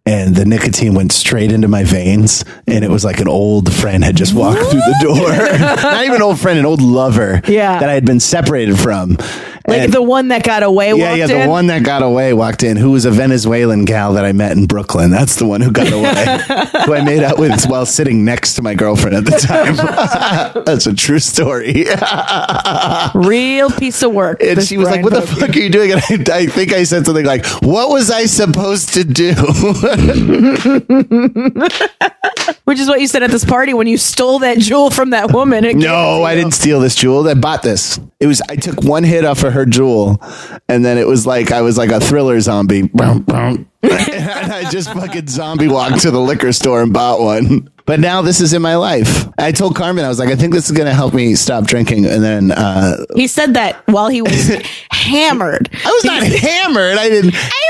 and 0.07 0.35
the 0.35 0.45
nicotine 0.45 0.93
went 0.93 1.11
straight 1.11 1.51
into 1.51 1.67
my 1.67 1.83
veins 1.83 2.43
and 2.65 2.83
it 2.85 2.89
was 2.89 3.03
like 3.03 3.19
an 3.19 3.27
old 3.27 3.73
friend 3.73 4.03
had 4.03 4.15
just 4.15 4.33
walked 4.33 4.59
through 4.61 4.79
the 4.79 4.99
door. 5.03 5.29
Not 5.91 6.03
even 6.05 6.15
an 6.15 6.21
old 6.21 6.39
friend 6.39 6.57
an 6.57 6.65
old 6.65 6.81
lover 6.81 7.41
Yeah. 7.47 7.79
that 7.79 7.89
i 7.89 7.93
had 7.93 8.05
been 8.05 8.19
separated 8.19 8.79
from 8.79 9.17
like 9.67 9.81
And- 9.81 9.93
the 9.93 10.01
one 10.01 10.29
that 10.29 10.43
got 10.43 10.63
away 10.63 10.93
yeah 10.93 11.13
yeah 11.13 11.27
the 11.27 11.41
in. 11.41 11.49
one 11.49 11.67
that 11.67 11.83
got 11.83 12.01
away 12.01 12.33
walked 12.33 12.63
in 12.63 12.77
who 12.77 12.91
was 12.91 13.03
a 13.05 13.11
venezuelan 13.11 13.83
gal 13.85 14.13
that 14.13 14.23
i 14.25 14.31
met 14.31 14.53
in 14.55 14.65
brooklyn 14.65 15.11
that's 15.11 15.35
the 15.35 15.45
one 15.45 15.59
who 15.61 15.71
got 15.71 15.91
away 15.91 16.39
who 16.85 16.93
i 16.93 17.01
made 17.03 17.21
out 17.23 17.37
with 17.37 17.65
while 17.67 17.85
sitting 17.85 18.23
next 18.23 18.53
to 18.55 18.61
my 18.61 18.73
girlfriend 18.73 19.15
at 19.15 19.25
the 19.25 19.31
time 19.31 19.75
that's 20.65 20.87
a 20.87 20.93
true 20.93 21.19
story 21.19 21.85
Real 23.27 23.69
piece 23.71 24.01
of 24.03 24.13
work. 24.13 24.41
and 24.41 24.61
she 24.63 24.77
was 24.77 24.87
like, 24.89 25.01
Brian 25.01 25.03
"What 25.03 25.13
the 25.13 25.35
fuck 25.35 25.49
are 25.55 25.59
you 25.59 25.69
doing?" 25.69 25.91
And 25.91 26.29
I, 26.29 26.37
I 26.39 26.45
think 26.47 26.71
I 26.73 26.83
said 26.83 27.05
something 27.05 27.25
like, 27.25 27.45
"What 27.61 27.89
was 27.89 28.09
I 28.11 28.25
supposed 28.25 28.93
to 28.93 29.03
do?" 29.03 29.33
Which 32.67 32.79
is 32.81 32.89
what 32.89 32.99
you 32.99 33.07
said 33.07 33.23
at 33.23 33.31
this 33.31 33.45
party 33.45 33.73
when 33.73 33.87
you 33.87 33.97
stole 33.97 34.39
that 34.39 34.57
Juul 34.57 34.91
from 34.93 35.11
that 35.11 35.31
woman. 35.31 35.63
and 35.63 35.79
gave 35.79 35.83
it 35.83 35.87
No, 35.87 36.23
I 36.23 36.35
didn't 36.35 36.51
steal 36.51 36.81
this 36.81 36.97
Juul. 36.97 37.25
I 37.29 37.33
bought 37.33 37.63
this. 37.63 37.97
It 38.19 38.27
was 38.27 38.41
I 38.49 38.57
took 38.57 38.83
one 38.83 39.05
hit 39.05 39.23
off 39.23 39.41
of 39.45 39.53
her 39.53 39.65
Juul, 39.65 40.17
and 40.67 40.83
then 40.83 40.97
it 40.97 41.07
was 41.07 41.25
like 41.25 41.53
I 41.53 41.61
was 41.61 41.77
like 41.77 41.91
a 41.91 42.01
thriller 42.01 42.39
zombie. 42.41 42.81
Boom, 42.81 43.21
boom. 43.23 43.69
and 43.83 44.51
I 44.51 44.69
just 44.69 44.91
fucking 44.91 45.27
zombie 45.27 45.69
walked 45.69 46.01
to 46.01 46.11
the 46.11 46.19
liquor 46.19 46.51
store 46.51 46.81
and 46.81 46.91
bought 46.91 47.21
one. 47.21 47.69
But 47.85 48.01
now 48.01 48.21
this 48.21 48.41
is 48.41 48.51
in 48.51 48.61
my 48.61 48.75
life. 48.75 49.29
I 49.37 49.53
told 49.53 49.77
Carmen 49.77 50.03
I 50.03 50.09
was 50.09 50.19
like, 50.19 50.27
I 50.27 50.35
think 50.35 50.53
this 50.53 50.69
is 50.69 50.75
gonna 50.77 50.93
help 50.93 51.13
me 51.13 51.35
stop 51.35 51.67
drinking. 51.67 52.05
And 52.05 52.21
then 52.21 52.51
uh, 52.51 52.97
He 53.15 53.27
said 53.27 53.53
that 53.53 53.81
while 53.87 54.09
he 54.09 54.21
was 54.21 54.49
hammered. 54.91 55.69
I 55.85 55.89
was 55.89 56.03
not 56.03 56.21
hammered. 56.23 56.97
I 56.97 57.07
didn't. 57.07 57.33
He 57.33 57.67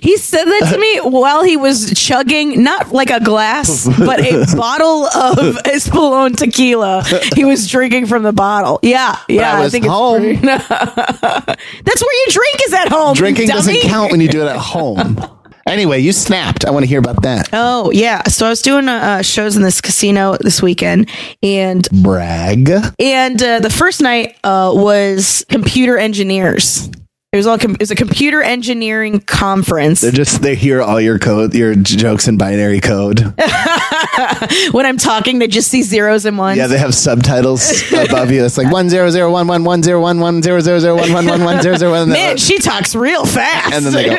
He 0.00 0.16
said 0.16 0.44
that 0.44 0.70
to 0.72 0.78
me 0.78 0.98
while 1.02 1.42
he 1.42 1.56
was 1.56 1.92
chugging, 1.94 2.62
not 2.62 2.92
like 2.92 3.10
a 3.10 3.20
glass, 3.20 3.86
but 3.98 4.20
a 4.20 4.44
bottle 4.56 5.06
of 5.06 5.36
Espolón 5.64 6.36
tequila. 6.36 7.02
He 7.34 7.44
was 7.44 7.68
drinking 7.68 8.06
from 8.06 8.22
the 8.22 8.32
bottle. 8.32 8.78
Yeah, 8.82 9.18
yeah. 9.28 9.54
I 9.54 9.60
was 9.60 9.72
think 9.72 9.86
home. 9.86 10.22
it's 10.22 10.42
That's 10.42 12.02
where 12.02 12.26
you 12.26 12.26
drink 12.30 12.56
is 12.66 12.72
at 12.72 12.88
home. 12.88 13.14
Drinking 13.14 13.48
doesn't 13.48 13.80
count 13.82 14.12
when 14.12 14.20
you 14.20 14.28
do 14.28 14.42
it 14.42 14.48
at 14.48 14.56
home. 14.56 15.18
Anyway, 15.66 15.98
you 15.98 16.12
snapped. 16.12 16.64
I 16.64 16.70
want 16.70 16.84
to 16.84 16.86
hear 16.88 17.00
about 17.00 17.22
that. 17.22 17.48
Oh 17.52 17.90
yeah, 17.90 18.22
so 18.28 18.46
I 18.46 18.50
was 18.50 18.62
doing 18.62 18.88
uh, 18.88 19.22
shows 19.22 19.56
in 19.56 19.62
this 19.62 19.80
casino 19.80 20.36
this 20.40 20.62
weekend, 20.62 21.10
and 21.42 21.88
Brag. 22.04 22.70
and 23.00 23.42
uh, 23.42 23.58
the 23.58 23.70
first 23.70 24.00
night 24.00 24.36
uh, 24.44 24.70
was 24.72 25.44
computer 25.48 25.98
engineers. 25.98 26.88
It 27.36 27.40
was 27.40 27.46
all 27.46 27.58
com- 27.58 27.72
it 27.74 27.80
was 27.80 27.90
a 27.90 27.94
computer 27.94 28.40
engineering 28.40 29.20
conference. 29.20 30.00
They're 30.00 30.10
just 30.10 30.40
they 30.40 30.54
hear 30.54 30.80
all 30.80 30.98
your 30.98 31.18
code, 31.18 31.54
your 31.54 31.74
j- 31.74 31.96
jokes 31.96 32.28
in 32.28 32.38
binary 32.38 32.80
code. 32.80 33.20
when 34.70 34.86
I'm 34.86 34.96
talking, 34.96 35.38
they 35.38 35.46
just 35.46 35.70
see 35.70 35.82
zeros 35.82 36.24
and 36.24 36.38
ones. 36.38 36.56
Yeah, 36.56 36.66
they 36.66 36.78
have 36.78 36.94
subtitles 36.94 37.92
above 37.92 38.30
you. 38.30 38.42
It's 38.42 38.56
like 38.56 38.72
one 38.72 38.88
zero 38.88 39.10
zero 39.10 39.30
one 39.30 39.46
one 39.48 39.64
one 39.64 39.82
zero 39.82 40.00
one 40.00 40.18
one 40.18 40.40
zero 40.40 40.60
zero 40.60 40.78
zero 40.78 40.96
one 40.96 41.12
one 41.12 41.26
one 41.26 41.44
one 41.44 41.60
zero 41.60 41.76
zero 41.76 41.90
one. 41.90 42.08
Man, 42.08 42.38
she 42.38 42.56
talks 42.56 42.94
real 42.94 43.26
fast. 43.26 43.74
And 43.74 43.84
then 43.84 43.92
they 43.92 44.08
go. 44.08 44.16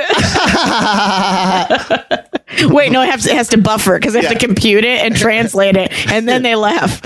Wait, 2.64 2.92
no, 2.92 3.02
it 3.02 3.10
has, 3.10 3.26
it 3.26 3.36
has 3.36 3.50
to 3.50 3.58
buffer 3.58 3.98
because 4.00 4.14
they 4.14 4.22
have 4.22 4.32
Yeah. 4.32 4.38
to 4.38 4.46
compute 4.48 4.84
it 4.86 5.02
and 5.06 5.16
translate 5.16 5.76
it, 5.76 5.92
and 6.12 6.28
then 6.28 6.44
they 6.44 6.56
laugh. 6.56 7.02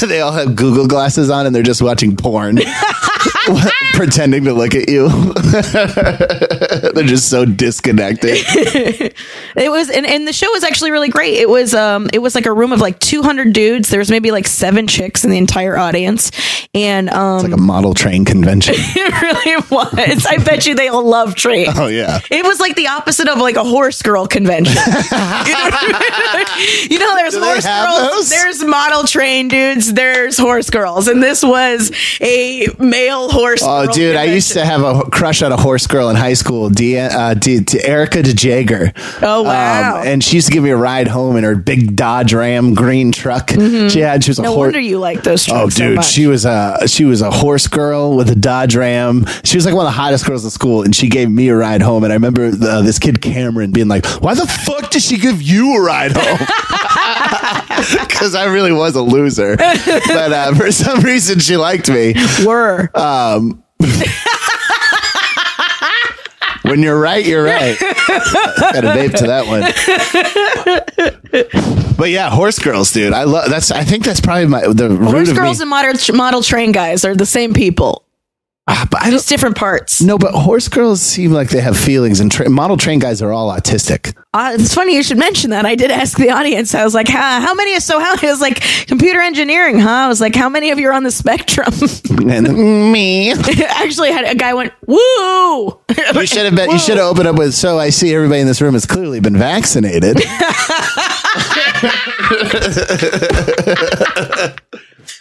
they 0.00 0.20
all 0.20 0.32
have 0.32 0.56
Google 0.56 0.86
glasses 0.88 1.30
on 1.30 1.46
and 1.46 1.54
they're 1.54 1.62
just 1.62 1.80
watching 1.82 2.16
porn, 2.16 2.58
pretending 3.94 4.44
to 4.44 4.52
look 4.52 4.74
at 4.74 4.88
you. 4.88 5.08
they're 6.92 7.04
just 7.04 7.28
so 7.28 7.44
disconnected. 7.44 8.38
It 9.56 9.70
was, 9.70 9.90
and, 9.90 10.06
and 10.06 10.26
the 10.26 10.32
show 10.32 10.50
was 10.50 10.64
actually 10.64 10.90
really 10.90 11.08
great. 11.08 11.34
It 11.34 11.48
was, 11.48 11.74
um, 11.74 12.08
it 12.12 12.18
was 12.18 12.34
like 12.34 12.46
a 12.46 12.52
room 12.52 12.72
of 12.72 12.80
like 12.80 12.98
200 12.98 13.52
dudes. 13.52 13.88
There 13.90 13.98
was 14.00 14.10
maybe 14.10 14.30
like 14.32 14.46
seven 14.46 14.86
chicks 14.86 15.24
in 15.24 15.30
the 15.30 15.38
entire 15.38 15.76
audience, 15.78 16.30
and 16.74 17.08
um, 17.10 17.36
it's 17.36 17.44
Like 17.44 17.52
a 17.52 17.62
model 17.62 17.94
train 17.94 18.24
convention. 18.24 18.74
it 18.76 19.22
really 19.22 19.56
was. 19.70 20.26
I 20.26 20.38
bet 20.44 20.66
you 20.66 20.74
they 20.74 20.88
all 20.88 21.04
love 21.04 21.34
trains. 21.36 21.68
Oh 21.76 21.86
yeah. 21.86 22.20
It 22.30 22.44
was 22.44 22.58
like 22.60 22.74
the 22.74 22.88
opposite 22.88 23.28
of 23.28 23.38
like 23.38 23.56
a 23.56 23.64
horse 23.64 24.02
girl 24.02 24.26
convention. 24.26 24.63
You, 24.64 24.74
know, 25.54 25.70
you 26.90 26.98
know, 26.98 27.14
there's 27.16 27.36
horse 27.36 27.64
girls, 27.66 27.98
those? 28.10 28.30
there's 28.30 28.64
model 28.64 29.04
train 29.04 29.48
dudes, 29.48 29.92
there's 29.92 30.36
horse 30.38 30.70
girls, 30.70 31.08
and 31.08 31.22
this 31.22 31.42
was 31.42 31.90
a 32.20 32.68
male 32.78 33.30
horse. 33.30 33.60
Oh, 33.64 33.90
dude, 33.92 34.16
I 34.16 34.24
used 34.24 34.52
to 34.52 34.64
have 34.64 34.82
a 34.82 35.02
crush 35.10 35.42
on 35.42 35.52
a 35.52 35.56
horse 35.56 35.86
girl 35.86 36.08
in 36.10 36.16
high 36.16 36.34
school, 36.34 36.70
De- 36.70 36.98
uh, 36.98 37.34
De- 37.34 37.64
Erica 37.84 38.22
DeJager. 38.22 38.92
Oh, 39.22 39.42
wow. 39.42 40.02
and 40.04 40.22
she 40.22 40.36
used 40.36 40.46
to 40.48 40.52
give 40.52 40.62
me 40.64 40.70
a 40.70 40.76
ride 40.76 41.08
home 41.08 41.36
in 41.36 41.44
her 41.44 41.54
big 41.56 41.96
Dodge 41.96 42.32
Ram 42.34 42.74
green 42.74 43.12
truck. 43.12 43.50
She 43.50 44.00
had, 44.00 44.22
she 44.24 44.30
was 44.30 44.38
a 44.38 44.44
Mm-hmm. 44.44 44.50
No 44.50 44.56
horse. 44.56 44.66
wonder 44.66 44.80
you 44.80 44.98
like 44.98 45.22
those. 45.22 45.48
Oh, 45.48 45.52
trucks 45.62 45.76
so 45.76 45.84
dude, 45.86 45.96
much. 45.96 46.06
she 46.06 46.26
was 46.26 46.44
a 46.44 46.78
she 46.86 47.04
was 47.06 47.22
a 47.22 47.30
horse 47.30 47.66
girl 47.66 48.14
with 48.14 48.28
a 48.30 48.34
Dodge 48.34 48.76
Ram. 48.76 49.24
She 49.42 49.56
was 49.56 49.64
like 49.64 49.74
one 49.74 49.86
of 49.86 49.92
the 49.92 49.96
hottest 49.96 50.26
girls 50.26 50.44
in 50.44 50.50
school, 50.50 50.82
and 50.82 50.94
she 50.94 51.08
gave 51.08 51.30
me 51.30 51.48
a 51.48 51.56
ride 51.56 51.80
home. 51.80 52.04
And 52.04 52.12
I 52.12 52.16
remember 52.16 52.50
the, 52.50 52.82
this 52.82 52.98
kid 52.98 53.22
Cameron 53.22 53.70
being 53.70 53.88
like, 53.88 54.04
"Why 54.20 54.34
the 54.34 54.46
fuck 54.64 54.90
did 54.90 55.02
she 55.02 55.18
give 55.18 55.42
you 55.42 55.76
a 55.76 55.82
ride 55.82 56.12
home?" 56.14 56.38
because 58.08 58.34
I 58.34 58.44
really 58.46 58.72
was 58.72 58.94
a 58.96 59.02
loser. 59.02 59.56
But 59.56 60.32
uh, 60.32 60.54
for 60.54 60.70
some 60.72 61.00
reason, 61.00 61.38
she 61.40 61.56
liked 61.56 61.90
me. 61.90 62.14
Were. 62.44 62.90
When 66.64 66.82
you're 66.82 66.98
right, 66.98 67.24
you're 67.26 67.44
right. 67.44 67.78
Got 67.78 68.84
a 68.84 68.94
vape 68.96 69.14
to 69.18 69.26
that 69.26 69.46
one. 69.46 69.60
But 71.98 72.08
yeah, 72.08 72.30
horse 72.30 72.58
girls, 72.58 72.90
dude. 72.90 73.12
I 73.12 73.24
love 73.24 73.50
that's. 73.50 73.70
I 73.70 73.84
think 73.84 74.02
that's 74.02 74.20
probably 74.22 74.46
my 74.46 74.62
the 74.62 74.88
root 74.88 75.10
Horse 75.10 75.28
of 75.28 75.36
girls 75.36 75.58
me. 75.58 75.64
and 75.64 75.70
model, 75.70 75.92
model 76.14 76.42
train 76.42 76.72
guys 76.72 77.04
are 77.04 77.14
the 77.14 77.26
same 77.26 77.52
people. 77.52 78.03
Ah, 78.66 78.88
but 78.90 79.00
I 79.02 79.04
don't, 79.04 79.12
Just 79.12 79.28
different 79.28 79.56
parts. 79.58 80.00
no, 80.00 80.16
but 80.16 80.32
horse 80.32 80.68
girls 80.68 81.02
seem 81.02 81.32
like 81.32 81.50
they 81.50 81.60
have 81.60 81.78
feelings, 81.78 82.20
and 82.20 82.32
tra- 82.32 82.48
model 82.48 82.78
train 82.78 82.98
guys 82.98 83.20
are 83.20 83.30
all 83.30 83.52
autistic. 83.54 84.16
Uh, 84.32 84.52
it's 84.58 84.72
funny 84.72 84.94
you 84.96 85.02
should 85.02 85.18
mention 85.18 85.50
that. 85.50 85.66
I 85.66 85.74
did 85.74 85.90
ask 85.90 86.16
the 86.16 86.30
audience. 86.30 86.74
I 86.74 86.82
was 86.82 86.94
like, 86.94 87.06
how, 87.06 87.40
how 87.42 87.52
many? 87.52 87.78
So 87.80 88.00
how? 88.00 88.14
It 88.22 88.22
was 88.22 88.40
like 88.40 88.62
computer 88.86 89.20
engineering, 89.20 89.78
huh? 89.80 89.90
I 89.90 90.08
was 90.08 90.18
like, 90.18 90.34
how 90.34 90.48
many 90.48 90.70
of 90.70 90.78
you 90.78 90.88
are 90.88 90.94
on 90.94 91.02
the 91.02 91.10
spectrum? 91.10 91.74
And 92.30 92.90
me. 92.92 93.32
Actually, 93.68 94.12
had 94.12 94.24
a 94.24 94.34
guy 94.34 94.54
went, 94.54 94.72
woo. 94.86 95.78
You 96.14 96.26
should 96.26 96.46
have 96.46 96.54
been. 96.56 96.70
You 96.70 96.78
should 96.78 96.96
have 96.96 97.06
opened 97.06 97.28
up 97.28 97.36
with. 97.36 97.52
So 97.52 97.78
I 97.78 97.90
see 97.90 98.14
everybody 98.14 98.40
in 98.40 98.46
this 98.46 98.62
room 98.62 98.72
has 98.72 98.86
clearly 98.86 99.20
been 99.20 99.36
vaccinated. 99.36 100.16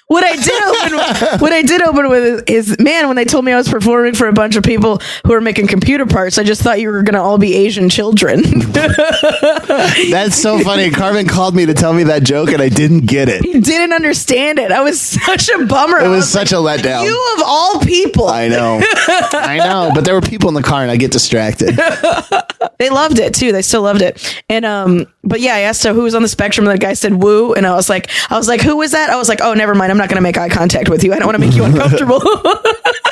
What 0.07 0.23
I 0.23 0.35
did 0.35 0.63
open, 0.63 0.97
with, 0.97 1.41
what 1.41 1.53
I 1.53 1.61
did 1.61 1.81
open 1.81 2.09
with 2.09 2.49
is, 2.49 2.77
man, 2.77 3.07
when 3.07 3.15
they 3.15 3.25
told 3.25 3.45
me 3.45 3.51
I 3.51 3.57
was 3.57 3.69
performing 3.69 4.13
for 4.13 4.27
a 4.27 4.33
bunch 4.33 4.55
of 4.55 4.63
people 4.63 5.01
who 5.25 5.33
are 5.33 5.41
making 5.41 5.67
computer 5.67 6.05
parts, 6.05 6.37
I 6.37 6.43
just 6.43 6.61
thought 6.61 6.79
you 6.79 6.89
were 6.89 7.03
going 7.03 7.15
to 7.15 7.21
all 7.21 7.37
be 7.37 7.55
Asian 7.55 7.89
children. 7.89 8.43
That's 8.73 10.35
so 10.35 10.59
funny. 10.59 10.91
Carmen 10.91 11.25
called 11.27 11.55
me 11.55 11.65
to 11.65 11.73
tell 11.73 11.93
me 11.93 12.03
that 12.03 12.23
joke, 12.23 12.49
and 12.51 12.61
I 12.61 12.69
didn't 12.69 13.05
get 13.05 13.29
it. 13.29 13.41
Didn't 13.41 13.93
understand 13.93 14.59
it. 14.59 14.71
I 14.71 14.81
was 14.81 14.99
such 14.99 15.49
a 15.49 15.65
bummer. 15.65 15.99
It 15.99 16.09
was 16.09 16.29
such 16.29 16.51
a 16.51 16.55
letdown. 16.55 17.05
you 17.05 17.35
of 17.37 17.43
all 17.45 17.79
people. 17.79 18.27
I 18.27 18.49
know. 18.49 18.81
I 18.83 19.57
know. 19.57 19.91
But 19.95 20.05
there 20.05 20.13
were 20.13 20.21
people 20.21 20.49
in 20.49 20.55
the 20.55 20.63
car, 20.63 20.81
and 20.81 20.91
I 20.91 20.97
get 20.97 21.11
distracted. 21.11 21.79
They 22.79 22.89
loved 22.89 23.19
it 23.19 23.33
too. 23.33 23.51
They 23.51 23.61
still 23.61 23.81
loved 23.81 24.01
it. 24.01 24.43
And 24.49 24.65
um, 24.65 25.05
but 25.23 25.39
yeah, 25.39 25.55
I 25.55 25.59
asked 25.61 25.83
her 25.83 25.93
who 25.93 26.03
was 26.03 26.15
on 26.15 26.21
the 26.21 26.27
spectrum. 26.27 26.67
And 26.67 26.75
the 26.75 26.81
guy 26.81 26.93
said 26.93 27.21
woo, 27.21 27.53
and 27.53 27.65
I 27.65 27.75
was 27.75 27.89
like, 27.89 28.09
I 28.29 28.37
was 28.37 28.47
like, 28.47 28.61
who 28.61 28.77
was 28.77 28.91
that? 28.91 29.09
I 29.09 29.15
was 29.15 29.29
like, 29.29 29.41
oh, 29.41 29.53
never 29.53 29.75
mind. 29.75 29.91
I'm 29.91 29.97
not 29.97 30.09
going 30.09 30.17
to 30.17 30.21
make 30.21 30.37
eye 30.37 30.49
contact 30.49 30.89
with 30.89 31.03
you. 31.03 31.13
I 31.13 31.19
don't 31.19 31.27
want 31.27 31.35
to 31.35 31.45
make 31.45 31.55
you 31.55 31.63
uncomfortable. 31.65 32.21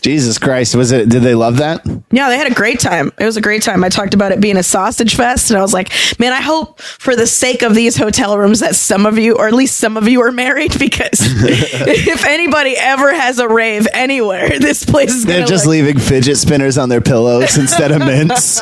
Jesus 0.00 0.38
Christ. 0.38 0.74
Was 0.74 0.92
it? 0.92 1.08
Did 1.08 1.22
they 1.22 1.34
love 1.34 1.58
that? 1.58 1.84
yeah, 2.10 2.28
they 2.28 2.36
had 2.36 2.50
a 2.50 2.54
great 2.54 2.80
time. 2.80 3.12
It 3.18 3.24
was 3.24 3.36
a 3.36 3.40
great 3.40 3.62
time. 3.62 3.84
I 3.84 3.88
talked 3.88 4.14
about 4.14 4.32
it 4.32 4.40
being 4.40 4.56
a 4.56 4.62
sausage 4.62 5.14
fest, 5.16 5.50
and 5.50 5.58
I 5.58 5.62
was 5.62 5.72
like, 5.72 5.90
man, 6.18 6.32
I 6.32 6.40
hope 6.40 6.80
for 6.80 7.14
the 7.16 7.26
sake 7.26 7.62
of 7.62 7.74
these 7.74 7.96
hotel 7.96 8.36
rooms 8.38 8.60
that 8.60 8.74
some 8.74 9.06
of 9.06 9.18
you, 9.18 9.36
or 9.36 9.46
at 9.48 9.54
least 9.54 9.76
some 9.76 9.96
of 9.96 10.08
you, 10.08 10.22
are 10.22 10.32
married 10.32 10.72
because 10.78 11.20
if 11.22 12.24
anybody 12.26 12.74
ever 12.76 13.12
has 13.14 13.38
a 13.38 13.48
rave 13.48 13.86
anywhere, 13.92 14.48
this 14.58 14.84
place 14.84 15.10
is 15.14 15.24
They're 15.26 15.44
just 15.46 15.66
look- 15.66 15.72
leaving 15.72 15.98
fidget 15.98 16.36
spinners 16.38 16.78
on 16.78 16.88
their 16.88 17.00
pillows 17.00 17.56
instead 17.58 17.92
of 17.92 17.98
mints. 18.00 18.60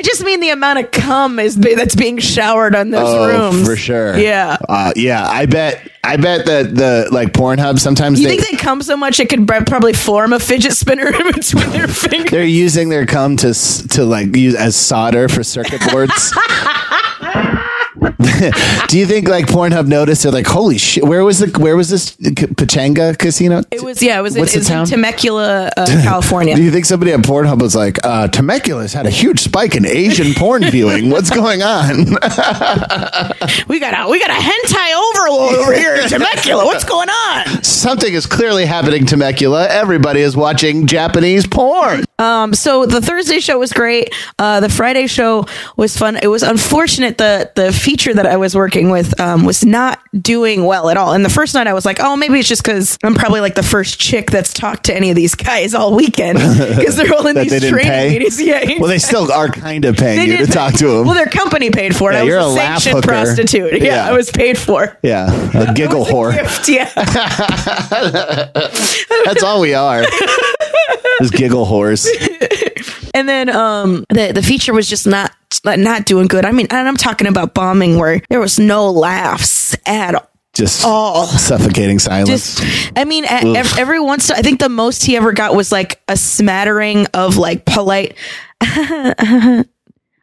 I 0.00 0.02
just 0.02 0.24
mean 0.24 0.40
the 0.40 0.48
amount 0.48 0.78
of 0.78 0.90
cum 0.92 1.38
is 1.38 1.56
that's 1.56 1.94
being 1.94 2.16
showered 2.16 2.74
on 2.74 2.88
those 2.88 3.06
Oh, 3.06 3.50
rooms 3.52 3.68
for 3.68 3.76
sure. 3.76 4.16
Yeah. 4.16 4.56
Uh, 4.66 4.94
yeah. 4.96 5.28
I 5.28 5.44
bet. 5.44 5.86
I 6.02 6.16
bet 6.16 6.46
that 6.46 6.74
the 6.74 7.08
like 7.12 7.34
Pornhub 7.34 7.78
sometimes 7.78 8.18
You 8.18 8.28
they, 8.28 8.38
think 8.38 8.50
they 8.50 8.56
come 8.56 8.80
so 8.80 8.96
much 8.96 9.20
it 9.20 9.28
could 9.28 9.46
probably 9.46 9.92
form 9.92 10.32
a 10.32 10.40
fidget 10.40 10.72
spinner 10.72 11.08
in 11.14 11.32
between 11.32 11.68
their 11.68 11.86
fingers? 11.86 12.30
they're 12.30 12.42
using 12.44 12.88
their 12.88 13.04
cum 13.04 13.36
to 13.36 13.52
to 13.90 14.04
like 14.06 14.34
use 14.34 14.54
as 14.54 14.74
solder 14.74 15.28
for 15.28 15.44
circuit 15.44 15.82
boards. 15.92 16.32
Do 18.88 18.98
you 18.98 19.06
think 19.06 19.28
like 19.28 19.46
Pornhub 19.46 19.86
noticed? 19.86 20.24
They're 20.24 20.32
like, 20.32 20.46
"Holy 20.46 20.76
shit! 20.76 21.04
Where 21.04 21.24
was 21.24 21.38
the 21.38 21.58
where 21.58 21.76
was 21.76 21.88
this 21.88 22.16
Pechanga 22.16 23.18
casino?" 23.18 23.62
It 23.70 23.82
was 23.82 24.02
yeah, 24.02 24.18
it 24.18 24.22
was, 24.22 24.36
in, 24.36 24.40
What's 24.40 24.54
it 24.54 24.58
was 24.58 24.70
in? 24.70 24.84
Temecula, 24.84 25.70
uh, 25.76 25.86
California. 26.02 26.54
Do 26.54 26.62
you 26.62 26.70
think 26.70 26.84
somebody 26.84 27.12
at 27.12 27.20
Pornhub 27.20 27.62
was 27.62 27.74
like, 27.74 27.98
uh, 28.04 28.28
Temecula's 28.28 28.92
had 28.92 29.06
a 29.06 29.10
huge 29.10 29.40
spike 29.40 29.74
in 29.74 29.86
Asian 29.86 30.34
porn 30.34 30.64
viewing? 30.64 31.08
What's 31.08 31.30
going 31.30 31.62
on? 31.62 31.96
we 33.68 33.80
got 33.80 33.94
a 33.94 34.10
we 34.10 34.18
got 34.18 34.30
a 34.30 34.34
hentai 34.34 34.94
overload 34.94 35.54
over 35.54 35.72
here 35.72 35.94
in 35.94 36.08
Temecula. 36.08 36.66
What's 36.66 36.84
going 36.84 37.08
on? 37.08 37.64
Something 37.64 38.12
is 38.12 38.26
clearly 38.26 38.66
happening, 38.66 39.06
Temecula. 39.06 39.68
Everybody 39.68 40.20
is 40.20 40.36
watching 40.36 40.86
Japanese 40.86 41.46
porn. 41.46 42.04
Um, 42.18 42.52
so 42.52 42.84
the 42.84 43.00
Thursday 43.00 43.40
show 43.40 43.58
was 43.58 43.72
great. 43.72 44.14
Uh, 44.38 44.60
the 44.60 44.68
Friday 44.68 45.06
show 45.06 45.46
was 45.76 45.96
fun. 45.96 46.18
It 46.22 46.26
was 46.26 46.42
unfortunate 46.42 47.16
the 47.16 47.50
the 47.54 47.72
feature 47.72 48.09
that 48.14 48.26
I 48.26 48.36
was 48.36 48.54
working 48.54 48.90
with 48.90 49.18
um, 49.20 49.44
was 49.44 49.64
not 49.64 50.00
doing 50.20 50.64
well 50.64 50.88
at 50.90 50.96
all. 50.96 51.12
And 51.14 51.24
the 51.24 51.28
first 51.30 51.54
night 51.54 51.66
I 51.66 51.72
was 51.72 51.84
like, 51.86 51.98
oh, 52.00 52.16
maybe 52.16 52.38
it's 52.38 52.48
just 52.48 52.62
because 52.62 52.96
I'm 53.02 53.14
probably 53.14 53.40
like 53.40 53.54
the 53.54 53.62
first 53.62 53.98
chick 54.00 54.30
that's 54.30 54.52
talked 54.52 54.84
to 54.84 54.94
any 54.94 55.10
of 55.10 55.16
these 55.16 55.34
guys 55.34 55.74
all 55.74 55.94
weekend 55.94 56.38
because 56.38 56.96
they're 56.96 57.12
all 57.12 57.26
in 57.26 57.34
they 57.34 57.44
these 57.44 57.52
didn't 57.52 57.70
training 57.70 57.90
pay? 57.90 58.10
meetings. 58.10 58.40
Yeah, 58.40 58.64
Well, 58.78 58.88
they 58.88 58.98
still 58.98 59.30
are 59.32 59.48
kind 59.48 59.84
of 59.84 59.96
paying 59.96 60.18
They 60.30 60.38
you 60.38 60.46
to 60.46 60.52
talk 60.52 60.74
to 60.74 60.86
them. 60.86 61.06
Well, 61.06 61.14
their 61.14 61.26
company 61.26 61.70
paid 61.70 61.96
for 61.96 62.10
it. 62.12 62.14
Yeah, 62.14 62.20
I 62.20 62.22
was 62.24 62.28
you're 62.28 62.38
a 62.38 62.44
a 62.44 62.48
laugh 62.48 62.82
sanctioned 62.82 62.94
hooker. 62.96 63.08
prostitute. 63.08 63.72
Yeah, 63.82 63.84
Yeah. 63.84 64.08
I 64.08 64.12
was 64.12 64.30
paid 64.30 64.58
for. 64.58 64.96
yeah, 65.02 65.50
a 65.54 65.72
giggle 65.80 66.04
whore. 66.04 66.34
Gift, 66.34 66.68
yeah. 66.68 66.90
That's 69.24 69.42
all 69.42 69.60
we 69.60 69.74
are. 69.74 70.02
Just 71.20 71.34
giggle 71.34 71.66
whores. 71.66 72.06
And 73.14 73.28
then 73.28 73.48
um 73.48 74.04
the 74.10 74.32
the 74.32 74.42
feature 74.42 74.72
was 74.72 74.88
just 74.88 75.06
not 75.06 75.32
not 75.64 76.04
doing 76.06 76.26
good. 76.26 76.44
I 76.44 76.52
mean, 76.52 76.66
and 76.70 76.88
I'm 76.88 76.96
talking 76.96 77.26
about 77.26 77.54
bombing 77.54 77.98
where 77.98 78.22
there 78.30 78.40
was 78.40 78.58
no 78.58 78.90
laughs 78.90 79.76
at 79.86 80.14
all. 80.14 80.26
Just 80.52 80.82
Oh. 80.84 81.26
suffocating 81.26 82.00
silence. 82.00 82.56
Just, 82.56 82.92
I 82.96 83.04
mean, 83.04 83.24
ev- 83.24 83.78
every 83.78 84.00
once, 84.00 84.32
I 84.32 84.42
think 84.42 84.58
the 84.58 84.68
most 84.68 85.04
he 85.04 85.16
ever 85.16 85.32
got 85.32 85.54
was 85.54 85.70
like 85.70 86.00
a 86.08 86.16
smattering 86.16 87.06
of 87.14 87.36
like 87.36 87.64
polite. 87.64 88.16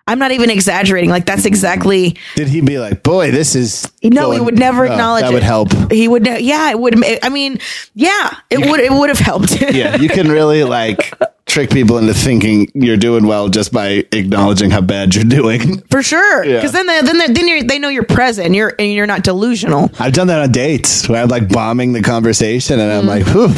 I'm 0.09 0.19
not 0.19 0.31
even 0.31 0.49
exaggerating. 0.49 1.09
Like 1.09 1.25
that's 1.25 1.45
exactly. 1.45 2.15
Did 2.35 2.47
he 2.47 2.61
be 2.61 2.77
like, 2.79 3.03
boy, 3.03 3.31
this 3.31 3.55
is. 3.55 3.91
No, 4.03 4.31
he 4.31 4.39
would 4.39 4.57
never 4.57 4.85
Oh, 4.87 4.91
acknowledge. 4.91 5.23
That 5.23 5.31
it. 5.31 5.33
would 5.33 5.43
help. 5.43 5.69
He 5.91 6.07
would. 6.07 6.25
Yeah, 6.25 6.71
it 6.71 6.79
would. 6.79 6.95
I 7.23 7.29
mean, 7.29 7.59
yeah, 7.93 8.37
it 8.49 8.59
would. 8.59 8.79
It 8.79 8.91
would 8.91 9.09
have 9.09 9.19
helped. 9.19 9.59
Yeah, 9.61 9.97
you 9.97 10.07
can 10.07 10.29
really 10.29 10.63
like 10.79 11.11
trick 11.47 11.69
people 11.71 11.97
into 11.97 12.13
thinking 12.13 12.69
you're 12.75 12.97
doing 12.97 13.25
well 13.25 13.49
just 13.49 13.71
by 13.73 14.05
acknowledging 14.11 14.69
how 14.69 14.81
bad 14.81 15.15
you're 15.15 15.23
doing. 15.23 15.79
for 15.89 16.03
sure. 16.03 16.43
Yeah. 16.45 16.57
Because 16.57 16.73
then, 16.73 16.85
they, 16.85 17.01
then, 17.01 17.17
they, 17.17 17.27
then 17.33 17.47
you're, 17.47 17.63
they 17.63 17.79
know 17.79 17.89
you're 17.89 18.03
present. 18.03 18.53
You're 18.53 18.73
and 18.77 18.91
you're 18.93 19.07
not 19.07 19.23
delusional. 19.23 19.89
I've 19.99 20.13
done 20.13 20.27
that 20.27 20.41
on 20.41 20.51
dates 20.51 21.07
where 21.09 21.23
I'm 21.23 21.29
like 21.29 21.49
bombing 21.49 21.93
the 21.93 22.01
conversation 22.03 22.79
and 22.79 22.91
I'm 22.91 23.05
Mm. 23.05 23.07
like, 23.07 23.25
whew, 23.27 23.53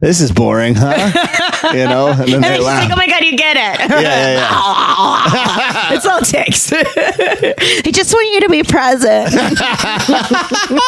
this 0.00 0.20
is 0.20 0.32
boring, 0.32 0.74
huh? 0.76 1.70
you 1.72 1.84
know, 1.84 2.08
and 2.08 2.18
then 2.20 2.34
And 2.36 2.44
they 2.44 2.56
she's 2.56 2.64
laugh. 2.64 2.84
like, 2.88 2.92
"Oh 2.92 2.96
my 2.96 3.06
god, 3.06 3.22
you 3.24 3.36
get 3.36 3.56
it." 3.56 3.90
yeah, 3.90 4.00
yeah, 4.00 4.32
yeah. 4.34 5.90
That's 5.90 6.06
all 6.06 6.18
it 6.22 6.26
takes. 6.26 6.72
I 6.72 7.90
just 7.92 8.12
want 8.14 8.28
you 8.34 8.40
to 8.40 8.48
be 8.48 8.62
present. 8.62 9.34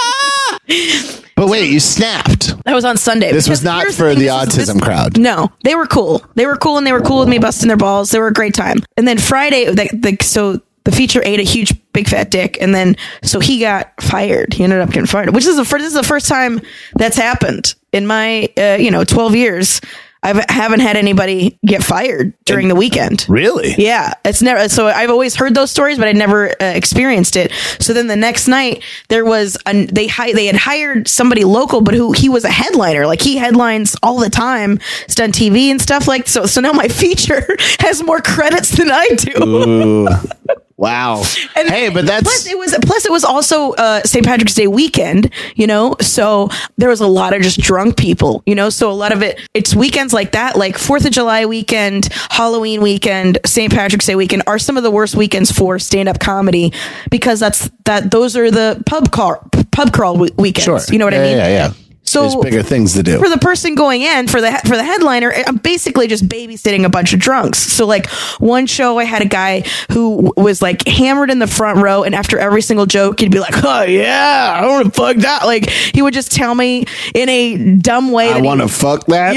But 1.35 1.49
wait, 1.49 1.71
you 1.71 1.81
snapped. 1.81 2.55
That 2.65 2.75
was 2.75 2.85
on 2.85 2.97
Sunday. 2.97 3.33
This 3.33 3.49
was 3.49 3.65
not 3.65 3.87
for 3.87 4.11
thing, 4.15 4.19
the 4.21 4.27
this 4.27 4.57
is- 4.59 4.69
autism 4.69 4.75
this- 4.75 4.83
crowd. 4.85 5.19
No, 5.19 5.51
they 5.65 5.75
were 5.75 5.87
cool. 5.87 6.23
They 6.35 6.47
were 6.47 6.57
cool, 6.57 6.79
and 6.79 6.87
they 6.87 6.93
were 6.93 7.01
cool 7.01 7.21
with 7.21 7.29
me 7.29 7.39
busting 7.39 7.69
their 7.69 7.77
balls. 7.77 8.11
They 8.11 8.21
were 8.21 8.29
a 8.29 8.33
great 8.33 8.55
time. 8.55 8.79
And 8.97 9.09
then 9.09 9.19
Friday, 9.19 9.65
the, 9.65 9.89
the, 9.93 10.17
so 10.25 10.61
the 10.85 10.93
feature 10.93 11.21
ate 11.25 11.41
a 11.41 11.45
huge 11.45 11.75
big 11.93 12.07
fat 12.07 12.31
dick, 12.31 12.59
and 12.61 12.75
then 12.75 12.97
so 13.25 13.41
he 13.41 13.59
got 13.59 13.91
fired. 14.01 14.53
He 14.55 14.63
ended 14.63 14.81
up 14.81 14.91
getting 14.91 15.07
fired, 15.07 15.35
which 15.35 15.47
is 15.47 15.57
the 15.57 15.65
first. 15.65 15.83
This 15.83 15.93
is 15.95 15.99
the 15.99 16.07
first 16.07 16.29
time 16.29 16.61
that's 16.95 17.17
happened 17.17 17.75
in 17.93 18.07
my 18.07 18.49
uh, 18.57 18.77
you 18.81 18.91
know 18.91 19.05
twelve 19.05 19.35
years. 19.35 19.81
I 20.25 20.41
haven't 20.53 20.79
had 20.79 20.97
anybody 20.97 21.59
get 21.67 21.83
fired 21.83 22.33
during 22.45 22.69
the 22.69 22.77
weekend. 22.77 23.27
Really? 23.29 23.75
Yeah, 23.77 24.15
it's 24.25 24.41
never. 24.41 24.69
So 24.69 24.87
I've 24.87 25.11
always 25.11 25.35
heard 25.35 25.53
those 25.57 25.73
stories, 25.73 25.99
but 25.99 26.07
I 26.07 26.13
never 26.13 26.51
uh, 26.51 26.67
experienced 26.67 27.35
it. 27.35 27.51
So 27.81 27.93
then 27.93 28.07
the 28.07 28.15
next 28.15 28.47
night 28.47 28.85
there 29.09 29.25
was 29.25 29.59
an 29.67 29.87
they 29.87 30.07
hi- 30.07 30.33
they 30.33 30.47
had 30.47 30.55
hired 30.55 31.09
somebody 31.09 31.43
local, 31.43 31.81
but 31.81 31.95
who 31.95 32.13
he 32.13 32.29
was 32.29 32.45
a 32.45 32.51
headliner. 32.51 33.05
Like 33.05 33.21
he 33.21 33.37
headlines 33.37 33.97
all 34.01 34.21
the 34.21 34.31
time. 34.31 34.79
He's 35.07 35.17
done 35.17 35.33
TV 35.33 35.73
and 35.73 35.81
stuff 35.83 36.07
like 36.07 36.29
so. 36.29 36.47
So 36.47 36.61
now 36.61 36.73
my 36.73 36.87
feature 37.03 37.45
has 37.81 38.01
more 38.05 38.21
credits 38.21 38.71
than 38.77 38.93
I 38.93 39.09
do. 39.09 40.09
Wow. 40.77 41.23
And 41.55 41.69
hey, 41.69 41.91
but 41.91 42.07
that's 42.07 42.23
plus 42.23 42.47
it 42.47 42.57
was 42.57 42.75
plus 42.83 43.05
it 43.05 43.13
was 43.13 43.25
also 43.25 43.73
uh, 43.73 44.03
St. 44.05 44.25
Patrick's 44.25 44.55
Day 44.55 44.67
weekend, 44.67 45.31
you 45.55 45.67
know. 45.67 45.97
So 46.01 46.49
there 46.79 46.89
was 46.89 47.01
a 47.01 47.07
lot 47.07 47.35
of 47.35 47.43
just 47.43 47.61
drunk 47.61 47.97
people, 47.99 48.43
you 48.47 48.55
know. 48.55 48.71
So 48.71 48.91
a 48.91 48.95
lot 48.95 49.13
of 49.13 49.23
it, 49.23 49.39
it's 49.53 49.75
weekends 49.75 50.15
like 50.15 50.33
that, 50.33 50.57
like 50.57 50.79
Fourth 50.79 51.05
of 51.05 51.13
July 51.13 51.45
weekend, 51.45 52.09
Halloween 52.31 52.81
weekend, 52.81 53.39
St. 53.45 53.71
Patrick's 53.73 54.07
Day 54.07 54.15
weekend, 54.15 54.45
are 54.47 54.59
some 54.59 54.77
of 54.79 54.83
the 54.83 54.91
worst 54.91 55.15
weekends 55.15 55.53
for 55.53 55.79
stand 55.79 56.09
up 56.09 56.19
comedy 56.21 56.73
because 57.11 57.39
that's 57.39 57.71
that 57.85 58.11
those 58.11 58.35
are 58.37 58.51
the 58.51 58.83
pub 58.87 59.13
crawl 59.13 59.47
pub 59.73 59.93
crawl 59.93 60.17
we- 60.17 60.31
weekends. 60.39 60.65
sure. 60.65 60.93
You 60.93 60.99
know 60.99 61.05
what 61.05 61.15
yeah, 61.15 61.21
I 61.21 61.25
mean? 61.25 61.37
Yeah, 61.37 61.49
yeah. 61.49 61.73
So 62.13 62.21
There's 62.29 62.37
bigger 62.37 62.63
things 62.63 62.93
to 62.93 63.03
do. 63.03 63.19
for 63.19 63.31
the 63.31 63.39
person 63.39 63.75
going 63.75 64.03
in 64.03 64.29
for 64.29 64.41
the 64.43 64.53
for 64.67 64.77
the 64.77 64.85
headliner, 64.85 65.33
I'm 65.47 65.57
basically 65.57 66.09
just 66.09 66.29
babysitting 66.29 66.85
a 66.85 66.91
bunch 66.91 67.15
of 67.15 67.21
drunks. 67.21 67.59
So 67.59 67.87
like 67.87 68.07
one 68.39 68.67
show, 68.67 68.99
I 68.99 69.05
had 69.05 69.23
a 69.23 69.27
guy 69.27 69.61
who 69.91 70.31
was 70.37 70.61
like 70.61 70.87
hammered 70.87 71.31
in 71.31 71.39
the 71.39 71.47
front 71.47 71.79
row, 71.83 72.03
and 72.03 72.15
after 72.15 72.39
every 72.39 72.61
single 72.61 72.85
joke, 72.85 73.21
he'd 73.21 73.31
be 73.33 73.39
like, 73.41 73.55
"Oh 73.65 73.83
yeah, 73.85 74.59
I 74.63 74.67
want 74.67 74.85
to 74.85 74.91
fuck 74.93 75.17
that." 75.19 75.47
Like 75.47 75.71
he 75.71 76.03
would 76.03 76.13
just 76.13 76.33
tell 76.33 76.55
me 76.55 76.85
in 77.15 77.29
a 77.31 77.77
dumb 77.77 78.11
way. 78.13 78.31
I 78.31 78.41
want 78.43 78.61
to 78.61 78.69
fuck 78.83 79.07
that. 79.07 79.35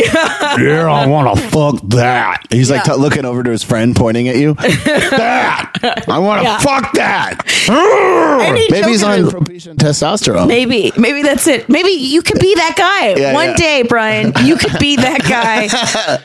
Yeah, 0.59 0.91
I 0.91 1.07
want 1.07 1.37
to 1.37 1.47
fuck 1.49 1.79
that. 1.91 2.41
He's 2.49 2.69
like 2.69 2.85
Yeah. 2.85 2.95
t- 2.95 2.99
looking 2.99 3.23
over 3.23 3.41
to 3.41 3.51
his 3.51 3.63
friend, 3.63 3.95
pointing 3.95 4.27
at 4.27 4.35
you. 4.35 4.53
that 5.15 5.71
I 6.09 6.17
want 6.19 6.41
to 6.41 6.43
Yeah. 6.43 6.57
fuck 6.57 6.91
that. 6.95 7.45
Maybe 8.69 8.87
he's 8.89 9.03
on 9.03 9.23
testosterone. 9.77 10.47
Maybe, 10.47 10.91
maybe 10.97 11.21
that's 11.21 11.47
it. 11.47 11.69
Maybe 11.69 11.89
you 11.91 12.21
could 12.21 12.39
be 12.39 12.53
that 12.55 12.64
guy 12.75 13.15
Yeah, 13.15 13.33
one 13.33 13.49
yeah. 13.49 13.55
day, 13.57 13.83
Brian. 13.83 14.33
You 14.43 14.55
could 14.57 14.77
be 14.79 14.95
that 14.97 15.21
guy 15.23 15.67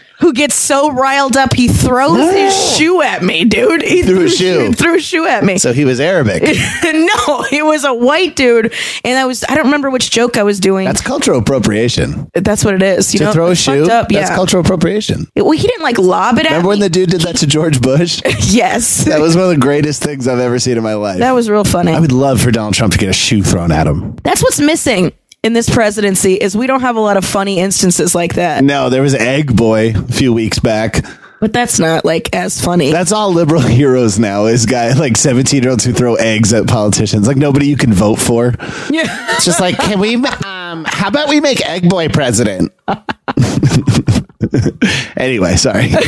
who 0.21 0.33
gets 0.35 0.55
so 0.55 0.91
riled 0.93 1.35
up 1.37 1.55
he 1.55 1.67
throws 1.67 2.31
his 2.33 2.77
shoe 2.77 3.01
at 3.01 3.23
me, 3.23 3.45
dude. 3.45 3.81
He 3.83 4.03
Threw 4.03 4.27
a 4.27 4.29
shoe. 4.29 4.73
Threw 4.73 4.97
a 4.97 5.01
shoe 5.01 5.27
at 5.27 5.45
me. 5.45 5.57
So 5.59 5.73
he 5.73 5.85
was 5.87 5.99
Arabic. 5.99 6.43
no, 6.85 7.43
he 7.45 7.63
was 7.63 7.85
a 7.85 7.95
white 7.95 8.37
dude, 8.37 8.73
and 9.03 9.19
I 9.19 9.25
was 9.25 9.45
I 9.49 9.55
don't 9.55 9.65
remember 9.65 9.91
which 9.91 10.11
joke 10.11 10.37
I 10.37 10.43
was 10.43 10.61
doing. 10.61 10.85
That's 10.87 11.01
cultural 11.01 11.39
appropriation. 11.41 12.31
That's 12.35 12.65
what 12.65 12.75
it 12.75 12.83
is. 12.83 13.13
You 13.15 13.19
To 13.21 13.25
know, 13.27 13.33
throw 13.33 13.51
a 13.51 13.55
shoe, 13.57 13.85
Up. 13.91 14.09
that's 14.09 14.13
yeah. 14.31 14.35
cultural 14.35 14.63
appropriation. 14.63 15.27
Well, 15.37 15.51
he 15.53 15.67
didn't 15.67 15.83
like 15.83 15.99
lob 15.99 16.37
it 16.39 16.45
at 16.47 16.51
Remember 16.51 16.69
when 16.69 16.79
me. 16.81 16.83
the 16.85 16.91
dude 16.91 17.11
did 17.11 17.23
that 17.23 17.37
to 17.39 17.47
George 17.47 17.81
Bush? 17.81 18.21
yes, 18.49 19.05
That 19.05 19.21
was 19.21 19.35
one 19.37 19.45
of 19.45 19.51
the 19.51 19.57
greatest 19.59 20.03
things 20.03 20.29
I've 20.29 20.39
ever 20.39 20.59
seen 20.59 20.77
in 20.77 20.83
my 20.83 20.95
life. 20.95 21.19
that 21.21 21.33
was 21.33 21.49
real 21.49 21.65
funny. 21.65 21.93
I 21.93 22.01
would 22.01 22.13
love 22.13 22.41
for 22.43 22.51
Donald 22.51 22.75
Trump 22.75 22.93
to 22.93 22.99
get 22.99 23.09
a 23.09 23.13
shoe 23.15 23.43
thrown 23.43 23.73
at 23.73 23.87
him. 23.87 24.17
That's 24.23 24.43
what's 24.43 24.61
missing 24.61 25.13
in 25.43 25.53
this 25.55 25.71
presidency 25.71 26.35
is 26.35 26.57
we 26.57 26.67
don't 26.67 26.83
have 26.83 26.97
a 26.97 27.01
lot 27.01 27.17
of 27.17 27.25
funny 27.25 27.59
instances 27.61 28.15
like 28.15 28.35
that. 28.35 28.63
No, 28.63 28.91
there 28.91 29.03
was 29.03 29.15
Egg 29.15 29.57
Boy 29.57 29.95
a 29.95 30.03
few 30.13 30.33
weeks 30.33 30.59
back. 30.59 31.05
But 31.41 31.55
that's 31.55 31.79
not 31.79 32.05
like 32.05 32.35
as 32.37 32.63
funny. 32.63 32.93
That's 32.93 33.13
all 33.13 33.33
liberal 33.33 33.63
heroes 33.67 34.19
now 34.19 34.45
is 34.45 34.67
guy 34.67 34.93
like 34.93 35.17
17 35.17 35.63
year 35.63 35.71
olds 35.71 35.85
who 35.85 35.95
throw 35.95 36.17
eggs 36.17 36.53
at 36.53 36.67
politicians. 36.67 37.27
Like 37.27 37.39
nobody 37.39 37.67
you 37.67 37.79
can 37.79 37.95
vote 37.95 38.17
for. 38.17 38.55
yeah. 38.91 39.33
It's 39.35 39.47
just 39.47 39.61
like, 39.61 39.79
can 39.79 39.99
we, 39.99 40.17
um, 40.17 40.85
how 40.87 41.09
about 41.09 41.31
we 41.31 41.41
make 41.41 41.67
Egg 41.67 41.89
Boy 41.89 42.09
president? 42.11 42.73
anyway, 45.17 45.57
sorry. 45.57 45.91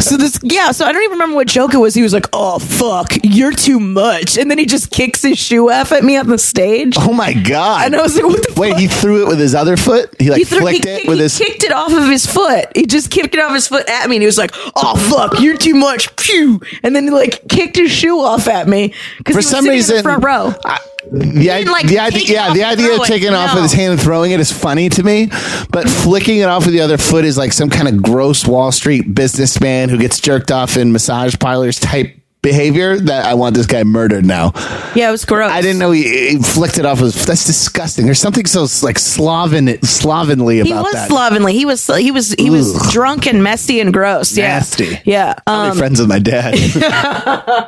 So 0.00 0.16
this, 0.16 0.38
yeah. 0.42 0.70
So 0.70 0.84
I 0.84 0.92
don't 0.92 1.02
even 1.02 1.12
remember 1.12 1.36
what 1.36 1.46
joke 1.48 1.74
it 1.74 1.78
was. 1.78 1.94
He 1.94 2.02
was 2.02 2.12
like, 2.12 2.26
"Oh 2.32 2.58
fuck, 2.58 3.12
you're 3.24 3.52
too 3.52 3.80
much," 3.80 4.36
and 4.38 4.50
then 4.50 4.58
he 4.58 4.64
just 4.66 4.90
kicks 4.90 5.22
his 5.22 5.38
shoe 5.38 5.70
off 5.70 5.92
at 5.92 6.04
me 6.04 6.16
on 6.16 6.28
the 6.28 6.38
stage. 6.38 6.94
Oh 6.98 7.12
my 7.12 7.32
God. 7.32 7.86
And 7.86 7.96
I 7.96 8.02
was 8.02 8.14
like, 8.14 8.24
"What 8.24 8.42
the 8.46 8.60
Wait, 8.60 8.70
fuck?" 8.72 8.80
he 8.80 8.86
threw 8.86 9.22
it 9.22 9.28
with 9.28 9.38
his 9.40 9.54
other 9.54 9.76
foot? 9.76 10.14
He 10.18 10.30
like 10.30 10.38
He 10.38 10.44
threw- 10.44 10.60
flicked 10.60 10.84
he 10.84 10.90
it 10.90 10.96
kicked- 10.98 11.08
with 11.08 11.18
he 11.18 11.22
his. 11.24 11.38
kicked 11.38 11.64
it 11.64 11.72
off 11.72 11.92
of 11.92 12.08
his 12.08 12.26
foot. 12.26 12.66
He 12.76 12.86
just 12.86 13.10
kicked 13.10 13.34
it 13.34 13.40
off 13.40 13.52
his 13.52 13.66
foot 13.68 13.88
at 13.88 14.08
me, 14.08 14.16
and 14.16 14.22
he 14.22 14.26
was 14.26 14.38
like, 14.38 14.52
"Oh 14.76 14.96
fuck, 14.96 15.40
you're 15.40 15.56
too 15.56 15.74
much." 15.74 16.14
Pew, 16.16 16.60
and 16.82 16.94
then 16.94 17.04
he 17.04 17.10
like 17.10 17.48
kicked 17.48 17.76
his 17.76 17.90
shoe 17.90 18.20
off 18.20 18.46
at 18.46 18.68
me 18.68 18.94
because 19.18 19.34
For 19.36 19.42
some 19.42 19.64
reason, 19.66 19.96
in 19.96 19.98
the 19.98 20.02
front 20.02 20.24
row. 20.24 20.54
I- 20.64 20.78
the, 21.10 21.50
i- 21.50 21.60
like, 21.62 21.86
the 21.86 21.98
idea, 21.98 22.22
yeah, 22.26 22.52
the 22.52 22.64
idea 22.64 22.92
of 22.94 22.98
taking 23.06 23.28
it 23.28 23.34
off 23.34 23.54
with 23.54 23.62
his 23.64 23.72
hand 23.72 23.92
and 23.92 24.00
throwing 24.00 24.32
it 24.32 24.40
is 24.40 24.52
funny 24.52 24.88
to 24.90 25.02
me, 25.02 25.26
but 25.70 25.88
flicking 25.88 26.38
it 26.38 26.44
off 26.48 26.64
with 26.66 26.74
the 26.74 26.80
other 26.80 26.98
foot 26.98 27.24
is 27.24 27.38
like 27.38 27.52
some 27.52 27.70
kind 27.70 27.88
of 27.88 28.02
gross 28.02 28.46
Wall 28.46 28.70
Street 28.72 29.14
businessman 29.14 29.88
who 29.88 29.96
gets 29.98 30.20
jerked 30.20 30.50
off 30.50 30.76
in 30.76 30.92
massage 30.92 31.36
parlors 31.38 31.78
type 31.80 32.14
behavior 32.42 32.98
that 32.98 33.24
I 33.26 33.34
want 33.34 33.56
this 33.56 33.66
guy 33.66 33.82
murdered 33.84 34.24
now. 34.24 34.52
Yeah, 34.94 35.08
it 35.08 35.12
was 35.12 35.24
gross. 35.24 35.50
I 35.50 35.60
didn't 35.60 35.78
know 35.78 35.90
he, 35.90 36.30
he 36.30 36.38
flicked 36.38 36.78
it 36.78 36.86
off. 36.86 37.00
With, 37.00 37.14
that's 37.24 37.44
disgusting. 37.46 38.04
There's 38.04 38.20
something 38.20 38.46
so 38.46 38.62
like 38.84 38.96
Slaven, 38.96 39.84
slovenly 39.84 40.60
about 40.60 40.68
that. 40.68 40.74
He 40.76 40.82
was 40.82 40.92
that. 40.92 41.08
slovenly. 41.08 41.52
He 41.54 41.64
was 41.64 41.86
he 41.86 42.10
was 42.10 42.32
he 42.34 42.50
was 42.50 42.90
drunk 42.92 43.26
and 43.26 43.42
messy 43.42 43.80
and 43.80 43.92
gross. 43.92 44.36
Yeah. 44.36 44.48
Nasty. 44.48 44.98
Yeah. 45.04 45.34
Um, 45.46 45.76
friends 45.76 46.00
with 46.00 46.08
my 46.08 46.18
dad. 46.18 46.54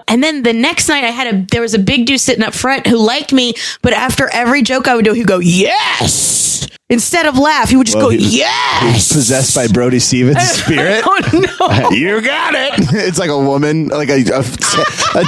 and 0.09 0.23
then 0.23 0.43
the 0.43 0.53
next 0.53 0.89
night, 0.89 1.05
I 1.05 1.09
had 1.11 1.35
a 1.35 1.47
there 1.51 1.61
was 1.63 1.75
a 1.75 1.79
big 1.79 2.07
dude 2.07 2.21
sitting 2.21 2.45
up 2.45 2.55
front 2.55 2.87
who 2.87 2.97
liked 2.99 3.33
me, 3.33 3.55
but 3.83 3.93
after 3.93 4.29
every 4.33 4.63
joke 4.63 4.89
I 4.89 4.95
would 4.95 5.05
do, 5.05 5.13
he'd 5.13 5.27
go 5.27 5.39
yes 5.39 6.67
instead 6.89 7.25
of 7.27 7.39
laugh. 7.39 7.71
He 7.71 7.77
would 7.77 7.87
just 7.87 7.97
Well, 7.97 8.07
go 8.07 8.11
he 8.11 8.17
was- 8.19 8.35
yes. 8.37 9.13
Possessed 9.13 9.55
by 9.55 9.69
Brody 9.69 9.99
Stevens' 10.01 10.43
spirit. 10.51 11.05
oh 11.07 11.21
no. 11.33 11.91
You 11.91 12.21
got 12.21 12.55
it. 12.55 12.73
It's 12.95 13.19
like 13.19 13.31
a 13.31 13.39
woman, 13.39 13.89
like 13.89 14.09
a 14.09 14.23
a 14.33 14.43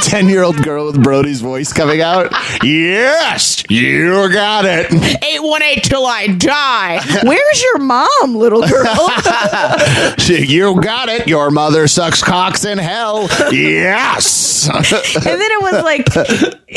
ten 0.03 0.29
year 0.29 0.43
old 0.43 0.63
girl 0.63 0.87
with 0.87 1.03
Brody's 1.03 1.41
voice 1.41 1.73
coming 1.73 2.01
out. 2.01 2.33
Yes, 2.63 3.63
you 3.69 4.29
got 4.33 4.65
it. 4.67 4.93
Eight 5.25 5.43
one 5.43 5.63
eight 5.63 5.85
till 5.85 6.07
I 6.07 6.27
die. 6.29 7.01
Where's 7.25 7.63
your 7.63 7.79
mom, 7.79 8.35
little 8.37 8.63
girl? 8.67 9.09
You 10.53 10.81
got 10.81 11.09
it. 11.09 11.27
Your 11.29 11.51
mother 11.51 11.87
sucks 11.89 12.23
cocks 12.23 12.65
in 12.65 12.79
hell. 12.79 13.29
Yes. 13.53 14.69
and 14.69 14.85
then 14.85 15.51
it 15.51 15.63
was 15.63 15.83
like 15.83 16.07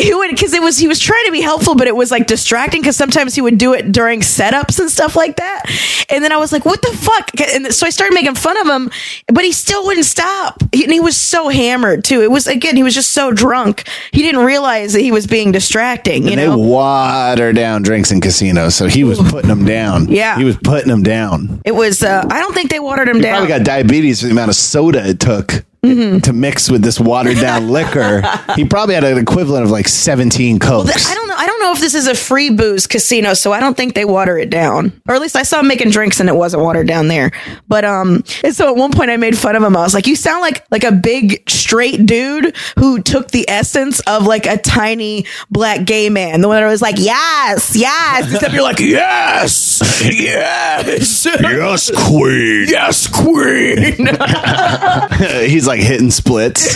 he 0.05 0.13
would 0.13 0.29
because 0.29 0.53
it 0.53 0.61
was 0.61 0.77
he 0.77 0.87
was 0.87 0.99
trying 0.99 1.25
to 1.25 1.31
be 1.31 1.41
helpful, 1.41 1.75
but 1.75 1.87
it 1.87 1.95
was 1.95 2.11
like 2.11 2.27
distracting 2.27 2.81
because 2.81 2.95
sometimes 2.95 3.33
he 3.35 3.41
would 3.41 3.57
do 3.57 3.73
it 3.73 3.91
during 3.91 4.21
setups 4.21 4.79
and 4.79 4.89
stuff 4.89 5.15
like 5.15 5.37
that. 5.37 5.63
And 6.09 6.23
then 6.23 6.31
I 6.31 6.37
was 6.37 6.51
like, 6.51 6.63
"What 6.65 6.81
the 6.81 6.95
fuck?" 6.95 7.31
And 7.41 7.73
so 7.73 7.87
I 7.87 7.89
started 7.89 8.13
making 8.13 8.35
fun 8.35 8.57
of 8.57 8.67
him, 8.67 8.91
but 9.27 9.43
he 9.43 9.51
still 9.51 9.83
wouldn't 9.85 10.05
stop. 10.05 10.61
He, 10.73 10.83
and 10.83 10.93
he 10.93 10.99
was 10.99 11.17
so 11.17 11.49
hammered 11.49 12.03
too. 12.03 12.21
It 12.21 12.29
was 12.29 12.47
again, 12.47 12.75
he 12.75 12.83
was 12.83 12.93
just 12.93 13.11
so 13.13 13.31
drunk. 13.31 13.87
He 14.11 14.21
didn't 14.21 14.45
realize 14.45 14.93
that 14.93 15.01
he 15.01 15.11
was 15.11 15.25
being 15.27 15.51
distracting. 15.51 16.23
You 16.23 16.29
And 16.31 16.39
they 16.39 16.47
know. 16.47 16.57
water 16.57 17.51
down 17.53 17.81
drinks 17.81 18.11
in 18.11 18.21
casinos, 18.21 18.75
so 18.75 18.87
he 18.87 19.03
was 19.03 19.19
putting 19.19 19.49
them 19.49 19.65
down. 19.65 20.07
Yeah. 20.09 20.37
he 20.37 20.43
was 20.43 20.57
putting 20.57 20.89
them 20.89 21.03
down. 21.03 21.61
It 21.65 21.73
was. 21.73 22.03
Uh, 22.03 22.23
I 22.29 22.39
don't 22.39 22.53
think 22.53 22.69
they 22.69 22.79
watered 22.79 23.09
him 23.09 23.21
down. 23.21 23.33
Probably 23.33 23.47
got 23.49 23.63
diabetes 23.63 24.21
for 24.21 24.27
the 24.27 24.31
amount 24.33 24.49
of 24.49 24.55
soda 24.55 25.03
it 25.07 25.19
took 25.19 25.65
Mm-hmm. 25.85 26.19
to 26.19 26.33
mix 26.33 26.69
with 26.69 26.81
this 26.81 26.99
watered 26.99 27.37
down 27.37 27.69
liquor. 27.77 28.21
He 28.55 28.65
probably 28.65 28.95
had 28.95 29.03
an 29.03 29.17
equivalent 29.17 29.65
of 29.65 29.71
like 29.71 29.87
seventeen 29.87 30.59
cokes. 30.59 31.09
I 31.09 31.13
don't 31.13 31.27
know. 31.27 31.35
I 31.37 31.45
don't 31.45 31.59
know 31.61 31.71
if 31.73 31.79
this 31.79 31.93
is 31.93 32.07
a 32.07 32.15
free 32.15 32.49
booze 32.49 32.87
casino, 32.87 33.33
so 33.33 33.51
I 33.53 33.59
don't 33.59 33.75
think 33.77 33.93
they 33.93 34.05
water 34.05 34.37
it 34.37 34.49
down. 34.49 34.99
Or 35.07 35.15
at 35.15 35.21
least 35.21 35.35
I 35.35 35.43
saw 35.43 35.59
him 35.59 35.67
making 35.67 35.91
drinks 35.91 36.19
and 36.19 36.29
it 36.29 36.35
wasn't 36.35 36.63
watered 36.63 36.87
down 36.87 37.07
there. 37.07 37.31
But 37.67 37.85
um, 37.85 38.23
and 38.43 38.55
so 38.55 38.69
at 38.69 38.75
one 38.75 38.91
point 38.91 39.11
I 39.11 39.17
made 39.17 39.37
fun 39.37 39.55
of 39.55 39.63
him. 39.63 39.75
I 39.77 39.81
was 39.81 39.93
like, 39.93 40.07
"You 40.07 40.15
sound 40.15 40.41
like 40.41 40.65
like 40.71 40.83
a 40.83 40.91
big 40.91 41.47
straight 41.49 42.05
dude 42.05 42.55
who 42.79 43.01
took 43.01 43.31
the 43.31 43.47
essence 43.49 43.99
of 44.01 44.25
like 44.25 44.45
a 44.45 44.57
tiny 44.57 45.25
black 45.49 45.85
gay 45.85 46.09
man. 46.09 46.41
The 46.41 46.47
one 46.47 46.61
that 46.61 46.67
was 46.67 46.81
like, 46.81 46.95
yes, 46.97 47.75
yes. 47.75 48.33
Except 48.33 48.53
you're 48.53 48.63
like, 48.63 48.79
yes, 48.79 49.81
yes, 50.03 51.25
yes, 51.41 51.91
queen. 52.07 52.65
yes, 52.69 53.07
queen. 53.07 54.07
He's 55.49 55.67
like 55.67 55.74
hitting 55.79 56.11
splits. 56.11 56.75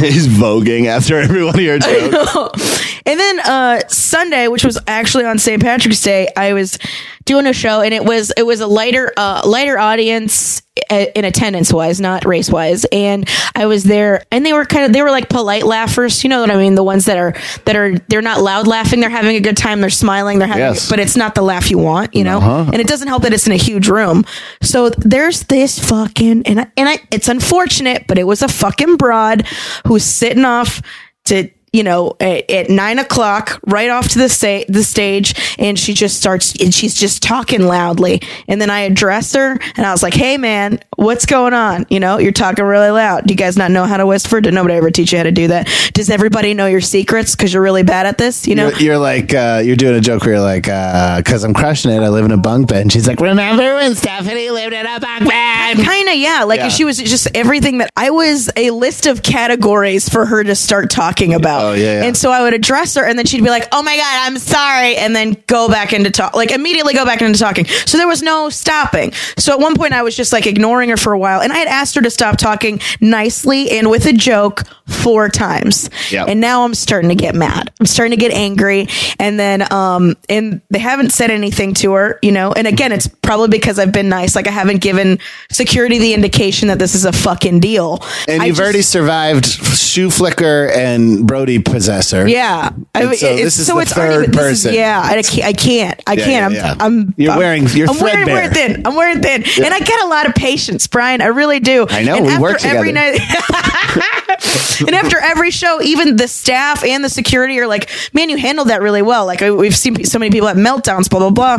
He's 0.00 0.28
voguing 0.28 0.86
after 0.86 1.18
every 1.18 1.44
one 1.44 1.54
of 1.54 1.60
your 1.60 1.78
jokes. 1.78 3.00
And 3.06 3.18
then 3.18 3.40
uh 3.40 3.80
Sunday, 3.88 4.48
which 4.48 4.64
was 4.64 4.78
actually 4.86 5.24
on 5.24 5.38
St. 5.38 5.62
Patrick's 5.62 6.02
Day, 6.02 6.28
I 6.36 6.52
was 6.52 6.78
doing 7.24 7.46
a 7.46 7.52
show 7.52 7.80
and 7.80 7.94
it 7.94 8.04
was 8.04 8.32
it 8.36 8.42
was 8.42 8.60
a 8.60 8.66
lighter 8.66 9.12
uh 9.16 9.42
lighter 9.44 9.78
audience 9.78 10.62
in 10.90 11.24
attendance 11.24 11.72
wise, 11.72 12.00
not 12.00 12.24
race 12.24 12.50
wise. 12.50 12.84
And 12.92 13.28
I 13.54 13.66
was 13.66 13.84
there 13.84 14.24
and 14.30 14.44
they 14.44 14.52
were 14.52 14.64
kind 14.64 14.84
of 14.84 14.92
they 14.92 15.02
were 15.02 15.10
like 15.10 15.28
polite 15.28 15.64
laughers, 15.64 16.22
you 16.24 16.30
know 16.30 16.40
what 16.40 16.50
I 16.50 16.56
mean? 16.56 16.74
The 16.74 16.84
ones 16.84 17.04
that 17.06 17.16
are 17.16 17.34
that 17.64 17.76
are 17.76 17.98
they're 18.08 18.22
not 18.22 18.40
loud 18.40 18.66
laughing, 18.66 19.00
they're 19.00 19.10
having 19.10 19.36
a 19.36 19.40
good 19.40 19.56
time, 19.56 19.80
they're 19.80 19.90
smiling, 19.90 20.38
they're 20.38 20.48
having 20.48 20.62
Yes. 20.62 20.88
but 20.88 20.98
it's 20.98 21.16
not 21.16 21.34
the 21.34 21.42
laugh 21.42 21.70
you 21.70 21.78
want, 21.78 22.14
you 22.14 22.24
know? 22.24 22.38
Uh-huh. 22.38 22.70
And 22.72 22.76
it 22.80 22.86
doesn't 22.86 23.08
help 23.08 23.22
that 23.22 23.32
it's 23.32 23.46
in 23.46 23.52
a 23.52 23.56
huge 23.56 23.88
room. 23.88 24.24
So 24.62 24.90
there's 24.90 25.44
this 25.44 25.78
fucking 25.78 26.42
and 26.46 26.60
I, 26.60 26.66
and 26.76 26.88
I 26.88 26.98
it's 27.10 27.28
unfortunate, 27.28 28.06
but 28.06 28.18
it 28.18 28.24
was 28.24 28.42
a 28.42 28.48
fucking 28.48 28.96
broad 28.96 29.46
who's 29.86 30.04
sitting 30.04 30.44
off 30.44 30.82
to 31.26 31.50
you 31.72 31.82
know, 31.82 32.16
at, 32.20 32.50
at 32.50 32.70
nine 32.70 32.98
o'clock, 32.98 33.60
right 33.66 33.90
off 33.90 34.08
to 34.08 34.18
the 34.18 34.28
sta- 34.28 34.64
the 34.68 34.82
stage, 34.84 35.34
and 35.58 35.78
she 35.78 35.94
just 35.94 36.18
starts, 36.18 36.54
and 36.62 36.72
she's 36.74 36.94
just 36.94 37.22
talking 37.22 37.62
loudly. 37.62 38.20
And 38.46 38.60
then 38.60 38.70
I 38.70 38.80
addressed 38.80 39.34
her, 39.36 39.52
and 39.76 39.86
I 39.86 39.92
was 39.92 40.02
like, 40.02 40.14
"Hey, 40.14 40.36
man, 40.38 40.78
what's 40.96 41.26
going 41.26 41.54
on? 41.54 41.86
You 41.90 42.00
know, 42.00 42.18
you're 42.18 42.32
talking 42.32 42.64
really 42.64 42.90
loud. 42.90 43.26
Do 43.26 43.32
you 43.34 43.38
guys 43.38 43.56
not 43.56 43.70
know 43.70 43.84
how 43.84 43.96
to 43.96 44.06
whisper? 44.06 44.40
Did 44.40 44.54
nobody 44.54 44.74
ever 44.74 44.90
teach 44.90 45.12
you 45.12 45.18
how 45.18 45.24
to 45.24 45.32
do 45.32 45.48
that? 45.48 45.68
Does 45.94 46.10
everybody 46.10 46.54
know 46.54 46.66
your 46.66 46.80
secrets 46.80 47.34
because 47.36 47.52
you're 47.52 47.62
really 47.62 47.82
bad 47.82 48.06
at 48.06 48.18
this? 48.18 48.46
You 48.46 48.54
know." 48.54 48.68
You're, 48.68 48.78
you're 48.80 48.98
like 48.98 49.34
uh, 49.34 49.62
you're 49.64 49.76
doing 49.76 49.96
a 49.96 50.00
joke 50.00 50.22
where 50.22 50.34
you're 50.34 50.40
like, 50.40 50.64
because 50.64 51.44
I'm 51.44 51.54
crushing 51.54 51.90
it. 51.90 52.00
I 52.00 52.08
live 52.08 52.24
in 52.24 52.30
a 52.32 52.36
bunk 52.36 52.68
bed. 52.68 52.82
And 52.82 52.92
she's 52.92 53.06
like, 53.08 53.20
remember 53.20 53.74
when 53.76 53.94
Stephanie 53.94 54.50
lived 54.50 54.72
in 54.74 54.86
a 54.86 55.00
bunk 55.00 55.28
bed? 55.28 55.76
kind 55.78 56.08
of 56.08 56.14
yeah 56.14 56.44
like 56.44 56.58
Yeah. 56.60 56.68
she 56.68 56.84
was 56.84 56.96
just 56.96 57.28
everything 57.34 57.78
that 57.78 57.90
i 57.94 58.08
was 58.10 58.50
a 58.56 58.70
list 58.70 59.06
of 59.06 59.22
categories 59.22 60.08
for 60.08 60.24
her 60.24 60.42
to 60.42 60.54
start 60.54 60.88
talking 60.90 61.34
about 61.34 61.57
Oh, 61.58 61.72
yeah, 61.74 62.00
yeah. 62.00 62.04
and 62.04 62.16
so 62.16 62.30
i 62.30 62.40
would 62.42 62.54
address 62.54 62.94
her 62.94 63.04
and 63.04 63.18
then 63.18 63.26
she'd 63.26 63.42
be 63.42 63.50
like 63.50 63.68
oh 63.72 63.82
my 63.82 63.96
god 63.96 64.26
i'm 64.26 64.38
sorry 64.38 64.96
and 64.96 65.14
then 65.14 65.36
go 65.46 65.68
back 65.68 65.92
into 65.92 66.10
talk 66.10 66.34
like 66.34 66.50
immediately 66.52 66.94
go 66.94 67.04
back 67.04 67.20
into 67.20 67.38
talking. 67.38 67.66
So 67.66 67.98
there 67.98 68.08
was 68.08 68.22
no 68.22 68.48
stopping. 68.48 69.12
So 69.36 69.52
at 69.52 69.58
one 69.60 69.76
point 69.76 69.92
i 69.92 70.02
was 70.02 70.16
just 70.16 70.32
like 70.32 70.46
ignoring 70.46 70.88
her 70.90 70.96
for 70.96 71.12
a 71.12 71.18
while 71.18 71.40
and 71.40 71.52
i 71.52 71.56
had 71.56 71.68
asked 71.68 71.94
her 71.96 72.00
to 72.02 72.10
stop 72.10 72.36
talking 72.38 72.80
nicely 73.00 73.70
and 73.70 73.90
with 73.90 74.06
a 74.06 74.12
joke 74.12 74.62
four 74.88 75.28
times. 75.28 75.90
Yep. 76.10 76.28
And 76.28 76.40
now 76.40 76.64
I'm 76.64 76.74
starting 76.74 77.10
to 77.10 77.14
get 77.14 77.34
mad. 77.34 77.70
I'm 77.78 77.86
starting 77.86 78.16
to 78.18 78.20
get 78.20 78.32
angry. 78.32 78.88
And 79.20 79.38
then, 79.38 79.70
um, 79.72 80.16
and 80.28 80.60
they 80.70 80.78
haven't 80.78 81.10
said 81.12 81.30
anything 81.30 81.74
to 81.74 81.92
her, 81.92 82.18
you 82.22 82.32
know, 82.32 82.52
and 82.52 82.66
again, 82.66 82.90
it's 82.92 83.06
probably 83.06 83.48
because 83.48 83.78
I've 83.78 83.92
been 83.92 84.08
nice. 84.08 84.34
Like 84.34 84.46
I 84.48 84.50
haven't 84.50 84.80
given 84.80 85.18
security 85.50 85.98
the 85.98 86.14
indication 86.14 86.68
that 86.68 86.78
this 86.78 86.94
is 86.94 87.04
a 87.04 87.12
fucking 87.12 87.60
deal. 87.60 88.02
And 88.26 88.42
I 88.42 88.46
you've 88.46 88.56
just- 88.56 88.64
already 88.64 88.82
survived 88.82 89.46
shoe 89.46 90.10
flicker 90.10 90.70
and 90.74 91.26
Brody 91.26 91.58
possessor. 91.58 92.26
yeah. 92.26 92.70
I 92.94 93.04
mean, 93.04 93.16
so 93.16 93.26
it's- 93.26 93.44
this 93.44 93.58
is 93.58 93.66
the 93.66 93.72
already- 93.74 93.90
third 93.90 94.32
this 94.32 94.36
is- 94.40 94.64
person. 94.64 94.74
yeah. 94.74 95.00
I 95.04 95.22
can't. 95.22 95.44
I 95.44 95.52
can't. 95.52 96.02
I 96.06 96.12
Yeah, 96.14 96.24
can't. 96.24 96.54
yeah, 96.54 96.62
I'm, 96.70 96.76
yeah. 96.78 96.84
I'm. 96.84 97.14
You're 97.16 97.36
wearing- 97.36 97.66
you're 97.68 97.90
I'm 97.90 98.00
wearing, 98.00 98.26
wearing 98.26 98.50
thin. 98.50 98.82
I'm 98.86 98.94
wearing 98.96 99.20
thin, 99.22 99.44
and 99.62 99.74
I 99.74 99.78
get 99.80 100.00
a 100.02 100.06
lot 100.06 100.26
of 100.26 100.34
patience, 100.34 100.86
Brian. 100.86 101.20
I 101.20 101.26
really 101.26 101.60
do. 101.60 101.86
I 101.90 102.02
know, 102.04 102.16
And 102.16 102.26
we 102.26 102.32
after 102.32 102.42
work 102.42 102.64
every 102.64 102.88
together. 102.92 103.18
night. 103.18 103.20
and 104.86 104.94
after 104.94 105.18
every 105.18 105.50
show, 105.50 105.80
even 105.82 106.16
the 106.16 106.28
staff 106.28 106.84
and 106.84 107.04
the 107.04 107.08
security 107.08 107.58
are 107.58 107.66
like, 107.66 107.90
"Man, 108.12 108.30
you 108.30 108.36
handled 108.36 108.68
that 108.68 108.82
really 108.82 109.02
well." 109.02 109.26
Like 109.26 109.40
we've 109.40 109.76
seen 109.76 110.04
so 110.04 110.18
many 110.18 110.30
people 110.30 110.48
have 110.48 110.56
meltdowns. 110.56 111.08
Blah 111.08 111.30
blah 111.30 111.30
blah. 111.30 111.58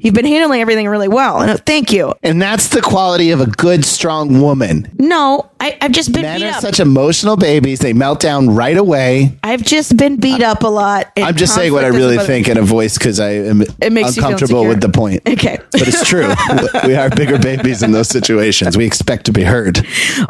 You've 0.00 0.14
been 0.14 0.26
handling 0.26 0.60
everything 0.60 0.88
really 0.88 1.08
well, 1.08 1.40
and 1.40 1.50
uh, 1.50 1.56
thank 1.56 1.92
you. 1.92 2.14
And 2.22 2.40
that's 2.40 2.68
the 2.68 2.80
quality 2.80 3.30
of 3.30 3.40
a 3.40 3.46
good, 3.46 3.84
strong 3.84 4.40
woman. 4.40 4.90
No, 4.98 5.50
I, 5.60 5.76
I've 5.80 5.92
just 5.92 6.12
been 6.12 6.22
Men 6.22 6.40
beat 6.40 6.46
are 6.46 6.50
up. 6.50 6.60
such 6.60 6.80
emotional 6.80 7.36
babies. 7.36 7.80
They 7.80 7.92
melt 7.92 8.20
down 8.20 8.50
right 8.50 8.76
away. 8.76 9.36
I've 9.42 9.62
just 9.62 9.96
been 9.96 10.18
beat 10.18 10.42
up 10.42 10.62
a 10.62 10.68
lot. 10.68 11.12
I'm 11.16 11.36
just 11.36 11.54
saying 11.54 11.72
what 11.72 11.84
I 11.84 11.88
really 11.88 12.18
think 12.18 12.48
in 12.48 12.58
a 12.58 12.62
voice 12.62 12.98
because 12.98 13.20
I 13.20 13.30
am 13.30 13.62
It 13.62 13.92
makes 13.92 14.16
uncomfortable 14.16 14.66
with 14.66 14.80
the 14.80 14.88
point. 14.88 15.22
Okay. 15.28 15.58
But 15.72 15.88
it's 15.88 16.06
true. 16.06 16.32
we 16.84 16.94
are 16.94 17.10
bigger 17.10 17.38
babies 17.38 17.82
in 17.82 17.92
those 17.92 18.08
situations. 18.08 18.76
We 18.76 18.84
expect 18.86 19.26
to 19.26 19.32
be 19.32 19.42
heard. 19.42 19.86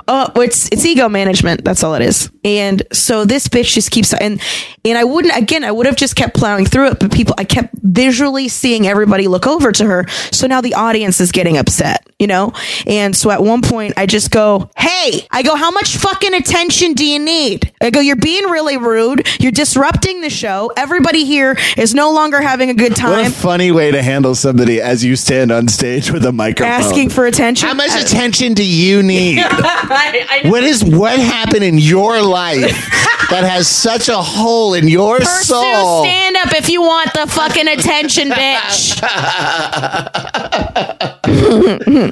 Oh, 0.09 0.31
it's 0.37 0.69
it's 0.71 0.85
ego 0.85 1.09
management. 1.09 1.65
That's 1.65 1.83
all 1.83 1.95
it 1.95 2.03
is. 2.03 2.26
And 2.45 2.83
so 2.93 3.25
this 3.25 3.49
bitch 3.49 3.73
just 3.75 3.91
keeps 3.91 4.13
and 4.15 4.41
and 4.85 4.99
I 4.99 5.05
wouldn't 5.05 5.37
again. 5.37 5.65
I 5.65 5.73
would 5.73 5.87
have 5.87 5.97
just 5.97 6.17
kept 6.17 6.35
plowing 6.37 6.65
through 6.67 6.89
it, 6.89 7.01
but 7.01 7.13
people, 7.13 7.35
I 7.39 7.45
kept 7.45 7.75
visually 7.75 8.49
seeing 8.49 8.87
everybody 8.87 9.27
look 9.29 9.47
over 9.47 9.73
to 9.73 9.85
her. 9.85 10.07
So 10.31 10.47
now 10.47 10.61
the 10.61 10.75
audience 10.75 11.21
is 11.21 11.33
getting 11.33 11.57
upset, 11.57 12.07
you 12.19 12.27
know. 12.27 12.53
And 12.87 13.17
so 13.17 13.31
at 13.31 13.43
one 13.43 13.63
point, 13.63 13.95
I 13.97 14.07
just 14.07 14.31
go, 14.31 14.71
"Hey!" 14.77 15.27
I 15.31 15.43
go, 15.43 15.57
"How 15.57 15.71
much 15.71 15.97
fucking 15.97 16.35
attention 16.35 16.93
do 16.93 17.05
you 17.05 17.19
need?" 17.19 17.73
I 17.81 17.91
go, 17.91 18.01
"You're 18.01 18.17
being 18.17 18.45
really 18.45 18.77
rude. 18.77 19.27
You're 19.41 19.53
disrupting 19.53 20.21
the 20.21 20.31
show. 20.31 20.71
Everybody 20.77 21.25
here 21.25 21.57
is 21.77 21.95
no 21.95 22.13
longer 22.13 22.41
having 22.41 22.71
a 22.71 22.75
good 22.75 22.95
time. 22.95 23.11
What 23.11 23.23
time." 23.23 23.33
a 23.33 23.35
funny 23.35 23.73
way 23.73 23.91
to 23.91 24.03
handle 24.03 24.35
somebody 24.35 24.81
as 24.81 25.05
you 25.05 25.17
stand 25.17 25.51
on 25.51 25.69
stage 25.69 26.11
with 26.11 26.25
a 26.25 26.33
microphone. 26.33 26.73
Asking 26.73 27.11
for 27.11 27.27
attention. 27.27 27.69
How 27.69 27.75
much 27.75 27.91
attention 28.01 28.55
do 28.55 28.65
you 28.65 29.03
need? 29.03 29.39
I, 29.43 30.43
I, 30.45 30.51
what 30.51 30.63
is 30.63 30.85
what 30.85 31.19
happened 31.19 31.65
in 31.65 31.79
your 31.79 32.16
life 32.23 32.63
that 33.31 33.45
has 33.45 33.67
such 33.69 34.09
a 34.09 34.17
hole 34.17 34.75
in 34.75 34.89
your 34.89 35.19
Pursue 35.19 35.45
soul? 35.45 36.05
stand 36.05 36.37
up 36.37 36.53
if 36.55 36.69
you 36.69 36.81
want 36.83 37.13
the 37.15 37.27
fucking 37.27 37.69
attention, 37.69 38.31
bitch. 38.31 38.97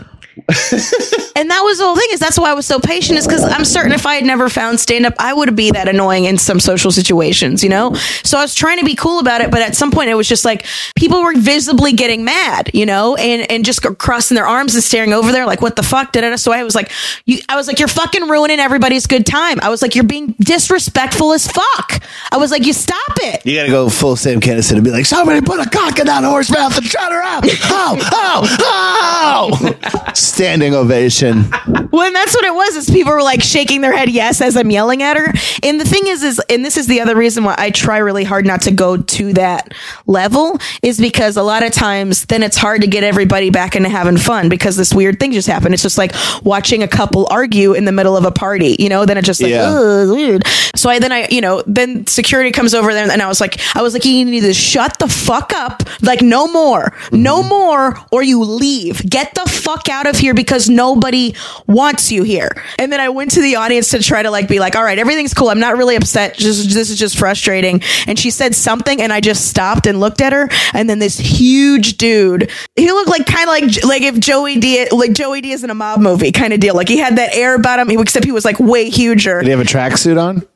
and 0.46 1.50
that 1.50 1.62
was 1.64 1.78
the 1.78 1.84
whole 1.84 1.96
thing 1.96 2.08
is 2.12 2.20
that's 2.20 2.38
why 2.38 2.50
I 2.50 2.54
was 2.54 2.66
so 2.66 2.78
patient 2.78 3.18
is 3.18 3.26
because 3.26 3.42
I'm 3.44 3.64
certain 3.64 3.92
if 3.92 4.04
I 4.04 4.16
had 4.16 4.24
never 4.24 4.50
found 4.50 4.78
stand 4.78 5.06
up, 5.06 5.14
I 5.18 5.32
would 5.32 5.56
be 5.56 5.70
that 5.70 5.88
annoying 5.88 6.24
in 6.24 6.36
some 6.36 6.60
social 6.60 6.90
situations, 6.90 7.62
you 7.64 7.70
know? 7.70 7.94
So 8.22 8.36
I 8.36 8.42
was 8.42 8.54
trying 8.54 8.78
to 8.78 8.84
be 8.84 8.94
cool 8.94 9.20
about 9.20 9.40
it, 9.40 9.50
but 9.50 9.62
at 9.62 9.74
some 9.74 9.90
point 9.90 10.10
it 10.10 10.14
was 10.14 10.28
just 10.28 10.44
like 10.44 10.66
people 10.96 11.22
were 11.22 11.34
visibly 11.34 11.94
getting 11.94 12.24
mad, 12.24 12.70
you 12.74 12.84
know, 12.84 13.14
and, 13.16 13.50
and 13.50 13.64
just 13.64 13.82
crossing 13.98 14.34
their 14.34 14.46
arms 14.46 14.74
and 14.74 14.84
staring 14.84 15.14
over 15.14 15.32
there 15.32 15.46
like, 15.46 15.62
what 15.62 15.76
the 15.76 15.82
fuck? 15.82 16.12
Da-da-da. 16.12 16.36
So 16.36 16.52
I 16.52 16.62
was 16.62 16.74
like, 16.74 16.92
you, 17.24 17.38
I 17.48 17.56
was 17.56 17.66
like, 17.66 17.78
you're 17.78 17.88
fucking 17.88 18.28
ruining 18.28 18.58
everybody's 18.58 19.06
good 19.06 19.24
time. 19.24 19.58
I 19.62 19.70
was 19.70 19.80
like, 19.80 19.94
you're 19.94 20.04
being 20.04 20.34
disrespectful 20.40 21.32
as 21.32 21.48
fuck. 21.48 22.02
I 22.30 22.36
was 22.36 22.50
like, 22.50 22.66
you 22.66 22.74
stop 22.74 22.98
it. 23.22 23.46
You 23.46 23.56
gotta 23.56 23.70
go 23.70 23.88
full 23.88 24.16
Sam 24.16 24.40
Kinison 24.40 24.74
and 24.74 24.84
be 24.84 24.90
like, 24.90 25.06
somebody 25.06 25.40
put 25.40 25.66
a 25.66 25.70
cock 25.70 25.98
in 25.98 26.06
that 26.06 26.22
horse 26.22 26.50
mouth 26.50 26.76
and 26.76 26.84
shut 26.84 27.12
her 27.12 27.22
up. 27.22 27.44
Oh, 27.66 27.98
oh, 28.12 28.56
oh. 28.60 30.12
Standing 30.34 30.74
ovation. 30.74 31.44
Well, 31.94 32.08
and 32.08 32.16
that's 32.16 32.34
what 32.34 32.44
it 32.44 32.52
was. 32.52 32.74
Is 32.74 32.90
people 32.90 33.12
were 33.12 33.22
like 33.22 33.40
shaking 33.40 33.80
their 33.80 33.96
head 33.96 34.10
yes 34.10 34.40
as 34.40 34.56
I'm 34.56 34.68
yelling 34.68 35.00
at 35.04 35.16
her. 35.16 35.32
And 35.62 35.80
the 35.80 35.84
thing 35.84 36.08
is, 36.08 36.24
is 36.24 36.40
and 36.50 36.64
this 36.64 36.76
is 36.76 36.88
the 36.88 37.00
other 37.00 37.14
reason 37.14 37.44
why 37.44 37.54
I 37.56 37.70
try 37.70 37.98
really 37.98 38.24
hard 38.24 38.44
not 38.44 38.62
to 38.62 38.72
go 38.72 38.96
to 38.96 39.32
that 39.34 39.72
level 40.08 40.58
is 40.82 40.98
because 40.98 41.36
a 41.36 41.44
lot 41.44 41.62
of 41.62 41.70
times 41.70 42.24
then 42.24 42.42
it's 42.42 42.56
hard 42.56 42.80
to 42.80 42.88
get 42.88 43.04
everybody 43.04 43.50
back 43.50 43.76
into 43.76 43.88
having 43.88 44.16
fun 44.16 44.48
because 44.48 44.76
this 44.76 44.92
weird 44.92 45.20
thing 45.20 45.30
just 45.30 45.46
happened. 45.46 45.72
It's 45.72 45.84
just 45.84 45.96
like 45.96 46.12
watching 46.42 46.82
a 46.82 46.88
couple 46.88 47.28
argue 47.30 47.74
in 47.74 47.84
the 47.84 47.92
middle 47.92 48.16
of 48.16 48.24
a 48.24 48.32
party, 48.32 48.74
you 48.80 48.88
know. 48.88 49.06
Then 49.06 49.16
it 49.16 49.24
just 49.24 49.40
like 49.40 49.52
Yeah. 49.52 49.68
"Ugh, 49.68 50.08
weird. 50.10 50.42
So 50.74 50.90
I 50.90 50.98
then 50.98 51.12
I 51.12 51.28
you 51.30 51.40
know 51.40 51.62
then 51.64 52.08
security 52.08 52.50
comes 52.50 52.74
over 52.74 52.92
there 52.92 53.08
and 53.08 53.22
I 53.22 53.28
was 53.28 53.40
like 53.40 53.60
I 53.76 53.82
was 53.82 53.92
like 53.92 54.04
you 54.04 54.24
need 54.24 54.40
to 54.40 54.52
shut 54.52 54.98
the 54.98 55.06
fuck 55.06 55.52
up 55.54 55.84
like 56.02 56.22
no 56.22 56.48
more 56.48 56.92
no 57.12 57.38
mm-hmm. 57.38 57.48
more 57.50 57.98
or 58.10 58.24
you 58.24 58.42
leave 58.42 59.08
get 59.08 59.32
the 59.36 59.48
fuck 59.48 59.88
out 59.88 60.08
of 60.08 60.16
here 60.16 60.23
because 60.32 60.70
nobody 60.70 61.34
wants 61.66 62.10
you 62.10 62.22
here 62.22 62.50
and 62.78 62.90
then 62.92 63.00
I 63.00 63.08
went 63.10 63.32
to 63.32 63.42
the 63.42 63.56
audience 63.56 63.90
to 63.90 63.98
try 64.02 64.22
to 64.22 64.30
like 64.30 64.48
be 64.48 64.58
like 64.60 64.76
all 64.76 64.82
right 64.84 64.98
everything's 64.98 65.34
cool 65.34 65.50
I'm 65.50 65.60
not 65.60 65.76
really 65.76 65.96
upset 65.96 66.36
just 66.36 66.70
this 66.72 66.88
is 66.90 66.98
just 66.98 67.18
frustrating 67.18 67.82
and 68.06 68.18
she 68.18 68.30
said 68.30 68.54
something 68.54 69.02
and 69.02 69.12
I 69.12 69.20
just 69.20 69.46
stopped 69.50 69.86
and 69.86 70.00
looked 70.00 70.20
at 70.20 70.32
her 70.32 70.48
and 70.72 70.88
then 70.88 71.00
this 71.00 71.18
huge 71.18 71.98
dude 71.98 72.50
he 72.76 72.90
looked 72.92 73.10
like 73.10 73.26
kind 73.26 73.42
of 73.42 73.48
like 73.48 73.84
like 73.84 74.02
if 74.02 74.18
Joey 74.20 74.58
D 74.58 74.88
like 74.90 75.12
Joey 75.12 75.40
D 75.40 75.50
is 75.52 75.64
in 75.64 75.70
a 75.70 75.74
mob 75.74 76.00
movie 76.00 76.32
kind 76.32 76.52
of 76.52 76.60
deal 76.60 76.74
like 76.74 76.88
he 76.88 76.96
had 76.98 77.16
that 77.16 77.34
air 77.34 77.54
about 77.56 77.80
him 77.80 77.90
except 78.00 78.24
he 78.24 78.32
was 78.32 78.44
like 78.44 78.60
way 78.60 78.88
huger 78.88 79.40
Did 79.40 79.46
he 79.46 79.50
have 79.50 79.60
a 79.60 79.64
tracksuit 79.64 80.20
on? 80.20 80.46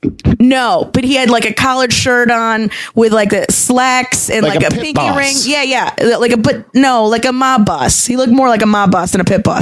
no, 0.41 0.89
but 0.93 1.03
he 1.05 1.15
had 1.15 1.31
like 1.31 1.45
a 1.45 1.53
collared 1.53 1.93
shirt 1.93 2.31
on 2.31 2.71
with 2.95 3.13
like 3.13 3.31
the 3.31 3.47
slacks 3.51 4.31
and 4.31 4.43
Like 4.45 4.61
like, 4.61 4.73
a 4.73 4.77
a, 4.77 4.81
pinky 4.81 4.93
boss. 4.93 5.17
ring. 5.17 5.35
Yeah, 5.43 5.63
yeah. 5.63 6.17
Like 6.19 6.33
a 6.33 6.37
but 6.37 6.73
no, 6.75 7.07
like 7.07 7.25
a 7.25 7.33
mob 7.33 7.67
boss. 7.67 8.07
He 8.07 8.17
looked 8.17 8.33
more 8.33 8.49
like 8.49 8.63
a 8.63 8.67
mob 8.67 8.93
boss 8.93 9.13
than 9.13 9.21
a 9.21 9.25
pit 9.25 9.43
boss. 9.43 9.58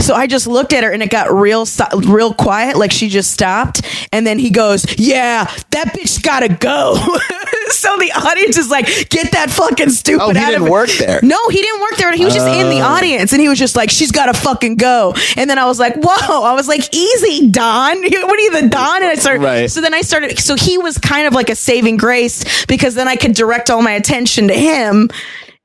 So 0.00 0.14
I 0.14 0.26
just 0.26 0.46
looked 0.46 0.72
at 0.72 0.84
her 0.84 0.90
and 0.90 1.02
it 1.02 1.10
got 1.10 1.32
real 1.32 1.66
real 1.96 2.34
quiet 2.34 2.76
like 2.76 2.92
she 2.92 3.08
just 3.08 3.30
stopped 3.30 3.82
and 4.12 4.26
then 4.26 4.38
he 4.38 4.50
goes, 4.50 4.84
"Yeah, 4.98 5.44
that 5.70 5.88
bitch 5.94 6.22
got 6.22 6.40
to 6.40 6.48
go." 6.48 6.94
so 7.70 7.96
the 7.96 8.12
audience 8.14 8.58
is 8.58 8.70
like, 8.70 8.86
"Get 9.08 9.32
that 9.32 9.50
fucking 9.50 9.90
stupid 9.90 10.22
Oh, 10.22 10.30
he 10.32 10.38
out 10.38 10.48
of 10.54 10.60
didn't 10.60 10.66
it." 10.66 10.70
work 10.70 10.90
there. 10.98 11.20
No, 11.22 11.48
he 11.48 11.60
didn't 11.60 11.80
work 11.80 11.96
there. 11.96 12.12
He 12.12 12.24
was 12.24 12.34
just 12.34 12.46
in 12.46 12.68
the 12.70 12.80
oh. 12.80 12.84
audience 12.86 13.32
and 13.32 13.40
he 13.40 13.48
was 13.48 13.58
just 13.58 13.76
like, 13.76 13.90
she's 13.90 14.10
got 14.12 14.26
to 14.26 14.34
fucking 14.34 14.76
go. 14.76 15.14
And 15.36 15.48
then 15.48 15.58
I 15.58 15.66
was 15.66 15.78
like, 15.78 15.94
whoa. 15.96 16.42
I 16.44 16.52
was 16.54 16.68
like, 16.68 16.94
easy, 16.94 17.50
Don. 17.50 18.02
What 18.24 18.38
are 18.38 18.42
you, 18.42 18.62
the 18.62 18.68
Don? 18.68 19.02
And 19.02 19.10
I 19.10 19.14
started, 19.14 19.42
Right. 19.42 19.70
so 19.70 19.80
then 19.80 19.94
I 19.94 20.00
started, 20.00 20.38
so 20.38 20.56
he 20.56 20.78
was 20.78 20.98
kind 20.98 21.26
of 21.26 21.34
like 21.34 21.50
a 21.50 21.54
saving 21.56 21.96
grace 21.96 22.64
because 22.66 22.94
then 22.94 23.06
I 23.08 23.16
could 23.16 23.32
direct 23.32 23.70
all 23.70 23.82
my 23.82 23.92
attention 23.92 24.48
to 24.48 24.54
him. 24.54 25.10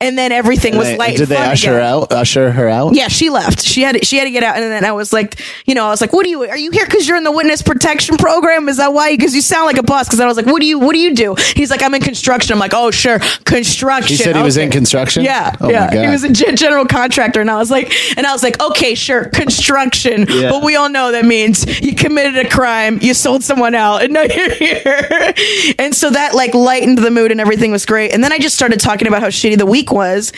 And 0.02 0.16
then 0.16 0.32
everything 0.32 0.76
was 0.78 0.86
They- 0.88 0.96
light. 0.96 1.16
did 1.18 1.28
they 1.28 1.36
usher 1.36 1.72
again. 1.76 1.82
out? 1.86 2.10
Usher 2.12 2.50
her 2.52 2.68
out? 2.70 2.94
Yeah, 2.94 3.08
she 3.08 3.28
left. 3.28 3.60
She 3.62 3.82
had 3.82 4.02
she 4.06 4.16
had 4.16 4.24
to 4.24 4.30
get 4.30 4.42
out, 4.42 4.56
and 4.56 4.64
then 4.64 4.84
I 4.84 4.92
was 4.92 5.12
like, 5.12 5.34
you 5.66 5.74
know, 5.74 5.84
I 5.86 5.90
was 5.90 6.00
like, 6.00 6.12
"What 6.14 6.24
do 6.24 6.30
you? 6.30 6.48
Are 6.48 6.56
you 6.56 6.70
here 6.70 6.86
because 6.86 7.06
you're 7.06 7.18
in 7.18 7.24
the 7.24 7.30
witness 7.30 7.60
protection 7.60 8.16
program? 8.16 8.68
Is 8.70 8.78
that 8.78 8.94
why? 8.94 9.14
Because 9.14 9.34
you 9.34 9.42
sound 9.42 9.66
like 9.66 9.76
a 9.76 9.82
boss." 9.82 10.06
Because 10.08 10.20
I 10.20 10.26
was 10.26 10.38
like, 10.38 10.46
"What 10.46 10.60
do 10.60 10.66
you? 10.66 10.78
What 10.78 10.94
do 10.94 10.98
you 11.00 11.14
do?" 11.14 11.34
He's 11.54 11.70
like, 11.70 11.82
"I'm 11.82 11.94
in 11.94 12.00
construction." 12.00 12.54
I'm 12.54 12.58
like, 12.58 12.72
"Oh, 12.74 12.90
sure, 12.90 13.18
construction." 13.44 14.16
He 14.16 14.22
said 14.22 14.36
he 14.36 14.42
was 14.42 14.56
in 14.56 14.70
construction? 14.70 15.22
Yeah, 15.22 15.54
Oh 15.60 15.66
my 15.66 15.72
yeah. 15.72 15.92
God. 15.92 16.04
He 16.06 16.10
was 16.10 16.24
a 16.24 16.30
gen- 16.30 16.56
general 16.56 16.86
contractor, 16.86 17.42
and 17.42 17.50
I 17.50 17.58
was 17.58 17.70
like, 17.70 17.92
and 18.16 18.26
I 18.26 18.32
was 18.32 18.42
like, 18.42 18.58
"Okay, 18.62 18.94
sure, 18.94 19.26
construction." 19.26 20.26
Yeah. 20.30 20.48
But 20.50 20.62
we 20.64 20.76
all 20.76 20.88
know 20.88 21.12
that 21.12 21.26
means 21.26 21.66
you 21.82 21.94
committed 21.94 22.38
a 22.38 22.48
crime, 22.48 22.98
you 23.02 23.12
sold 23.12 23.44
someone 23.44 23.74
out, 23.74 24.02
and 24.02 24.14
now 24.14 24.22
you're 24.34 24.54
here. 24.54 25.34
and 25.78 25.94
so 25.94 26.08
that 26.08 26.34
like 26.34 26.54
lightened 26.54 26.96
the 26.98 27.10
mood, 27.10 27.30
and 27.32 27.40
everything 27.40 27.70
was 27.70 27.84
great. 27.84 28.12
And 28.12 28.24
then 28.24 28.32
I 28.32 28.38
just 28.38 28.54
started 28.54 28.80
talking 28.80 29.06
about 29.06 29.20
how 29.20 29.28
shitty 29.28 29.58
the 29.58 29.66
week 29.66 29.89
was. 29.92 30.32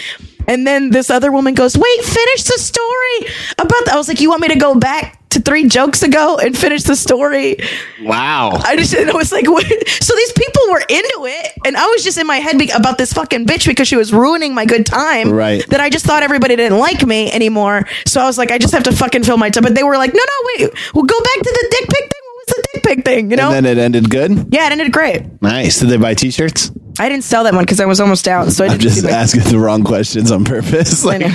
And 0.48 0.66
then 0.66 0.90
this 0.90 1.08
other 1.10 1.30
woman 1.30 1.54
goes, 1.54 1.76
"Wait, 1.78 2.04
finish 2.04 2.44
the 2.44 2.58
story 2.58 3.32
about." 3.58 3.84
The-. 3.84 3.92
I 3.92 3.96
was 3.96 4.08
like, 4.08 4.20
"You 4.20 4.28
want 4.30 4.42
me 4.42 4.48
to 4.48 4.58
go 4.58 4.74
back 4.74 5.18
to 5.30 5.40
three 5.40 5.68
jokes 5.68 6.02
ago 6.02 6.36
and 6.38 6.56
finish 6.58 6.82
the 6.82 6.96
story?" 6.96 7.58
Wow. 8.02 8.50
I 8.64 8.74
just 8.76 8.92
and 8.92 9.08
I 9.08 9.14
was 9.14 9.30
like, 9.30 9.48
what? 9.48 9.64
so 10.02 10.14
these 10.16 10.32
people 10.32 10.62
were 10.70 10.80
into 10.80 11.26
it, 11.26 11.52
and 11.64 11.76
I 11.76 11.86
was 11.86 12.02
just 12.02 12.18
in 12.18 12.26
my 12.26 12.38
head 12.38 12.58
be- 12.58 12.70
about 12.70 12.98
this 12.98 13.12
fucking 13.12 13.46
bitch 13.46 13.66
because 13.68 13.86
she 13.86 13.94
was 13.94 14.12
ruining 14.12 14.52
my 14.52 14.64
good 14.66 14.84
time. 14.84 15.30
Right. 15.30 15.64
That 15.68 15.80
I 15.80 15.90
just 15.90 16.04
thought 16.04 16.24
everybody 16.24 16.56
didn't 16.56 16.78
like 16.78 17.06
me 17.06 17.30
anymore. 17.30 17.86
So 18.06 18.20
I 18.20 18.24
was 18.26 18.36
like, 18.36 18.50
I 18.50 18.58
just 18.58 18.74
have 18.74 18.82
to 18.84 18.92
fucking 18.92 19.22
fill 19.22 19.36
my 19.36 19.48
time. 19.50 19.62
But 19.62 19.76
they 19.76 19.84
were 19.84 19.96
like, 19.96 20.12
no, 20.12 20.18
no, 20.20 20.48
wait, 20.66 20.72
we'll 20.92 21.04
go 21.04 21.20
back 21.20 21.38
to 21.38 21.50
the 21.60 21.68
dick 21.70 21.88
pic 21.88 22.00
thing. 22.00 22.22
What 22.24 22.46
was 22.48 22.56
the 22.56 22.66
dick 22.72 22.82
pic 22.82 23.04
thing? 23.04 23.30
You 23.30 23.36
know? 23.36 23.52
And 23.52 23.64
then 23.64 23.78
it 23.78 23.80
ended 23.80 24.10
good? 24.10 24.52
yeah, 24.52 24.66
it 24.66 24.72
ended 24.72 24.92
great. 24.92 25.40
Nice. 25.40 25.78
Did 25.78 25.88
they 25.90 25.98
buy 25.98 26.14
t 26.14 26.32
shirts? 26.32 26.72
I 26.98 27.08
didn't 27.08 27.24
sell 27.24 27.44
that 27.44 27.54
one 27.54 27.64
because 27.64 27.80
I 27.80 27.86
was 27.86 28.00
almost 28.00 28.28
out. 28.28 28.52
So 28.52 28.64
I 28.64 28.68
I'm 28.68 28.78
just 28.78 29.02
do 29.02 29.08
asking 29.08 29.42
the 29.44 29.58
wrong 29.58 29.82
questions 29.82 30.30
on 30.30 30.44
purpose. 30.44 31.04
Like, 31.04 31.20
know. 31.20 31.26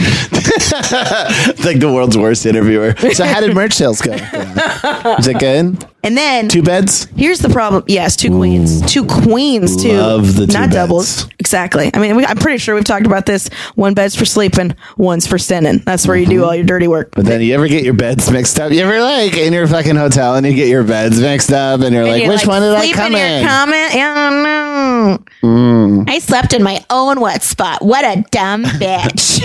like 1.64 1.80
the 1.80 1.92
world's 1.94 2.18
worst 2.18 2.46
interviewer. 2.46 2.96
So 3.14 3.26
how 3.26 3.40
did 3.42 3.56
merch 3.56 3.74
sales 3.74 4.02
go? 4.02 4.14
Is 5.20 5.28
it 5.28 5.40
good? 5.40 5.86
And 6.04 6.16
then 6.16 6.48
Two 6.48 6.64
beds? 6.64 7.06
Here's 7.18 7.40
the 7.40 7.50
problem. 7.50 7.84
Yes, 7.88 8.16
two 8.16 8.30
queens, 8.30 8.82
two 8.86 9.06
queens, 9.06 9.82
too. 9.82 9.98
Love 9.98 10.36
the 10.36 10.48
two 10.48 10.54
not 10.54 10.70
beds. 10.70 10.74
doubles. 10.74 11.28
Exactly. 11.40 11.92
I 11.94 12.00
mean, 12.00 12.16
we, 12.16 12.26
I'm 12.26 12.38
pretty 12.38 12.60
sure 12.60 12.76
we've 12.76 12.86
talked 12.86 13.06
about 13.06 13.26
this. 13.26 13.50
One 13.76 13.94
bed's 13.94 14.16
for 14.16 14.24
sleeping, 14.24 14.76
one's 14.96 15.28
for 15.28 15.38
sinning. 15.38 15.80
That's 15.80 16.08
where 16.08 16.16
you 16.16 16.26
do 16.26 16.36
mm-hmm. 16.36 16.44
all 16.46 16.56
your 16.56 16.64
dirty 16.64 16.88
work. 16.88 17.12
But 17.12 17.26
then 17.26 17.42
you 17.42 17.54
ever 17.56 17.68
get 17.68 17.84
your 17.84 17.94
beds 17.94 18.32
mixed 18.32 18.58
up? 18.60 18.72
You 18.72 18.82
ever 18.82 19.02
like 19.02 19.36
in 19.36 19.52
your 19.52 19.68
fucking 19.68 19.96
hotel 19.98 20.36
and 20.36 20.46
you 20.46 20.54
get 20.54 20.70
your 20.70 20.84
beds 20.84 21.20
mixed 21.20 21.52
up 21.52 21.82
and 21.82 21.94
you're 21.94 22.06
like, 22.06 22.24
You're 22.24 22.32
which 22.32 22.48
one 22.48 22.62
did 22.62 22.74
I 22.74 22.84
sleep 22.84 22.96
come 22.96 23.16
in? 23.16 23.22
in? 23.22 23.42
Your 23.42 23.50
comment? 23.50 23.96
I 23.96 24.30
don't 24.30 24.44
know. 24.44 25.20
Mm. 25.48 26.10
I 26.10 26.20
slept 26.20 26.54
in 26.54 26.62
my 26.64 26.84
own 26.90 27.22
wet 27.22 27.42
spot. 27.44 27.82
What 27.84 28.04
a 28.04 28.22
dumb 28.32 28.64
bitch. 28.64 29.38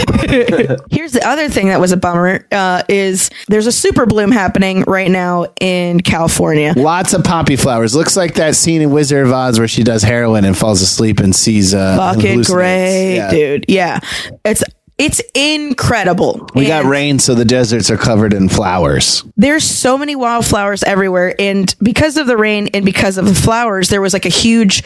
Here's 0.90 1.12
the 1.12 1.26
other 1.26 1.48
thing 1.48 1.68
that 1.68 1.80
was 1.80 1.92
a 1.92 1.96
bummer 1.96 2.46
uh, 2.50 2.82
is 2.88 3.30
there's 3.48 3.66
a 3.66 3.72
super 3.72 4.04
bloom 4.06 4.30
happening 4.32 4.82
right 4.86 5.10
now 5.10 5.46
in 5.60 6.00
California. 6.00 6.72
Lots 6.76 7.12
of 7.14 7.22
poppy 7.24 7.56
flowers. 7.56 7.94
Looks 7.94 8.16
like 8.16 8.34
that 8.34 8.56
scene 8.56 8.82
in 8.82 8.90
Wizard 8.90 9.26
of 9.26 9.32
Oz 9.32 9.58
where 9.58 9.68
she 9.68 9.82
does 9.84 10.02
heroin 10.02 10.44
and 10.44 10.56
falls 10.56 10.82
asleep 10.82 11.20
and 11.20 11.34
sees 11.34 11.74
uh 11.74 11.96
Fucking 11.96 12.40
hallucinates. 12.40 12.50
great, 12.52 13.14
Yeah. 13.16 13.30
dude. 13.30 13.64
Yeah. 13.68 14.00
It's 14.44 14.64
it's 14.98 15.20
incredible. 15.34 16.48
We 16.54 16.66
got 16.66 16.84
rain, 16.84 17.18
so 17.18 17.34
the 17.34 17.44
deserts 17.44 17.90
are 17.90 17.96
covered 17.96 18.32
in 18.34 18.48
flowers. 18.48 19.24
there's 19.36 19.64
so 19.64 19.96
many 19.98 20.14
wildflowers 20.14 20.82
everywhere 20.84 21.34
and 21.38 21.74
because 21.82 22.16
of 22.16 22.26
the 22.26 22.36
rain 22.36 22.68
and 22.74 22.84
because 22.84 23.18
of 23.18 23.24
the 23.26 23.34
flowers 23.34 23.88
there 23.88 24.00
was 24.00 24.12
like 24.12 24.26
a 24.26 24.30
huge 24.30 24.82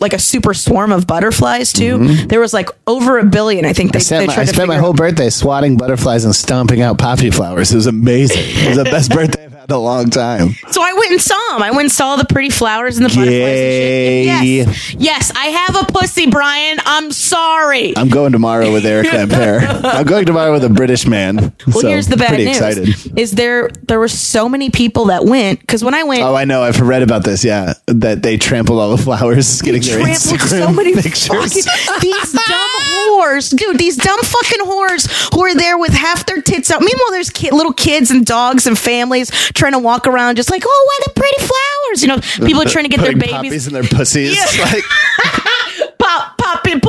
like 0.00 0.12
a 0.12 0.18
super 0.18 0.54
swarm 0.54 0.92
of 0.92 1.06
butterflies 1.06 1.72
too 1.72 1.98
mm-hmm. 1.98 2.26
there 2.28 2.40
was 2.40 2.52
like 2.54 2.68
over 2.86 3.18
a 3.18 3.24
billion 3.24 3.64
i 3.64 3.72
think 3.72 3.92
they, 3.92 3.98
I 3.98 4.00
spent, 4.00 4.30
they 4.30 4.36
my, 4.36 4.42
I 4.42 4.44
spent 4.44 4.68
my 4.68 4.78
whole 4.78 4.92
birthday 4.94 5.30
swatting 5.30 5.76
butterflies 5.76 6.24
and 6.24 6.34
stomping 6.34 6.80
out 6.80 6.98
poppy 6.98 7.30
flowers. 7.30 7.72
It 7.72 7.76
was 7.76 7.86
amazing. 7.86 8.42
It 8.42 8.68
was 8.68 8.78
the 8.78 8.84
best 8.84 9.10
birthday 9.14 9.44
I've 9.44 9.52
had 9.52 9.70
in 9.70 9.74
a 9.74 9.78
long 9.78 10.10
time. 10.10 10.50
so 10.70 10.82
i 10.82 10.92
went 10.92 11.10
and 11.12 11.20
saw 11.20 11.52
them 11.52 11.62
i 11.62 11.70
went 11.70 11.82
and 11.82 11.92
saw 11.92 12.16
the 12.16 12.24
pretty 12.24 12.50
flowers 12.50 12.96
and 12.96 13.04
the 13.06 13.10
butterflies 13.10 13.30
Yay. 13.32 14.28
and 14.28 14.44
shit. 14.44 14.66
yes 14.66 14.94
yes 14.94 15.32
i 15.36 15.46
have 15.46 15.88
a 15.88 15.92
pussy 15.92 16.26
brian 16.30 16.78
i'm 16.84 17.10
sorry 17.12 17.96
I'm 17.96 18.08
going 18.08 18.32
tomorrow 18.32 18.72
with 18.72 18.84
Eric 18.86 19.06
I'm 19.34 20.04
going 20.06 20.26
tomorrow 20.26 20.52
with 20.52 20.64
a 20.64 20.68
British 20.68 21.06
man. 21.06 21.36
well 21.66 21.80
so 21.80 21.88
here's 21.88 22.08
the 22.08 22.16
bad 22.16 22.28
pretty 22.28 22.44
news 22.46 22.56
excited. 22.56 23.18
is 23.18 23.32
there 23.32 23.68
there 23.82 23.98
were 23.98 24.08
so 24.08 24.48
many 24.48 24.70
people 24.70 25.06
that 25.06 25.24
went 25.24 25.60
because 25.60 25.82
when 25.84 25.94
i 25.94 26.02
went 26.02 26.22
Oh, 26.22 26.34
I 26.34 26.44
know. 26.44 26.62
I've 26.62 26.80
read 26.80 27.02
about 27.02 27.24
this. 27.24 27.44
Yeah, 27.44 27.74
that 27.86 28.22
they 28.22 28.36
trampled 28.36 28.78
all 28.78 28.94
the 28.96 29.02
flowers, 29.02 29.60
getting 29.62 29.82
their 29.82 29.98
trampled 30.00 30.16
Instagram 30.40 30.48
so 30.66 30.72
many 30.72 30.94
pictures. 31.02 31.28
fucking 31.28 32.00
these 32.00 32.32
dumb 32.32 32.70
whores, 33.08 33.56
dude. 33.56 33.78
These 33.78 33.96
dumb 33.96 34.20
fucking 34.20 34.64
whores 34.66 35.34
who 35.34 35.44
are 35.44 35.54
there 35.54 35.78
with 35.78 35.92
half 35.92 36.26
their 36.26 36.40
tits 36.42 36.70
out. 36.70 36.80
Meanwhile, 36.80 37.10
there's 37.10 37.30
ki- 37.30 37.50
little 37.50 37.72
kids 37.72 38.10
and 38.10 38.24
dogs 38.24 38.66
and 38.66 38.78
families 38.78 39.30
trying 39.54 39.72
to 39.72 39.78
walk 39.78 40.06
around 40.06 40.36
just 40.36 40.50
like, 40.50 40.62
oh, 40.66 40.84
what 41.04 41.06
a 41.16 41.18
pretty 41.18 41.38
flowers. 41.38 42.02
You 42.02 42.08
know, 42.08 42.46
people 42.46 42.62
are 42.62 42.70
trying 42.70 42.84
to 42.84 42.90
get 42.90 43.00
their 43.00 43.16
babies. 43.16 43.66
in 43.66 43.72
their 43.72 43.82
pussies. 43.84 44.36
Yeah. 44.36 44.44
Like, 44.72 44.84
and 45.24 45.41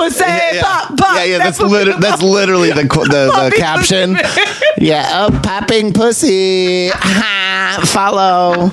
pussy, 0.03 0.23
yeah, 0.25 0.61
pop, 0.61 0.97
pop. 0.97 1.15
yeah, 1.17 1.23
yeah. 1.23 1.37
That's, 1.39 1.59
lit- 1.59 1.99
that's 1.99 2.21
literally 2.21 2.69
the 2.71 2.83
the, 2.83 3.49
the 3.49 3.55
caption. 3.57 4.17
yeah, 4.77 5.27
oh, 5.29 5.39
popping 5.43 5.93
pussy. 5.93 6.89
Follow. 7.85 8.69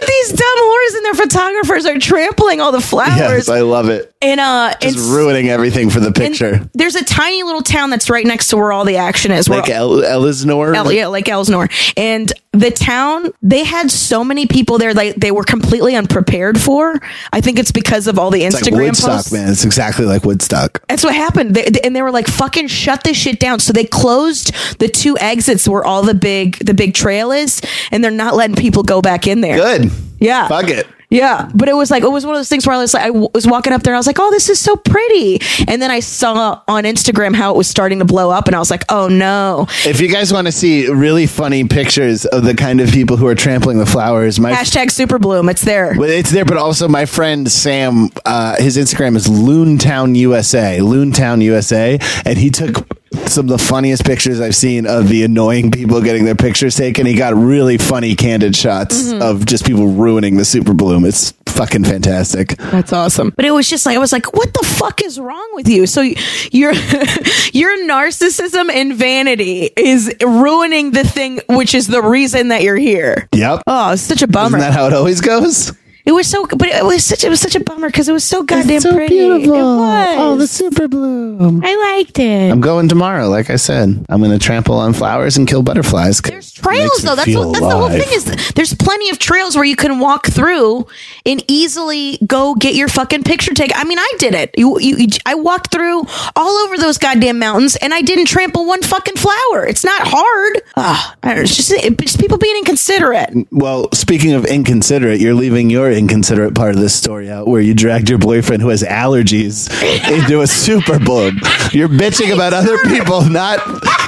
But 0.00 0.08
these 0.08 0.28
dumb 0.32 0.58
whores 0.58 0.96
and 0.96 1.04
their 1.04 1.14
photographers 1.14 1.86
are 1.86 1.98
trampling 1.98 2.60
all 2.60 2.72
the 2.72 2.80
flowers. 2.80 3.18
Yes, 3.18 3.48
I 3.48 3.60
love 3.60 3.88
it. 3.88 4.12
and 4.22 4.40
uh, 4.40 4.74
Just 4.80 4.98
and, 4.98 5.06
ruining 5.14 5.48
everything 5.48 5.90
for 5.90 6.00
the 6.00 6.12
picture. 6.12 6.68
there's 6.74 6.94
a 6.94 7.04
tiny 7.04 7.42
little 7.42 7.62
town 7.62 7.90
that's 7.90 8.08
right 8.10 8.26
next 8.26 8.48
to 8.48 8.56
where 8.56 8.72
all 8.72 8.84
the 8.84 8.96
action 8.96 9.30
is. 9.32 9.48
Like 9.48 9.68
El- 9.68 9.98
Ellisnor. 10.02 10.74
El- 10.74 10.92
yeah, 10.92 11.06
like 11.08 11.28
Elsnore. 11.28 11.68
And 11.96 12.32
the 12.52 12.70
town, 12.70 13.32
they 13.42 13.64
had 13.64 13.90
so 13.90 14.22
many 14.24 14.46
people 14.46 14.76
there 14.78 14.92
like 14.94 15.14
they 15.16 15.30
were 15.30 15.44
completely 15.44 15.96
unprepared 15.96 16.60
for. 16.60 17.00
I 17.32 17.40
think 17.40 17.58
it's 17.58 17.72
because 17.72 18.06
of 18.06 18.18
all 18.18 18.30
the 18.30 18.42
It's 18.44 18.54
like 18.54 18.64
Instagram 18.64 18.86
Woodstock, 18.88 19.10
posts. 19.16 19.32
man. 19.32 19.48
It's 19.50 19.64
exactly 19.64 20.04
like 20.04 20.24
Woodstock. 20.24 20.82
That's 20.88 21.02
what 21.04 21.14
happened. 21.14 21.54
They, 21.54 21.64
they- 21.70 21.80
and 21.80 21.96
they 21.96 22.02
were 22.02 22.10
like, 22.10 22.26
fucking 22.28 22.68
shut 22.68 23.04
this 23.04 23.16
shit 23.16 23.40
down. 23.40 23.58
So 23.60 23.72
they 23.72 23.84
closed 23.84 24.52
the 24.78 24.88
two 24.88 25.16
exits 25.18 25.66
where 25.68 25.84
all 25.84 26.02
the 26.02 26.14
big 26.14 26.56
the 26.64 26.74
big 26.74 26.94
trail 26.94 27.32
is, 27.32 27.60
and 27.90 28.04
they're 28.04 28.10
not 28.10 28.34
letting 28.36 28.56
people 28.56 28.82
go 28.82 29.00
back 29.02 29.26
in 29.26 29.40
there. 29.40 29.56
Good. 29.56 29.81
Yeah. 30.18 30.48
Fuck 30.48 30.68
it. 30.70 30.86
Yeah, 31.12 31.50
but 31.54 31.68
it 31.68 31.74
was 31.74 31.90
like 31.90 32.02
it 32.02 32.08
was 32.10 32.24
one 32.24 32.34
of 32.34 32.38
those 32.38 32.48
things 32.48 32.66
where 32.66 32.74
I 32.74 32.78
was 32.78 32.94
like 32.94 33.02
I 33.04 33.10
was 33.10 33.46
walking 33.46 33.74
up 33.74 33.82
there 33.82 33.92
and 33.92 33.96
I 33.96 34.00
was 34.00 34.06
like, 34.06 34.18
"Oh, 34.18 34.30
this 34.30 34.48
is 34.48 34.58
so 34.58 34.76
pretty." 34.76 35.40
And 35.68 35.82
then 35.82 35.90
I 35.90 36.00
saw 36.00 36.62
on 36.66 36.84
Instagram 36.84 37.34
how 37.34 37.52
it 37.52 37.56
was 37.58 37.68
starting 37.68 37.98
to 37.98 38.06
blow 38.06 38.30
up 38.30 38.46
and 38.46 38.56
I 38.56 38.58
was 38.58 38.70
like, 38.70 38.84
"Oh 38.88 39.08
no." 39.08 39.66
If 39.84 40.00
you 40.00 40.08
guys 40.08 40.32
want 40.32 40.46
to 40.46 40.52
see 40.52 40.88
really 40.88 41.26
funny 41.26 41.64
pictures 41.64 42.24
of 42.24 42.44
the 42.44 42.54
kind 42.54 42.80
of 42.80 42.90
people 42.90 43.18
who 43.18 43.26
are 43.26 43.34
trampling 43.34 43.76
the 43.76 43.84
flowers, 43.84 44.40
my 44.40 44.52
Hashtag 44.52 44.90
super 44.90 45.18
bloom. 45.18 45.50
It's 45.50 45.60
there. 45.60 45.94
Well, 45.98 46.08
it's 46.08 46.30
there, 46.30 46.46
but 46.46 46.56
also 46.56 46.88
my 46.88 47.04
friend 47.04 47.50
Sam, 47.50 48.08
uh, 48.24 48.56
his 48.56 48.78
Instagram 48.78 49.14
is 49.14 49.26
Loontown 49.26 50.16
USA, 50.16 50.78
Loontown 50.78 51.42
USA, 51.42 51.98
and 52.24 52.38
he 52.38 52.48
took 52.48 52.86
some 53.26 53.46
of 53.46 53.48
the 53.50 53.58
funniest 53.58 54.04
pictures 54.04 54.40
I've 54.40 54.56
seen 54.56 54.86
of 54.86 55.08
the 55.08 55.22
annoying 55.24 55.70
people 55.70 56.00
getting 56.00 56.24
their 56.24 56.34
pictures 56.34 56.74
taken. 56.76 57.06
He 57.06 57.14
got 57.14 57.34
really 57.34 57.78
funny, 57.78 58.14
candid 58.14 58.54
shots 58.56 59.02
Mm-hmm. 59.02 59.22
of 59.22 59.46
just 59.46 59.64
people 59.66 59.86
ruining 59.88 60.36
the 60.36 60.44
super 60.44 60.72
bloom. 60.74 61.04
It's 61.04 61.32
fucking 61.46 61.84
fantastic. 61.84 62.56
That's 62.56 62.92
awesome. 62.92 63.32
But 63.36 63.44
it 63.44 63.50
was 63.50 63.68
just 63.68 63.84
like 63.86 63.96
I 63.96 63.98
was 63.98 64.12
like, 64.12 64.32
what 64.34 64.52
the 64.54 64.64
fuck 64.66 65.02
is 65.02 65.18
wrong 65.20 65.48
with 65.54 65.68
you? 65.68 65.86
So 65.86 66.00
your 66.00 66.72
your 67.52 67.78
narcissism 67.88 68.70
and 68.70 68.94
vanity 68.94 69.70
is 69.76 70.14
ruining 70.22 70.92
the 70.92 71.04
thing 71.04 71.40
which 71.48 71.74
is 71.74 71.86
the 71.88 72.02
reason 72.02 72.48
that 72.48 72.62
you're 72.62 72.76
here. 72.76 73.28
Yep. 73.34 73.62
Oh, 73.66 73.92
it's 73.92 74.02
such 74.02 74.22
a 74.22 74.26
bummer. 74.28 74.58
Isn't 74.58 74.60
that 74.60 74.72
how 74.72 74.86
it 74.86 74.92
always 74.92 75.20
goes? 75.20 75.72
It 76.04 76.12
was 76.12 76.26
so 76.26 76.46
but 76.46 76.68
it 76.68 76.84
was 76.84 77.04
such 77.04 77.24
it 77.24 77.28
was 77.28 77.40
such 77.40 77.54
a 77.54 77.60
bummer 77.60 77.88
because 77.88 78.08
it 78.08 78.12
was 78.12 78.24
so 78.24 78.42
goddamn 78.42 78.80
so 78.80 78.94
pretty. 78.94 79.14
beautiful. 79.18 79.54
It 79.54 79.62
was. 79.62 80.16
Oh, 80.18 80.36
the 80.36 80.46
super 80.46 80.88
bloom. 80.88 81.62
I 81.64 81.74
liked 81.96 82.18
it. 82.18 82.50
I'm 82.50 82.60
going 82.60 82.88
tomorrow. 82.88 83.28
Like 83.28 83.50
I 83.50 83.56
said, 83.56 84.04
I'm 84.08 84.20
going 84.20 84.32
to 84.32 84.38
trample 84.38 84.76
on 84.76 84.92
flowers 84.92 85.36
and 85.36 85.46
kill 85.48 85.62
butterflies. 85.62 86.20
There's 86.20 86.52
trails 86.52 87.02
though. 87.02 87.14
That's 87.16 87.34
what, 87.34 87.52
that's 87.52 87.60
the 87.60 87.70
whole 87.70 87.88
thing 87.88 88.08
is. 88.12 88.52
There's 88.54 88.74
plenty 88.74 89.10
of 89.10 89.18
trails 89.18 89.54
where 89.56 89.64
you 89.64 89.76
can 89.76 89.98
walk 89.98 90.26
through 90.26 90.86
and 91.26 91.42
easily 91.48 92.18
go 92.26 92.54
get 92.54 92.74
your 92.74 92.88
fucking 92.88 93.22
picture 93.24 93.54
taken. 93.54 93.76
I 93.76 93.84
mean, 93.84 93.98
I 93.98 94.12
did 94.18 94.34
it. 94.34 94.50
You, 94.56 94.78
you, 94.80 94.96
you- 94.96 95.08
I 95.26 95.34
walked 95.34 95.70
through 95.72 96.04
all 96.36 96.56
over 96.64 96.76
those 96.78 96.98
goddamn 96.98 97.38
mountains 97.38 97.76
and 97.76 97.94
I 97.94 98.02
didn't 98.02 98.26
trample 98.26 98.66
one 98.66 98.82
fucking 98.82 99.16
flower. 99.16 99.64
It's 99.66 99.84
not 99.84 100.02
hard. 100.04 100.62
Ugh, 100.76 101.16
I 101.22 101.28
don't 101.28 101.36
know, 101.36 101.42
it's 101.42 101.56
just 101.56 101.70
it's 101.72 101.96
just 102.02 102.18
people 102.20 102.38
being 102.38 102.56
inconsiderate. 102.56 103.46
Well, 103.52 103.88
speaking 103.92 104.32
of 104.32 104.44
inconsiderate, 104.46 105.20
you're 105.20 105.34
leaving 105.34 105.70
your 105.70 105.91
inconsiderate 105.92 106.54
part 106.54 106.74
of 106.74 106.80
this 106.80 106.94
story 106.94 107.30
out 107.30 107.46
where 107.46 107.60
you 107.60 107.74
dragged 107.74 108.08
your 108.08 108.18
boyfriend 108.18 108.62
who 108.62 108.68
has 108.70 108.82
allergies 108.82 109.70
into 110.10 110.40
a 110.40 110.46
super 110.46 110.98
bloom. 110.98 111.38
You're 111.72 111.88
bitching 111.88 112.32
about 112.34 112.52
other 112.52 112.78
people 112.84 113.22
not 113.28 113.60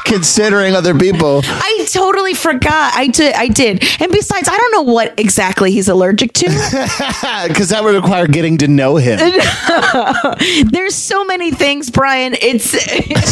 considering 0.04 0.74
other 0.74 0.94
people. 0.98 1.40
I 1.44 1.86
totally 1.90 2.34
forgot. 2.34 2.92
I 2.94 3.06
did. 3.08 3.34
I 3.34 3.48
did. 3.48 3.82
And 4.00 4.10
besides, 4.12 4.48
I 4.48 4.56
don't 4.56 4.72
know 4.72 4.92
what 4.92 5.18
exactly 5.18 5.70
he's 5.72 5.88
allergic 5.88 6.32
to. 6.34 6.44
Because 7.48 7.68
that 7.70 7.82
would 7.84 7.94
require 7.94 8.26
getting 8.26 8.58
to 8.58 8.68
know 8.68 8.96
him. 8.96 9.18
There's 10.70 10.94
so 10.94 11.24
many 11.24 11.50
things, 11.50 11.90
Brian. 11.90 12.34
It's 12.40 12.74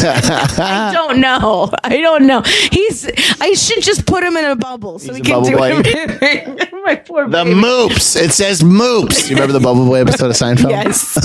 I 0.03 0.91
don't 0.93 1.19
know. 1.19 1.71
I 1.83 1.97
don't 2.01 2.25
know. 2.27 2.41
He's 2.41 3.09
I 3.41 3.53
should 3.53 3.81
just 3.83 4.05
put 4.05 4.23
him 4.23 4.37
in 4.37 4.45
a 4.45 4.55
bubble 4.55 4.99
so 4.99 5.13
He's 5.13 5.21
we 5.21 5.25
can 5.25 5.43
do 5.43 5.57
boy. 5.57 5.71
everything. 5.71 6.59
My 6.85 6.95
poor 6.95 7.25
The 7.27 7.43
baby. 7.43 7.55
moops. 7.59 8.15
It 8.21 8.31
says 8.43 8.61
moops. 8.61 9.29
You 9.29 9.35
remember 9.37 9.53
the 9.53 9.61
Bubble 9.61 9.85
Boy 9.85 10.01
episode 10.01 10.25
of 10.29 10.35
Seinfeld? 10.35 10.69
Yes. 10.71 11.17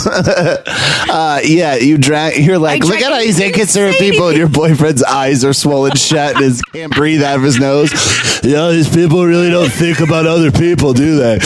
Uh, 1.10 1.40
yeah, 1.42 1.74
you 1.76 1.96
drag. 1.96 2.36
You're 2.36 2.58
like, 2.58 2.82
I 2.84 2.86
look 2.86 3.00
at 3.00 3.10
all 3.10 3.18
these 3.18 3.40
inconsiderate 3.40 3.94
Insane. 3.94 4.10
people, 4.12 4.28
and 4.28 4.36
your 4.36 4.48
boyfriend's 4.48 5.02
eyes 5.02 5.42
are 5.42 5.54
swollen 5.54 5.96
shut, 5.96 6.36
and 6.36 6.54
he 6.54 6.60
can't 6.72 6.94
breathe 6.94 7.22
out 7.22 7.36
of 7.36 7.42
his 7.42 7.58
nose. 7.58 7.90
Yeah, 8.44 8.68
these 8.70 8.94
people 8.94 9.24
really 9.24 9.48
don't 9.50 9.70
think 9.70 10.00
about 10.00 10.26
other 10.26 10.52
people, 10.52 10.92
do 10.92 11.16
they? 11.16 11.38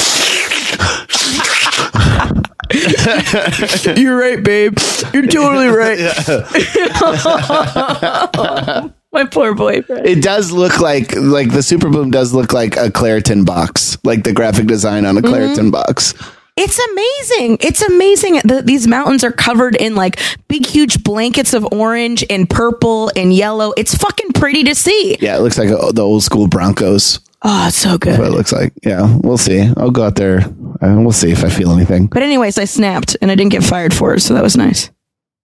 You're 3.96 4.16
right, 4.16 4.42
babe. 4.42 4.78
You're 5.12 5.26
totally 5.26 5.68
right. 5.68 5.98
My 9.12 9.24
poor 9.26 9.54
boyfriend. 9.54 10.06
It 10.06 10.22
does 10.22 10.52
look 10.52 10.80
like 10.80 11.14
like 11.16 11.52
the 11.52 11.62
Super 11.62 11.90
Boom 11.90 12.10
does 12.10 12.32
look 12.32 12.52
like 12.52 12.76
a 12.76 12.90
Claritin 12.90 13.44
box, 13.44 13.98
like 14.04 14.24
the 14.24 14.32
graphic 14.32 14.66
design 14.66 15.04
on 15.04 15.18
a 15.18 15.20
Claritin 15.20 15.70
box. 15.70 16.14
It's 16.56 16.78
amazing. 16.78 17.58
It's 17.60 17.82
amazing. 17.82 18.40
that 18.44 18.66
these 18.66 18.86
mountains 18.86 19.24
are 19.24 19.32
covered 19.32 19.74
in 19.76 19.94
like 19.94 20.20
big, 20.48 20.66
huge 20.66 21.02
blankets 21.02 21.54
of 21.54 21.66
orange 21.72 22.24
and 22.28 22.48
purple 22.48 23.10
and 23.16 23.32
yellow. 23.32 23.72
It's 23.76 23.94
fucking 23.94 24.32
pretty 24.32 24.64
to 24.64 24.74
see. 24.74 25.16
Yeah, 25.20 25.36
it 25.36 25.40
looks 25.40 25.58
like 25.58 25.70
uh 25.70 25.92
the 25.92 26.02
old 26.02 26.22
school 26.22 26.48
Broncos. 26.48 27.20
Oh, 27.44 27.66
it's 27.66 27.76
so 27.76 27.98
good. 27.98 28.18
What 28.18 28.28
it 28.28 28.32
looks 28.32 28.52
like. 28.52 28.72
Yeah, 28.84 29.18
we'll 29.22 29.38
see. 29.38 29.68
I'll 29.76 29.90
go 29.90 30.04
out 30.04 30.14
there. 30.16 30.38
and 30.80 31.04
we'll 31.04 31.12
see 31.12 31.32
if 31.32 31.42
I 31.44 31.48
feel 31.48 31.72
anything. 31.72 32.06
But 32.06 32.22
anyways, 32.22 32.56
I 32.58 32.64
snapped 32.64 33.16
and 33.20 33.30
I 33.30 33.34
didn't 33.34 33.52
get 33.52 33.64
fired 33.64 33.92
for 33.92 34.14
it, 34.14 34.20
so 34.20 34.34
that 34.34 34.42
was 34.42 34.56
nice. 34.56 34.90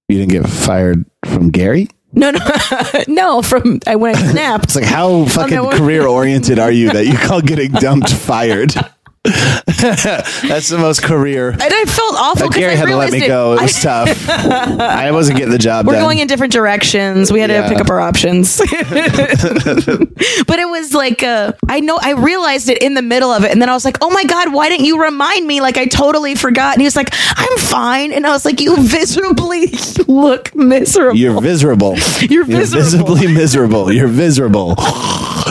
You 0.08 0.18
didn't 0.18 0.30
get 0.30 0.48
fired 0.48 1.04
from 1.26 1.50
Gary? 1.50 1.88
No, 2.12 2.30
no, 2.30 2.38
no. 3.08 3.42
From 3.42 3.80
I 3.86 3.96
when 3.96 4.14
I 4.16 4.18
snapped. 4.30 4.64
It's 4.64 4.76
like 4.76 4.84
how 4.84 5.08
oh, 5.08 5.26
fucking 5.26 5.70
career 5.72 6.06
oriented 6.06 6.58
are 6.58 6.70
you 6.72 6.90
that 6.92 7.06
you 7.06 7.18
call 7.18 7.40
getting 7.40 7.72
dumped 7.72 8.12
fired? 8.12 8.74
That's 10.48 10.68
the 10.68 10.78
most 10.78 11.02
career. 11.02 11.50
and 11.50 11.62
I 11.62 11.84
felt 11.84 12.14
awful 12.16 12.48
Gary 12.48 12.72
I 12.72 12.76
had 12.76 12.86
to 12.88 12.96
let 12.96 13.12
me 13.12 13.24
it. 13.24 13.28
go. 13.28 13.54
It 13.54 13.60
I- 13.60 13.62
was 13.62 13.82
tough. 13.82 14.28
I 14.28 15.10
wasn't 15.12 15.38
getting 15.38 15.52
the 15.52 15.58
job 15.58 15.86
we're 15.86 15.94
done. 15.94 16.02
going 16.02 16.18
in 16.18 16.26
different 16.28 16.52
directions. 16.52 17.32
We 17.32 17.40
had 17.40 17.50
Yeah. 17.50 17.62
to 17.62 17.68
pick 17.68 17.78
up 17.80 17.90
our 17.90 18.00
options. 18.00 18.58
but 18.58 20.58
it 20.58 20.68
was 20.68 20.94
like 20.94 21.22
uh, 21.22 21.52
I 21.68 21.80
know 21.80 21.98
I 22.00 22.12
realized 22.12 22.68
it 22.68 22.82
in 22.82 22.94
the 22.94 23.02
middle 23.02 23.30
of 23.30 23.44
it, 23.44 23.50
and 23.50 23.60
then 23.60 23.68
I 23.68 23.74
was 23.74 23.84
like, 23.84 23.98
"Oh 24.00 24.10
my 24.10 24.24
god, 24.24 24.52
why 24.52 24.68
didn't 24.68 24.86
you 24.86 25.02
remind 25.02 25.46
me?" 25.46 25.60
Like 25.60 25.76
I 25.76 25.86
totally 25.86 26.34
forgot. 26.34 26.74
And 26.74 26.80
he 26.80 26.86
was 26.86 26.96
like, 26.96 27.10
"I'm 27.36 27.58
fine," 27.58 28.12
and 28.12 28.26
I 28.26 28.30
was 28.30 28.44
like, 28.44 28.60
"You 28.60 28.76
visibly 28.82 29.72
look 30.06 30.54
miserable." 30.54 31.16
You're 31.18 31.40
miserable. 31.40 31.96
You're 32.22 32.46
miserable. 32.46 32.82
visibly 32.84 33.26
miserable. 33.32 33.92
You're 33.92 34.08
miserable. 34.08 34.74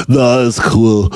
That's 0.08 0.60
cool. 0.60 1.10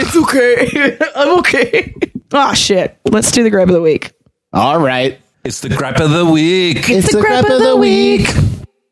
It's 0.00 0.16
okay. 0.16 0.96
I'm 1.16 1.38
okay. 1.40 1.87
Oh 2.32 2.54
shit. 2.54 2.98
Let's 3.04 3.30
do 3.30 3.42
the 3.42 3.50
gripe 3.50 3.68
of 3.68 3.74
the 3.74 3.82
week. 3.82 4.12
All 4.52 4.80
right. 4.80 5.18
It's 5.44 5.60
the 5.60 5.68
gripe 5.68 6.00
of 6.00 6.10
the 6.10 6.26
week. 6.26 6.88
It's 6.90 7.12
the 7.12 7.20
gripe 7.20 7.48
of 7.48 7.60
the 7.60 7.76
week. 7.76 8.28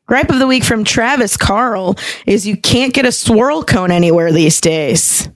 Gripe 0.06 0.30
of 0.30 0.38
the 0.38 0.46
week 0.46 0.62
from 0.64 0.84
Travis 0.84 1.36
Carl 1.36 1.96
is 2.26 2.46
you 2.46 2.56
can't 2.56 2.94
get 2.94 3.04
a 3.04 3.12
swirl 3.12 3.64
cone 3.64 3.90
anywhere 3.90 4.32
these 4.32 4.60
days. 4.60 5.28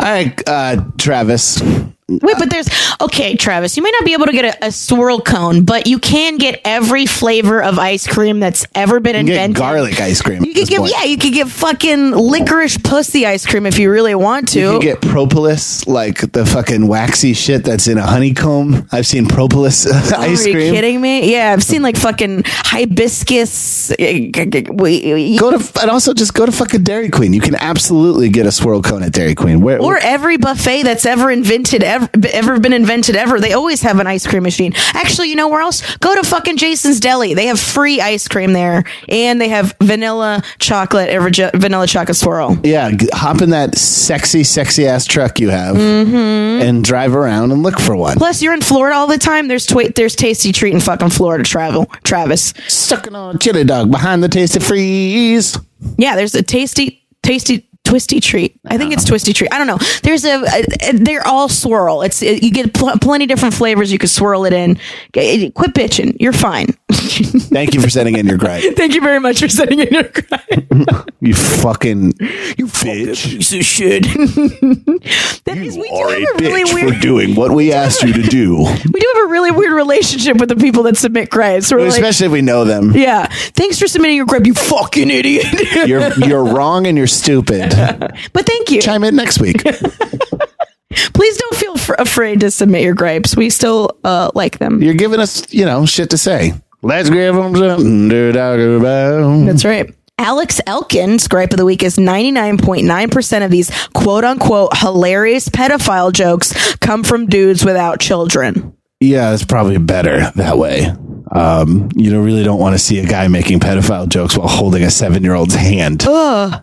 Hi, 0.00 0.34
uh, 0.46 0.84
Travis. 0.98 1.62
Wait, 2.10 2.36
but 2.38 2.48
there's 2.48 2.68
okay, 3.02 3.36
Travis. 3.36 3.76
You 3.76 3.82
may 3.82 3.90
not 3.90 4.04
be 4.04 4.14
able 4.14 4.26
to 4.26 4.32
get 4.32 4.62
a, 4.62 4.68
a 4.68 4.72
swirl 4.72 5.20
cone, 5.20 5.64
but 5.64 5.86
you 5.86 5.98
can 5.98 6.38
get 6.38 6.58
every 6.64 7.04
flavor 7.04 7.62
of 7.62 7.78
ice 7.78 8.06
cream 8.06 8.40
that's 8.40 8.66
ever 8.74 8.98
been 8.98 9.14
You 9.16 9.24
get 9.34 9.44
invented. 9.50 9.56
garlic 9.56 10.00
ice 10.00 10.22
cream. 10.22 10.42
You 10.42 10.54
could 10.54 10.68
give, 10.68 10.88
yeah, 10.88 11.04
you 11.04 11.18
could 11.18 11.34
get 11.34 11.48
fucking 11.48 12.12
licorice 12.12 12.78
pussy 12.78 13.26
ice 13.26 13.44
cream 13.44 13.66
if 13.66 13.78
you 13.78 13.90
really 13.90 14.14
want 14.14 14.48
to. 14.50 14.58
You 14.60 14.70
can 14.72 14.80
get 14.80 15.00
propolis, 15.02 15.86
like 15.86 16.32
the 16.32 16.46
fucking 16.46 16.88
waxy 16.88 17.34
shit 17.34 17.62
that's 17.64 17.88
in 17.88 17.98
a 17.98 18.06
honeycomb. 18.06 18.88
I've 18.90 19.06
seen 19.06 19.26
propolis 19.26 19.86
ice 20.12 20.44
cream. 20.44 20.56
Are 20.56 20.60
you 20.60 20.72
kidding 20.72 21.00
me? 21.02 21.30
Yeah, 21.30 21.52
I've 21.52 21.62
seen 21.62 21.82
like 21.82 21.96
fucking 21.98 22.44
hibiscus. 22.46 23.90
Go 23.98 25.50
to 25.58 25.80
and 25.82 25.90
also 25.90 26.14
just 26.14 26.32
go 26.34 26.46
to 26.46 26.52
fucking 26.52 26.84
Dairy 26.84 27.10
Queen. 27.10 27.32
You 27.32 27.40
can 27.40 27.54
absolutely 27.54 28.28
get 28.30 28.46
a 28.46 28.52
swirl 28.52 28.82
cone 28.82 29.02
at 29.02 29.12
Dairy 29.12 29.34
Queen. 29.34 29.60
Where 29.60 29.78
or 29.80 29.98
every 29.98 30.36
buffet 30.38 30.84
that's 30.84 31.04
ever 31.06 31.30
invented 31.30 31.82
ever, 31.82 31.97
ever 32.32 32.58
been 32.60 32.72
invented 32.72 33.16
ever. 33.16 33.40
They 33.40 33.52
always 33.52 33.82
have 33.82 33.98
an 34.00 34.06
ice 34.06 34.26
cream 34.26 34.42
machine. 34.42 34.72
Actually 34.94 35.28
you 35.30 35.36
know 35.36 35.48
where 35.48 35.60
else? 35.60 35.96
Go 35.98 36.14
to 36.14 36.22
fucking 36.26 36.56
jason's 36.56 37.00
deli. 37.00 37.34
They 37.34 37.46
have 37.46 37.58
free 37.60 38.00
ice 38.00 38.28
cream 38.28 38.52
there 38.52 38.84
and 39.08 39.40
they 39.40 39.48
have 39.48 39.74
vanilla 39.82 40.42
chocolate 40.58 41.14
or 41.14 41.20
vanilla 41.58 41.86
chocolate 41.86 42.16
swirl. 42.16 42.58
Yeah, 42.62 42.90
hop 43.12 43.42
in 43.42 43.50
that 43.50 43.76
sexy, 43.76 44.44
sexy 44.44 44.86
ass 44.86 45.06
truck 45.06 45.38
you 45.40 45.50
have 45.50 45.76
Mm-hmm. 45.76 46.62
and 46.62 46.84
drive 46.84 47.14
around 47.14 47.52
and 47.52 47.62
look 47.62 47.78
for 47.80 47.94
one. 47.96 48.16
plus 48.16 48.42
you're 48.42 48.54
in 48.54 48.60
florida 48.60 48.96
all 48.96 49.06
the 49.06 49.18
time. 49.18 49.48
There's 49.48 49.66
there's 49.94 50.16
tasty 50.16 50.52
treat 50.52 50.74
in 50.74 50.80
fucking 50.80 51.10
florida 51.10 51.44
travel 51.44 51.86
travis. 52.04 52.52
Sucking 52.68 53.14
on 53.14 53.36
a 53.36 53.38
chili 53.38 53.64
dog 53.64 53.90
behind 53.90 54.22
the 54.22 54.28
Tastee 54.28 54.58
Freez. 54.60 55.64
yeah 55.96 56.16
there's 56.16 56.34
a 56.34 56.42
tasty 56.42 57.04
tasty 57.22 57.67
twisty 57.88 58.20
treat 58.20 58.58
i 58.66 58.76
think 58.78 58.92
it's 58.92 59.04
twisty 59.04 59.32
treat 59.32 59.52
i 59.52 59.58
don't 59.58 59.66
know 59.66 59.78
there's 60.02 60.24
a, 60.24 60.42
a- 60.44 60.92
they're 60.92 61.26
all 61.26 61.48
swirl 61.48 62.02
it's 62.02 62.22
it, 62.22 62.42
you 62.42 62.50
get 62.50 62.72
pl- 62.74 62.98
plenty 63.00 63.26
different 63.26 63.54
flavors 63.54 63.90
you 63.90 63.98
could 63.98 64.10
swirl 64.10 64.44
it 64.44 64.52
in 64.52 64.74
G- 65.14 65.46
eh, 65.46 65.50
quit 65.54 65.72
bitching 65.74 66.16
you're 66.20 66.32
fine 66.32 66.68
Thank 66.90 67.74
you 67.74 67.80
for 67.80 67.88
sending 67.90 68.16
in 68.16 68.26
your 68.26 68.36
gripe. 68.36 68.62
Thank 68.76 68.94
you 68.94 69.00
very 69.00 69.18
much 69.18 69.40
for 69.40 69.48
sending 69.48 69.78
in 69.80 69.88
your 69.92 70.04
gripe. 70.04 71.08
You 71.20 71.34
fucking 71.34 72.12
you 72.56 72.66
bitch. 72.66 73.24
Piece 73.28 73.52
of 73.52 73.64
shit. 73.64 74.02
that 75.44 75.56
is, 75.58 75.76
we 75.76 75.88
do 75.88 75.94
Are 75.96 76.08
a 76.08 76.20
have 76.20 76.22
a 76.22 76.42
really 76.42 76.62
bitch 76.64 76.74
weird. 76.74 76.94
for 76.94 77.00
doing 77.00 77.34
what 77.34 77.50
we 77.52 77.72
asked 77.72 78.02
you 78.02 78.12
to 78.12 78.22
do. 78.22 78.58
we 78.58 79.00
do 79.00 79.12
have 79.16 79.24
a 79.24 79.28
really 79.28 79.50
weird 79.50 79.72
relationship 79.72 80.36
with 80.38 80.48
the 80.48 80.56
people 80.56 80.84
that 80.84 80.96
submit 80.96 81.28
gripes. 81.30 81.72
We're 81.72 81.80
like, 81.80 81.88
Especially 81.88 82.26
if 82.26 82.32
we 82.32 82.42
know 82.42 82.64
them. 82.64 82.92
yeah, 82.92 83.26
thanks 83.54 83.78
for 83.80 83.88
submitting 83.88 84.16
your 84.16 84.26
gripe, 84.26 84.46
you 84.46 84.54
fucking 84.54 85.10
idiot. 85.10 85.46
You're 85.88 86.12
you're 86.20 86.44
wrong 86.44 86.86
and 86.86 86.96
you're 86.96 87.06
stupid. 87.08 87.72
but 88.32 88.46
thank 88.46 88.70
you. 88.70 88.80
Chime 88.80 89.04
in 89.04 89.16
next 89.16 89.40
week. 89.40 89.62
Please 91.12 91.36
don't 91.36 91.56
feel 91.56 91.76
fr- 91.76 91.94
afraid 91.98 92.40
to 92.40 92.50
submit 92.50 92.82
your 92.82 92.94
gripes. 92.94 93.36
We 93.36 93.50
still 93.50 93.98
uh, 94.04 94.30
like 94.34 94.58
them. 94.58 94.82
You're 94.82 94.94
giving 94.94 95.20
us, 95.20 95.52
you 95.52 95.64
know, 95.64 95.86
shit 95.86 96.10
to 96.10 96.18
say. 96.18 96.54
Let's 96.82 97.10
give 97.10 97.34
them 97.34 97.54
something 97.56 98.08
to 98.08 98.32
talk 98.32 98.58
about. 98.58 99.46
That's 99.46 99.64
right. 99.64 99.94
Alex 100.18 100.60
Elkin's 100.66 101.28
gripe 101.28 101.52
of 101.52 101.58
the 101.58 101.64
week 101.64 101.82
is 101.82 101.96
99.9% 101.96 103.44
of 103.44 103.50
these 103.50 103.70
quote 103.94 104.24
unquote 104.24 104.76
hilarious 104.76 105.48
pedophile 105.48 106.12
jokes 106.12 106.76
come 106.78 107.04
from 107.04 107.26
dudes 107.26 107.64
without 107.64 108.00
children. 108.00 108.76
Yeah, 109.00 109.32
it's 109.32 109.44
probably 109.44 109.78
better 109.78 110.32
that 110.34 110.58
way. 110.58 110.92
Um, 111.32 111.90
you 111.94 112.10
don't 112.10 112.24
really 112.24 112.42
don't 112.44 112.60
want 112.60 112.74
to 112.74 112.78
see 112.78 112.98
a 113.00 113.06
guy 113.06 113.28
making 113.28 113.60
pedophile 113.60 114.08
jokes 114.08 114.36
while 114.36 114.48
holding 114.48 114.82
a 114.82 114.90
seven 114.90 115.22
year 115.22 115.34
old's 115.34 115.54
hand. 115.54 116.02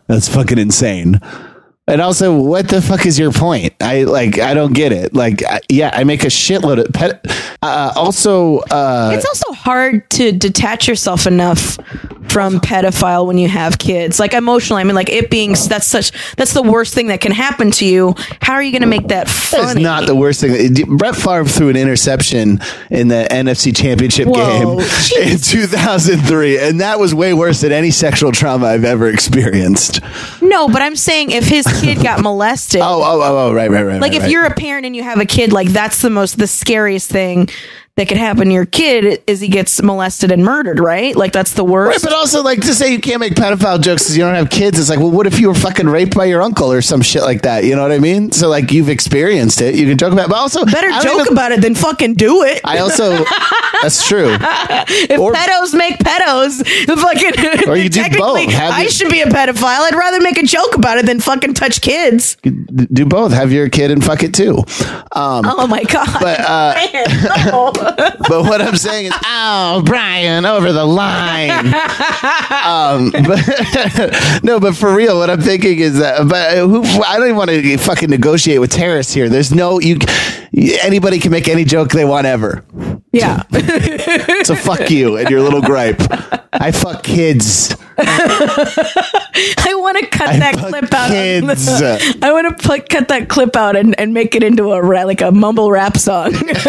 That's 0.07 0.27
fucking 0.27 0.57
insane. 0.57 1.19
And 1.87 2.01
also, 2.01 2.35
what 2.35 2.67
the 2.67 2.81
fuck 2.81 3.05
is 3.05 3.19
your 3.19 3.31
point? 3.31 3.73
I 3.79 4.05
like, 4.05 4.39
I 4.39 4.55
don't 4.55 4.73
get 4.73 4.91
it. 4.91 5.13
Like, 5.13 5.43
I, 5.45 5.59
yeah, 5.69 5.91
I 5.93 6.03
make 6.03 6.23
a 6.23 6.27
shitload 6.29 6.83
of 6.83 6.91
pet. 6.93 7.23
Uh, 7.61 7.93
also, 7.95 8.57
uh, 8.71 9.11
It's 9.13 9.25
also 9.25 9.53
hard 9.53 10.09
to 10.11 10.31
detach 10.31 10.87
yourself 10.87 11.27
enough 11.27 11.77
from 12.35 12.59
pedophile 12.59 13.25
when 13.25 13.37
you 13.37 13.47
have 13.47 13.79
kids. 13.79 14.19
Like 14.19 14.33
emotionally, 14.33 14.81
I 14.81 14.83
mean, 14.83 14.93
like 14.93 15.09
it 15.09 15.29
being 15.29 15.55
that's 15.69 15.87
such 15.87 16.11
that's 16.35 16.53
the 16.53 16.61
worst 16.61 16.93
thing 16.93 17.07
that 17.07 17.21
can 17.21 17.31
happen 17.31 17.71
to 17.71 17.85
you. 17.85 18.13
How 18.41 18.55
are 18.55 18.61
you 18.61 18.73
going 18.73 18.81
to 18.81 18.87
make 18.87 19.07
that 19.07 19.29
funny? 19.29 19.63
is 19.69 19.75
not 19.77 20.05
the 20.05 20.15
worst 20.15 20.41
thing. 20.41 20.97
Brett 20.97 21.15
Favre 21.15 21.45
threw 21.45 21.69
an 21.69 21.77
interception 21.77 22.59
in 22.89 23.07
the 23.07 23.25
NFC 23.31 23.73
Championship 23.73 24.27
Whoa, 24.27 24.79
game 24.79 25.31
in 25.31 25.37
2003, 25.37 26.59
and 26.59 26.81
that 26.81 26.99
was 26.99 27.15
way 27.15 27.33
worse 27.33 27.61
than 27.61 27.71
any 27.71 27.89
sexual 27.91 28.33
trauma 28.33 28.65
I've 28.65 28.83
ever 28.83 29.07
experienced. 29.07 30.01
no, 30.41 30.67
but 30.67 30.81
I'm 30.81 30.97
saying 30.97 31.31
if 31.31 31.45
his 31.45 31.65
kid 31.79 32.03
got 32.03 32.19
molested, 32.19 32.81
Oh, 32.83 33.01
oh, 33.01 33.21
oh, 33.21 33.37
oh 33.47 33.53
right, 33.53 33.71
right, 33.71 33.83
right. 33.83 34.01
like 34.01 34.11
right, 34.11 34.17
if 34.17 34.23
right. 34.23 34.31
you're 34.31 34.45
a 34.45 34.53
parent 34.53 34.85
and 34.85 34.93
you 34.93 35.03
have 35.03 35.21
a 35.21 35.25
kid, 35.25 35.53
like 35.53 35.69
that's 35.69 36.01
the 36.01 36.09
most 36.09 36.37
the 36.37 36.47
scariest 36.47 37.09
thing 37.09 37.47
that 37.97 38.09
could 38.09 38.17
happen 38.17 38.47
to 38.49 38.53
your 38.53 38.65
kid 38.65 39.23
is 39.25 39.39
he 39.39 39.47
gets 39.47 39.81
molested 39.81 40.29
and 40.29 40.43
murdered, 40.43 40.79
right? 40.81 41.15
Like 41.15 41.31
that's 41.31 41.53
the 41.53 41.63
worst. 41.63 41.87
Right, 41.87 41.93
worst. 41.93 42.03
but 42.03 42.13
also, 42.13 42.43
like, 42.43 42.59
to 42.63 42.73
say 42.73 42.91
you 42.91 42.99
can't 42.99 43.21
make 43.21 43.35
pedophile 43.35 43.79
jokes 43.79 44.03
because 44.03 44.17
you 44.17 44.23
don't 44.25 44.35
have 44.35 44.49
kids, 44.49 44.77
it's 44.77 44.89
like, 44.89 44.99
well, 44.99 45.11
what 45.11 45.27
if 45.27 45.39
you 45.39 45.47
were 45.47 45.53
fucking 45.55 45.87
raped 45.87 46.13
by 46.13 46.25
your 46.25 46.41
uncle 46.41 46.69
or 46.69 46.81
some 46.81 47.01
shit 47.01 47.21
like 47.21 47.43
that? 47.43 47.63
You 47.63 47.73
know 47.77 47.81
what 47.83 47.93
I 47.93 47.99
mean? 47.99 48.33
So, 48.33 48.49
like, 48.49 48.73
you've 48.73 48.89
experienced 48.89 49.61
it. 49.61 49.75
You 49.75 49.85
can 49.87 49.97
joke 49.97 50.11
about 50.11 50.25
it, 50.25 50.29
but 50.29 50.35
also, 50.37 50.65
Better 50.65 50.89
joke 51.01 51.21
even- 51.21 51.31
about 51.31 51.53
it 51.53 51.61
than 51.61 51.73
fucking 51.73 52.15
do 52.15 52.43
it. 52.43 52.59
I 52.65 52.79
also, 52.79 53.23
that's 53.81 54.05
true. 54.05 54.27
if 54.41 55.17
or- 55.17 55.31
pedos 55.31 55.73
make 55.73 55.97
pedos, 55.99 56.57
the 56.87 56.97
fucking 57.63 57.69
Or 57.69 57.77
you 57.77 57.87
do 57.89 58.01
technically, 58.01 58.45
both. 58.47 58.53
Have 58.55 58.73
I 58.73 58.81
your- 58.81 58.91
should 58.91 59.09
be 59.09 59.21
a 59.21 59.27
pedophile. 59.27 59.79
I'd 59.79 59.95
rather 59.95 60.19
make 60.19 60.37
a 60.37 60.45
joke 60.45 60.75
about 60.75 60.97
it 60.97 61.05
than 61.05 61.21
fucking 61.21 61.53
touch 61.53 61.79
kids. 61.79 62.35
Do 62.43 63.05
both. 63.05 63.31
Have 63.31 63.53
your 63.53 63.69
kid 63.69 63.89
and 63.91 64.03
fuck 64.03 64.21
it 64.23 64.33
too. 64.33 64.57
Um, 65.13 65.45
Oh 65.47 65.65
my 65.67 65.83
god! 65.83 66.07
But, 66.19 66.39
uh, 66.41 66.73
Man, 66.93 67.47
no. 67.47 67.71
But 67.85 68.43
what 68.43 68.61
I'm 68.61 68.75
saying 68.75 69.07
is, 69.07 69.13
oh, 69.25 69.83
Brian, 69.85 70.45
over 70.45 70.71
the 70.71 70.85
line. 70.85 71.67
um, 72.65 73.11
but, 73.11 74.39
no, 74.43 74.59
but 74.59 74.75
for 74.75 74.93
real, 74.93 75.17
what 75.17 75.29
I'm 75.29 75.41
thinking 75.41 75.79
is 75.79 75.99
that, 75.99 76.27
but 76.27 76.57
who, 76.57 76.83
I 77.03 77.17
don't 77.17 77.25
even 77.25 77.35
want 77.35 77.49
to 77.51 77.77
fucking 77.77 78.09
negotiate 78.09 78.59
with 78.59 78.71
terrorists 78.71 79.13
here. 79.13 79.29
There's 79.29 79.53
no, 79.53 79.79
you, 79.79 79.97
anybody 80.55 81.19
can 81.19 81.31
make 81.31 81.47
any 81.47 81.63
joke 81.65 81.89
they 81.89 82.05
want 82.05 82.25
ever. 82.27 82.63
yeah, 83.11 83.43
So 84.43 84.55
fuck 84.55 84.89
you 84.89 85.17
and 85.17 85.29
your 85.29 85.41
little 85.41 85.61
gripe. 85.61 86.01
I 86.53 86.71
fuck 86.71 87.03
kids. 87.03 87.75
I 87.97 89.73
want 89.77 89.97
to 89.99 90.05
cut 90.07 90.27
I 90.29 90.39
that 90.39 90.55
clip 90.57 90.93
out. 90.93 91.09
kids. 91.09 91.69
I 92.21 92.31
want 92.31 92.57
to 92.59 92.81
cut 92.89 93.07
that 93.07 93.29
clip 93.29 93.55
out 93.55 93.75
and, 93.75 93.97
and 93.99 94.13
make 94.13 94.35
it 94.35 94.43
into 94.43 94.73
a 94.73 94.79
like 95.05 95.21
a 95.21 95.31
mumble 95.31 95.71
rap 95.71 95.97
song. 95.97 96.31
That's 96.31 96.63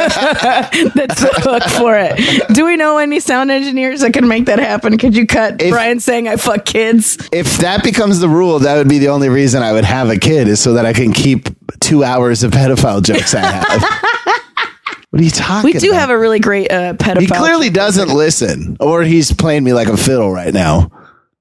the 1.20 1.30
hook 1.42 1.62
for 1.64 1.96
it. 1.98 2.48
Do 2.54 2.64
we 2.66 2.76
know 2.76 2.98
any 2.98 3.20
sound 3.20 3.50
engineers 3.50 4.00
that 4.00 4.12
can 4.12 4.28
make 4.28 4.46
that 4.46 4.58
happen? 4.58 4.98
Could 4.98 5.16
you 5.16 5.26
cut 5.26 5.60
If- 5.60 5.70
Brian 5.72 5.98
saying 6.00 6.28
"I 6.28 6.36
fuck 6.36 6.64
kids"? 6.64 7.18
If 7.32 7.58
that 7.58 7.82
becomes 7.82 8.20
the 8.20 8.28
rule, 8.28 8.58
that 8.60 8.76
would 8.76 8.88
be 8.88 8.98
the 8.98 9.08
only 9.08 9.28
reason 9.28 9.62
I 9.62 9.72
would 9.72 9.84
have 9.84 10.10
a 10.10 10.16
kid 10.18 10.48
is 10.48 10.60
so 10.60 10.74
that 10.74 10.86
I 10.86 10.92
can 10.92 11.12
keep 11.12 11.48
two 11.80 12.04
hours 12.04 12.42
of 12.42 12.52
pedophile 12.52 13.02
jokes 13.02 13.34
I 13.34 13.40
have. 13.40 13.82
what 15.10 15.20
are 15.20 15.24
you 15.24 15.30
talking 15.30 15.70
about? 15.70 15.74
We 15.74 15.86
do 15.86 15.90
about? 15.90 16.00
have 16.00 16.10
a 16.10 16.18
really 16.18 16.40
great 16.40 16.70
uh, 16.70 16.94
pedophile. 16.94 17.20
He 17.20 17.26
clearly 17.26 17.70
doesn't 17.70 18.08
listen, 18.08 18.76
or 18.80 19.02
he's 19.02 19.32
playing 19.32 19.64
me 19.64 19.72
like 19.72 19.88
a 19.88 19.96
fiddle 19.96 20.30
right 20.30 20.52
now. 20.52 20.90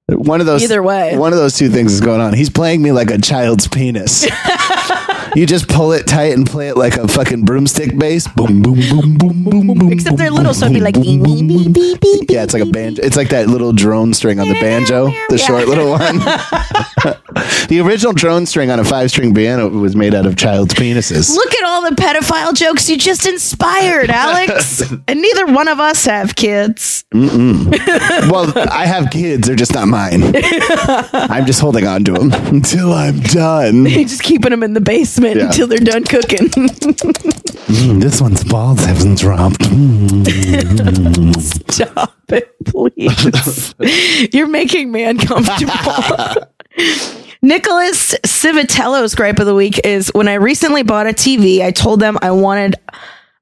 One 0.07 0.39
of 0.39 0.45
those. 0.45 0.61
Either 0.63 0.83
way. 0.83 1.17
one 1.17 1.33
of 1.33 1.39
those 1.39 1.57
two 1.57 1.69
things 1.69 1.91
is 1.93 2.01
going 2.01 2.21
on. 2.21 2.33
He's 2.33 2.51
playing 2.51 2.81
me 2.81 2.91
like 2.91 3.09
a 3.09 3.17
child's 3.17 3.67
penis. 3.67 4.27
You 5.35 5.45
just 5.45 5.67
pull 5.67 5.91
it 5.91 6.07
tight 6.07 6.33
and 6.33 6.47
play 6.47 6.69
it 6.69 6.77
like 6.77 6.95
a 6.95 7.09
fucking 7.09 7.43
broomstick 7.43 7.97
bass. 7.97 8.25
Boom, 8.25 8.61
boom, 8.61 8.79
boom, 8.89 9.17
boom, 9.17 9.43
boom, 9.43 9.67
boom. 9.67 9.91
Except 9.91 10.15
they're 10.15 10.31
little, 10.31 10.53
so 10.53 10.67
it'd 10.67 10.75
be 10.75 10.79
like 10.79 10.93
boom, 10.93 11.21
boom, 11.21 11.47
boom, 11.47 11.73
boom. 11.73 12.19
Yeah, 12.29 12.43
it's 12.43 12.53
like 12.53 12.63
a 12.63 12.67
banjo. 12.67 13.03
It's 13.03 13.17
like 13.17 13.29
that 13.29 13.49
little 13.49 13.73
drone 13.73 14.13
string 14.13 14.39
on 14.39 14.47
the 14.47 14.53
banjo, 14.53 15.11
the 15.27 15.37
short 15.37 15.67
little 15.67 15.89
one. 15.89 16.19
the 17.67 17.81
original 17.81 18.13
drone 18.13 18.45
string 18.45 18.71
on 18.71 18.79
a 18.79 18.85
five 18.85 19.09
string 19.09 19.33
piano 19.33 19.67
was 19.67 19.93
made 19.93 20.15
out 20.15 20.25
of 20.25 20.37
child's 20.37 20.73
penises. 20.73 21.35
Look 21.35 21.53
at 21.53 21.63
all 21.65 21.81
the 21.81 21.95
pedophile 21.95 22.53
jokes 22.53 22.89
you 22.89 22.97
just 22.97 23.27
inspired, 23.27 24.09
Alex. 24.09 24.89
and 25.05 25.21
neither 25.21 25.47
one 25.47 25.67
of 25.67 25.81
us 25.81 26.05
have 26.05 26.35
kids. 26.37 27.03
Well, 27.13 28.53
I 28.71 28.85
have 28.85 29.09
kids, 29.11 29.47
they're 29.47 29.57
just 29.57 29.73
not 29.73 29.89
mine. 29.95 30.23
I'm 31.13 31.45
just 31.45 31.61
holding 31.61 31.87
on 31.87 32.03
to 32.05 32.11
them 32.13 32.33
until 32.53 32.91
I'm 32.93 33.19
done. 33.21 33.85
You're 33.85 34.03
just 34.15 34.23
keeping 34.23 34.51
them 34.51 34.61
in 34.63 34.73
the 34.73 34.81
basement 34.81 35.37
Yeah. 35.37 35.45
until 35.47 35.67
they're 35.67 35.77
done 35.79 36.03
cooking. 36.03 36.49
Mm, 36.49 38.01
this 38.01 38.19
one's 38.21 38.43
balls 38.43 38.83
haven't 38.83 39.19
dropped. 39.19 39.59
Mm. 39.61 41.35
Stop 41.71 42.13
it, 42.29 42.53
please. 42.65 43.73
You're 44.33 44.47
making 44.47 44.91
me 44.91 45.03
uncomfortable. 45.03 45.73
Nicholas 47.41 48.15
Civitello's 48.25 49.15
gripe 49.15 49.39
of 49.39 49.45
the 49.45 49.55
week 49.55 49.79
is 49.85 50.09
when 50.13 50.27
I 50.27 50.33
recently 50.35 50.83
bought 50.83 51.07
a 51.07 51.11
TV, 51.13 51.61
I 51.61 51.71
told 51.71 51.99
them 52.01 52.17
I 52.21 52.31
wanted 52.31 52.75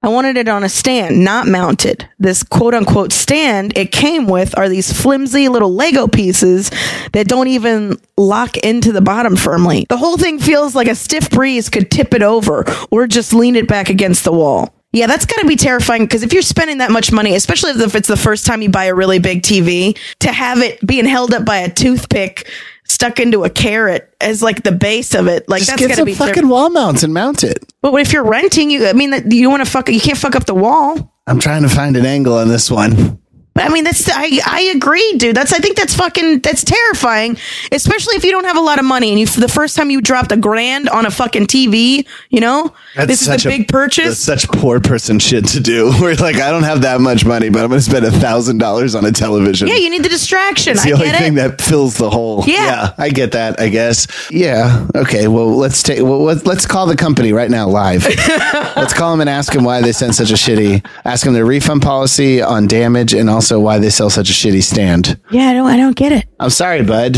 I 0.04 0.10
wanted 0.10 0.36
it 0.36 0.50
on 0.50 0.66
a 0.66 0.70
stand, 0.70 1.24
not 1.24 1.48
mounted. 1.48 2.10
This 2.20 2.44
quote 2.44 2.74
unquote 2.74 3.14
stand 3.14 3.78
it 3.78 3.94
came 3.94 4.28
with 4.28 4.58
are 4.58 4.68
these 4.68 4.92
flimsy 4.92 5.48
little 5.48 5.74
Lego 5.74 6.10
pieces 6.10 6.70
that 7.14 7.30
don't 7.30 7.48
even 7.48 7.98
lock 8.18 8.58
into 8.58 8.92
the 8.92 9.00
bottom 9.00 9.38
firmly. 9.38 9.86
The 9.88 9.96
whole 9.96 10.18
thing 10.18 10.40
feels 10.40 10.76
like 10.76 10.90
a 10.90 10.96
stiff 10.96 11.30
breeze 11.30 11.70
could 11.70 11.90
tip 11.90 12.14
it 12.14 12.22
over 12.22 12.66
or 12.92 13.08
just 13.08 13.34
lean 13.34 13.56
it 13.56 13.70
back 13.70 13.90
against 13.90 14.26
the 14.26 14.34
wall. 14.34 14.74
Yeah, 14.92 15.08
that's 15.08 15.26
got 15.26 15.40
to 15.40 15.48
be 15.48 15.56
terrifying 15.56 16.04
because 16.04 16.22
if 16.22 16.34
you're 16.34 16.42
spending 16.42 16.80
that 16.80 16.92
much 16.92 17.12
money, 17.12 17.34
especially 17.34 17.72
if 17.72 17.96
it's 17.96 18.10
the 18.10 18.18
first 18.18 18.46
time 18.46 18.62
you 18.62 18.70
buy 18.70 18.86
a 18.86 18.94
really 18.94 19.20
big 19.20 19.42
TV, 19.42 19.98
to 20.20 20.32
have 20.32 20.60
it 20.60 20.86
being 20.86 21.06
held 21.06 21.34
up 21.34 21.46
by 21.46 21.58
a 21.58 21.72
toothpick 21.72 22.48
stuck 22.94 23.20
into 23.20 23.44
a 23.44 23.50
carrot 23.50 24.14
as 24.22 24.42
like 24.44 24.64
the 24.64 24.72
base 24.72 25.14
of 25.16 25.28
it, 25.28 25.48
like 25.50 25.60
Just 25.60 25.72
that's 25.72 25.82
get 25.82 25.88
got 25.90 25.94
to 25.96 26.00
some 26.02 26.06
be. 26.06 26.14
fucking 26.14 26.48
wall 26.48 26.70
mounts 26.70 27.04
and 27.04 27.14
mount 27.14 27.44
it. 27.44 27.74
but 27.82 27.94
if 27.96 28.14
you're 28.14 28.24
renting, 28.26 28.70
you 28.72 28.88
I 28.88 28.94
mean 28.94 29.32
you 29.32 29.50
want 29.50 29.64
to 29.66 29.70
fuck 29.70 29.90
you 29.90 30.00
can't 30.00 30.18
fuck 30.18 30.36
up 30.36 30.46
the 30.46 30.54
wall. 30.56 31.14
I'm 31.28 31.40
trying 31.40 31.64
to 31.64 31.70
find 31.70 31.96
an 31.98 32.06
angle 32.06 32.34
on 32.38 32.50
this 32.50 32.70
one. 32.70 33.20
I 33.56 33.70
mean 33.70 33.84
that's 33.84 34.10
I 34.10 34.40
I 34.46 34.62
agree, 34.76 35.14
dude. 35.18 35.36
That's 35.36 35.54
I 35.54 35.60
think 35.60 35.78
that's 35.78 35.96
fucking 35.96 36.40
that's 36.40 36.64
terrifying, 36.64 37.38
especially 37.72 38.16
if 38.16 38.26
you 38.26 38.32
don't 38.32 38.46
have 38.46 38.58
a 38.58 38.62
lot 38.62 38.80
of 38.80 38.86
money 38.86 39.12
and 39.12 39.20
you 39.20 39.28
for 39.28 39.42
the 39.42 39.48
first 39.48 39.76
time 39.76 39.92
you 39.92 40.02
dropped 40.02 40.32
a 40.32 40.38
grand 40.38 40.90
on 40.90 41.06
a 41.06 41.12
fucking 41.12 41.46
TV, 41.46 42.08
you 42.30 42.40
know? 42.40 42.74
this 42.96 43.22
is 43.28 43.46
a 43.46 43.50
big 43.50 43.68
purchase. 43.68 44.26
That's 44.26 44.44
such 44.44 44.52
poor 44.52 44.80
person 44.80 45.20
shit 45.20 45.46
to 45.50 45.60
do. 45.60 45.92
We're 46.02 46.16
like, 46.16 46.38
I 46.38 46.50
don't 46.50 46.64
have 46.64 46.82
that 46.82 47.00
much 47.00 47.26
money, 47.26 47.50
but 47.50 47.62
I'm 47.64 47.70
going 47.70 47.80
to 47.80 47.86
spend 47.86 48.06
a 48.06 48.12
thousand 48.12 48.58
dollars 48.58 48.96
on 48.96 49.06
a 49.06 49.12
television. 49.12 49.68
yeah, 49.68 49.76
you 49.76 49.90
need 49.92 50.04
the 50.04 50.10
distraction. 50.10 50.74
It's 50.74 50.82
I 50.82 50.90
the 50.90 50.94
only 50.94 51.06
get 51.08 51.20
thing 51.20 51.34
it. 51.34 51.36
that 51.36 51.62
fills 51.62 51.98
the 51.98 52.10
hole. 52.10 52.44
Yeah. 52.48 52.94
I 52.98 53.10
get 53.10 53.34
that. 53.34 53.60
I 53.60 53.70
guess. 53.70 54.08
Yeah. 54.32 54.88
Okay. 54.96 55.28
Well, 55.28 55.56
let's 55.56 55.84
take. 55.84 56.02
Well, 56.02 56.24
let's, 56.24 56.46
let's 56.46 56.66
call 56.66 56.88
the 56.88 56.96
company 56.96 57.34
right 57.34 57.52
now 57.52 57.68
live. 57.68 58.04
let's 58.76 58.94
call 58.94 59.12
them 59.12 59.22
and 59.22 59.30
ask 59.30 59.54
them 59.54 59.64
why 59.64 59.82
they 59.82 59.92
sent 59.92 60.16
such 60.16 60.32
a 60.32 60.36
shitty. 60.36 60.84
Ask 61.06 61.24
them 61.26 61.34
their 61.36 61.46
refund 61.46 61.84
policy 61.84 62.42
on 62.42 62.66
damage 62.68 63.14
and 63.14 63.30
also 63.30 63.43
why 63.52 63.80
they 63.80 63.90
sell 63.90 64.10
such 64.10 64.30
a 64.30 64.34
shitty 64.34 64.64
stand. 64.64 65.20
yeah, 65.32 65.50
I 65.50 65.54
don't 65.54 65.68
I 65.68 65.78
don't 65.78 65.96
get 65.96 66.12
it. 66.12 66.26
I'm 66.40 66.50
sorry, 66.50 66.84
bud. 66.84 67.16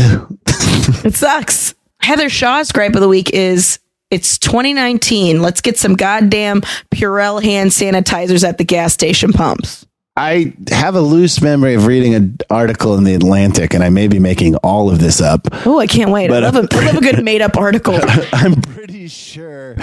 It 1.04 1.14
sucks. 1.14 1.74
Heather 2.00 2.28
Shaw's 2.28 2.70
gripe 2.72 2.94
of 2.94 3.00
the 3.00 3.08
week 3.08 3.30
is 3.30 3.78
it's 4.10 4.38
2019. 4.38 5.42
Let's 5.42 5.60
get 5.60 5.78
some 5.78 5.94
goddamn 5.94 6.60
Purell 6.94 7.42
hand 7.42 7.70
sanitizers 7.70 8.46
at 8.46 8.58
the 8.58 8.64
gas 8.64 8.92
station 8.92 9.32
pumps. 9.32 9.84
I 10.18 10.54
have 10.70 10.94
a 10.94 11.00
loose 11.00 11.42
memory 11.42 11.74
of 11.74 11.86
reading 11.86 12.14
an 12.14 12.38
article 12.48 12.94
in 12.96 13.04
the 13.04 13.14
Atlantic, 13.14 13.74
and 13.74 13.84
I 13.84 13.90
may 13.90 14.08
be 14.08 14.18
making 14.18 14.54
all 14.56 14.88
of 14.90 14.98
this 14.98 15.20
up. 15.20 15.46
Oh, 15.66 15.78
I 15.78 15.86
can't 15.86 16.10
wait. 16.10 16.28
But, 16.28 16.42
I, 16.42 16.50
love 16.50 16.64
a, 16.64 16.68
I 16.74 16.86
love 16.86 16.96
a 16.96 17.00
good 17.00 17.22
made 17.24 17.42
up 17.42 17.56
article. 17.56 17.98
I'm 18.32 18.62
pretty 18.62 19.08
sure 19.08 19.74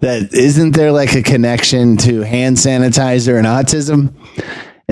that 0.00 0.28
isn't 0.32 0.72
there 0.72 0.92
like 0.92 1.14
a 1.14 1.22
connection 1.22 1.96
to 1.98 2.20
hand 2.20 2.58
sanitizer 2.58 3.36
and 3.38 3.46
autism? 3.46 4.12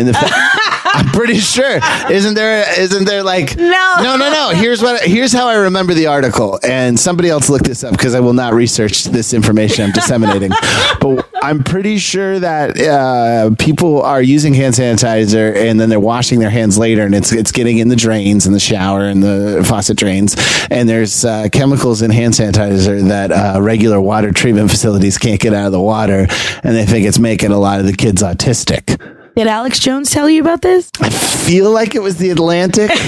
In 0.01 0.07
the, 0.07 0.17
I'm 0.95 1.07
pretty 1.13 1.39
sure. 1.39 1.79
Isn't 2.11 2.35
there? 2.35 2.65
Isn't 2.81 3.05
there 3.05 3.23
like 3.23 3.57
No. 3.57 3.95
no, 4.03 4.17
no, 4.17 4.31
no? 4.31 4.51
Here's 4.55 4.83
what. 4.83 5.03
Here's 5.03 5.33
how 5.33 5.47
I 5.47 5.57
remember 5.57 5.93
the 5.95 6.07
article, 6.07 6.59
and 6.63 6.99
somebody 6.99 7.29
else 7.29 7.51
looked 7.51 7.67
this 7.67 7.85
up 7.85 7.93
because 7.93 8.15
I 8.15 8.21
will 8.21 8.33
not 8.33 8.55
research 8.55 9.05
this 9.05 9.35
information 9.35 9.85
I'm 9.85 9.93
disseminating. 9.93 10.51
but 11.01 11.29
I'm 11.43 11.63
pretty 11.63 11.99
sure 11.99 12.39
that 12.39 12.81
uh, 12.81 13.55
people 13.59 14.01
are 14.03 14.23
using 14.23 14.55
hand 14.55 14.75
sanitizer 14.75 15.55
and 15.55 15.79
then 15.81 15.89
they're 15.91 16.01
washing 16.01 16.39
their 16.41 16.51
hands 16.51 16.79
later, 16.79 17.03
and 17.05 17.15
it's 17.15 17.31
it's 17.33 17.53
getting 17.53 17.79
in 17.79 17.89
the 17.89 17.97
drains 17.97 18.47
and 18.47 18.55
the 18.55 18.61
shower 18.61 19.05
and 19.05 19.23
the 19.23 19.65
faucet 19.69 19.99
drains, 19.99 20.35
and 20.71 20.89
there's 20.89 21.25
uh, 21.25 21.49
chemicals 21.53 22.01
in 22.03 22.11
hand 22.11 22.33
sanitizer 22.35 23.07
that 23.09 23.31
uh, 23.33 23.61
regular 23.61 24.01
water 24.01 24.33
treatment 24.33 24.71
facilities 24.71 25.19
can't 25.19 25.41
get 25.41 25.53
out 25.53 25.67
of 25.67 25.73
the 25.73 25.81
water, 25.81 26.27
and 26.63 26.75
they 26.75 26.87
think 26.87 27.07
it's 27.07 27.19
making 27.19 27.53
a 27.53 27.59
lot 27.59 27.81
of 27.81 27.87
the 27.87 27.93
kids 27.93 28.23
autistic. 28.23 28.99
Did 29.37 29.47
Alex 29.47 29.79
Jones 29.79 30.11
tell 30.11 30.29
you 30.29 30.41
about 30.41 30.61
this? 30.63 30.91
I 31.01 31.09
feel 31.09 31.71
like 31.71 31.95
it 31.95 32.03
was 32.03 32.17
the 32.17 32.31
Atlantic. 32.31 32.91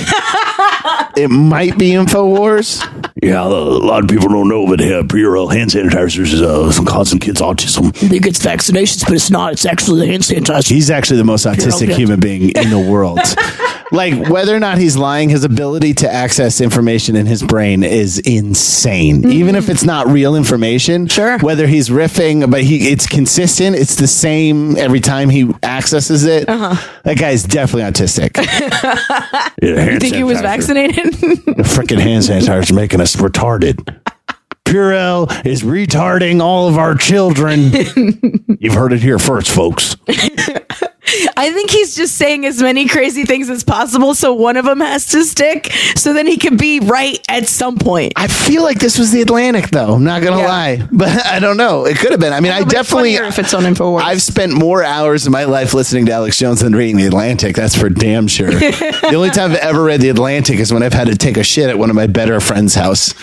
it 1.16 1.28
might 1.30 1.78
be 1.78 1.90
Infowars. 1.90 2.82
Yeah, 3.22 3.42
a 3.42 3.46
lot 3.46 4.02
of 4.02 4.10
people 4.10 4.28
don't 4.28 4.48
know, 4.48 4.66
but 4.66 4.80
uh, 4.80 5.02
Purell 5.04 5.52
hand 5.52 5.70
sanitizers 5.70 6.42
uh, 6.42 6.84
causing 6.84 7.18
kids 7.18 7.40
autism. 7.40 7.88
I 8.02 8.08
think 8.08 8.26
it's 8.26 8.40
vaccinations, 8.40 9.04
but 9.04 9.14
it's 9.14 9.30
not. 9.30 9.52
It's 9.52 9.64
actually 9.66 10.00
the 10.00 10.06
hand 10.12 10.22
sanitizer. 10.22 10.68
He's 10.68 10.90
actually 10.90 11.18
the 11.18 11.24
most 11.24 11.46
autistic 11.46 11.88
Purell. 11.88 11.96
human 11.96 12.20
being 12.20 12.50
in 12.50 12.70
the 12.70 12.78
world. 12.90 13.20
like 13.92 14.28
whether 14.28 14.56
or 14.56 14.60
not 14.60 14.78
he's 14.78 14.96
lying, 14.96 15.28
his 15.28 15.44
ability 15.44 15.94
to 15.94 16.12
access 16.12 16.60
information 16.60 17.14
in 17.14 17.26
his 17.26 17.42
brain 17.42 17.84
is 17.84 18.18
insane. 18.18 19.28
Even 19.30 19.54
if 19.54 19.68
it's 19.68 19.84
not 19.84 20.08
real 20.08 20.34
information, 20.34 21.06
Sure. 21.06 21.38
Whether 21.38 21.66
he's 21.66 21.88
riffing, 21.90 22.50
but 22.50 22.62
he 22.62 22.88
it's 22.90 23.06
consistent. 23.06 23.76
It's 23.76 23.96
the 23.96 24.06
same 24.06 24.76
every 24.76 25.00
time 25.00 25.28
he 25.28 25.52
accesses 25.62 26.24
it. 26.24 26.46
That 26.46 27.18
guy's 27.18 27.44
definitely 27.44 27.90
autistic. 27.90 28.36
Yeah, 28.36 29.80
hand 29.80 29.92
You 29.92 30.00
think 30.00 30.14
he 30.16 30.24
was 30.24 30.38
sanitizer. 30.38 30.44
Vaccinated? 30.72 31.14
The 31.56 31.62
freaking 31.62 32.00
hand 32.00 32.24
sanitizer 32.24 32.62
is 32.62 32.72
making 32.72 33.00
us 33.00 33.16
retarded. 33.16 34.00
Purell 34.64 35.44
is 35.44 35.62
retarding 35.62 36.40
all 36.40 36.68
of 36.68 36.78
our 36.78 36.94
children. 36.94 37.72
You've 38.60 38.74
heard 38.74 38.92
it 38.92 39.02
here 39.02 39.18
first, 39.18 39.50
folks. 39.50 39.96
I 41.36 41.50
think 41.52 41.70
he's 41.70 41.94
just 41.94 42.16
saying 42.16 42.46
as 42.46 42.60
many 42.62 42.86
crazy 42.88 43.24
things 43.24 43.48
as 43.50 43.64
possible 43.64 44.14
so 44.14 44.32
one 44.32 44.56
of 44.56 44.64
them 44.64 44.80
has 44.80 45.06
to 45.08 45.24
stick 45.24 45.72
so 45.96 46.12
then 46.12 46.26
he 46.26 46.36
can 46.36 46.56
be 46.56 46.80
right 46.80 47.18
at 47.28 47.48
some 47.48 47.76
point. 47.78 48.12
I 48.16 48.28
feel 48.28 48.62
like 48.62 48.78
this 48.78 48.98
was 48.98 49.10
the 49.12 49.22
Atlantic, 49.22 49.70
though. 49.70 49.94
I'm 49.94 50.04
not 50.04 50.22
gonna 50.22 50.38
Yeah. 50.38 50.46
lie, 50.48 50.88
but 50.92 51.24
I 51.26 51.38
don't 51.38 51.56
know. 51.56 51.84
It 51.86 51.96
could 51.98 52.10
have 52.12 52.20
been. 52.20 52.32
I 52.32 52.40
mean, 52.40 52.52
I 52.52 52.62
definitely. 52.64 53.14
if 53.14 53.38
it's 53.38 53.54
on 53.54 53.64
Infowars. 53.64 54.02
I've 54.02 54.22
spent 54.22 54.52
more 54.52 54.82
hours 54.82 55.26
of 55.26 55.32
my 55.32 55.44
life 55.44 55.74
listening 55.74 56.06
to 56.06 56.12
Alex 56.12 56.38
Jones 56.38 56.60
than 56.60 56.74
reading 56.74 56.96
the 56.96 57.06
Atlantic. 57.06 57.54
That's 57.56 57.76
for 57.76 57.88
damn 57.88 58.26
sure. 58.28 58.50
the 58.50 59.12
only 59.14 59.30
time 59.30 59.52
I've 59.52 59.58
ever 59.58 59.82
read 59.84 60.00
the 60.00 60.08
Atlantic 60.08 60.58
is 60.58 60.72
when 60.72 60.82
I've 60.82 60.92
had 60.92 61.08
to 61.08 61.16
take 61.16 61.36
a 61.36 61.42
shit 61.44 61.68
at 61.68 61.78
one 61.78 61.90
of 61.90 61.96
my 61.96 62.06
better 62.06 62.40
friends' 62.40 62.74
house. 62.74 63.14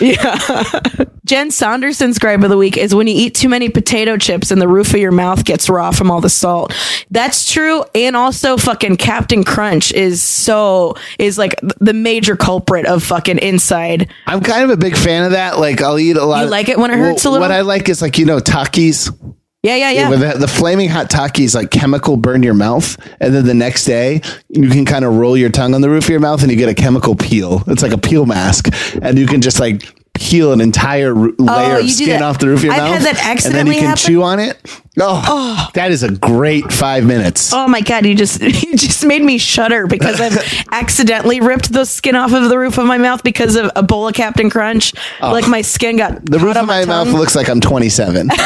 Jen 1.30 1.52
Saunderson's 1.52 2.18
gripe 2.18 2.42
of 2.42 2.50
the 2.50 2.56
week 2.56 2.76
is 2.76 2.92
when 2.92 3.06
you 3.06 3.14
eat 3.14 3.36
too 3.36 3.48
many 3.48 3.68
potato 3.68 4.16
chips 4.16 4.50
and 4.50 4.60
the 4.60 4.66
roof 4.66 4.92
of 4.94 4.98
your 4.98 5.12
mouth 5.12 5.44
gets 5.44 5.70
raw 5.70 5.92
from 5.92 6.10
all 6.10 6.20
the 6.20 6.28
salt. 6.28 6.74
That's 7.08 7.52
true. 7.52 7.84
And 7.94 8.16
also 8.16 8.56
fucking 8.56 8.96
Captain 8.96 9.44
Crunch 9.44 9.92
is 9.92 10.20
so, 10.20 10.96
is 11.20 11.38
like 11.38 11.54
the 11.78 11.92
major 11.92 12.34
culprit 12.34 12.84
of 12.84 13.04
fucking 13.04 13.38
inside. 13.38 14.12
I'm 14.26 14.40
kind 14.40 14.64
of 14.64 14.70
a 14.70 14.76
big 14.76 14.96
fan 14.96 15.22
of 15.22 15.30
that. 15.30 15.60
Like, 15.60 15.80
I'll 15.80 16.00
eat 16.00 16.16
a 16.16 16.24
lot. 16.24 16.38
You 16.38 16.44
of- 16.46 16.50
like 16.50 16.68
it 16.68 16.76
when 16.80 16.90
it 16.90 16.98
hurts 16.98 17.24
a 17.24 17.30
little? 17.30 17.46
What 17.46 17.52
I 17.52 17.60
like 17.60 17.88
is 17.88 18.02
like 18.02 18.18
you 18.18 18.26
know 18.26 18.40
Takis. 18.40 19.16
Yeah, 19.62 19.76
yeah, 19.76 19.90
yeah. 19.90 20.10
With 20.10 20.20
the, 20.22 20.36
the 20.36 20.48
flaming 20.48 20.88
hot 20.88 21.10
Takis, 21.10 21.54
like 21.54 21.70
chemical 21.70 22.16
burn 22.16 22.42
your 22.42 22.54
mouth, 22.54 22.96
and 23.20 23.32
then 23.32 23.46
the 23.46 23.54
next 23.54 23.84
day 23.84 24.20
you 24.48 24.68
can 24.68 24.84
kind 24.84 25.04
of 25.04 25.14
roll 25.14 25.36
your 25.36 25.50
tongue 25.50 25.74
on 25.74 25.80
the 25.80 25.90
roof 25.90 26.06
of 26.06 26.10
your 26.10 26.18
mouth, 26.18 26.42
and 26.42 26.50
you 26.50 26.56
get 26.56 26.68
a 26.68 26.74
chemical 26.74 27.14
peel. 27.14 27.62
It's 27.68 27.84
like 27.84 27.92
a 27.92 27.98
peel 27.98 28.26
mask, 28.26 28.74
and 29.00 29.16
you 29.16 29.28
can 29.28 29.40
just 29.40 29.60
like 29.60 29.82
peel 30.20 30.52
an 30.52 30.60
entire 30.60 31.12
ru- 31.14 31.34
oh, 31.40 31.44
layer 31.44 31.76
Oh, 31.76 31.80
of 31.80 31.90
skin 31.90 32.22
off 32.22 32.38
the 32.38 32.46
roof 32.48 32.60
of 32.60 32.64
your 32.64 32.74
I've 32.74 32.82
mouth. 32.82 32.92
had 32.92 33.02
that 33.02 33.08
and 33.08 33.18
then 33.18 33.30
accidentally 33.30 33.74
you 33.76 33.80
can 33.80 33.88
happen. 33.88 34.04
chew 34.06 34.22
on 34.22 34.38
it. 34.38 34.58
Oh, 35.00 35.24
oh, 35.26 35.68
that 35.74 35.90
is 35.92 36.02
a 36.02 36.10
great 36.10 36.70
five 36.70 37.04
minutes. 37.06 37.52
Oh 37.54 37.66
my 37.66 37.80
god! 37.80 38.04
You 38.04 38.14
just 38.14 38.40
you 38.42 38.76
just 38.76 39.04
made 39.04 39.22
me 39.22 39.38
shudder 39.38 39.86
because 39.86 40.20
I've 40.20 40.38
accidentally 40.72 41.40
ripped 41.40 41.72
the 41.72 41.84
skin 41.86 42.14
off 42.16 42.32
of 42.32 42.48
the 42.48 42.58
roof 42.58 42.76
of 42.78 42.84
my 42.86 42.98
mouth 42.98 43.22
because 43.22 43.56
of 43.56 43.70
a 43.74 43.82
bowl 43.82 44.06
of 44.08 44.14
Captain 44.14 44.50
Crunch. 44.50 44.92
Oh. 45.22 45.32
Like 45.32 45.48
my 45.48 45.62
skin 45.62 45.96
got 45.96 46.12
Oh. 46.12 46.20
the 46.24 46.38
caught 46.38 46.46
roof 46.46 46.56
on 46.56 46.62
of 46.62 46.66
my 46.68 46.84
mouth 46.84 47.08
tongue. 47.08 47.16
looks 47.16 47.34
like 47.34 47.48
I'm 47.48 47.60
27. 47.60 48.28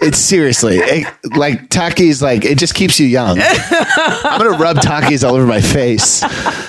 It's 0.00 0.18
seriously 0.18 0.76
it- 0.78 1.06
like 1.36 1.68
Takis. 1.70 2.22
Like 2.22 2.44
it 2.44 2.56
just 2.58 2.74
keeps 2.74 3.00
you 3.00 3.06
young. 3.06 3.38
I'm 3.40 4.38
gonna 4.40 4.56
rub 4.58 4.76
Takis 4.78 5.26
all 5.28 5.34
over 5.34 5.46
my 5.46 5.60
face, 5.60 6.22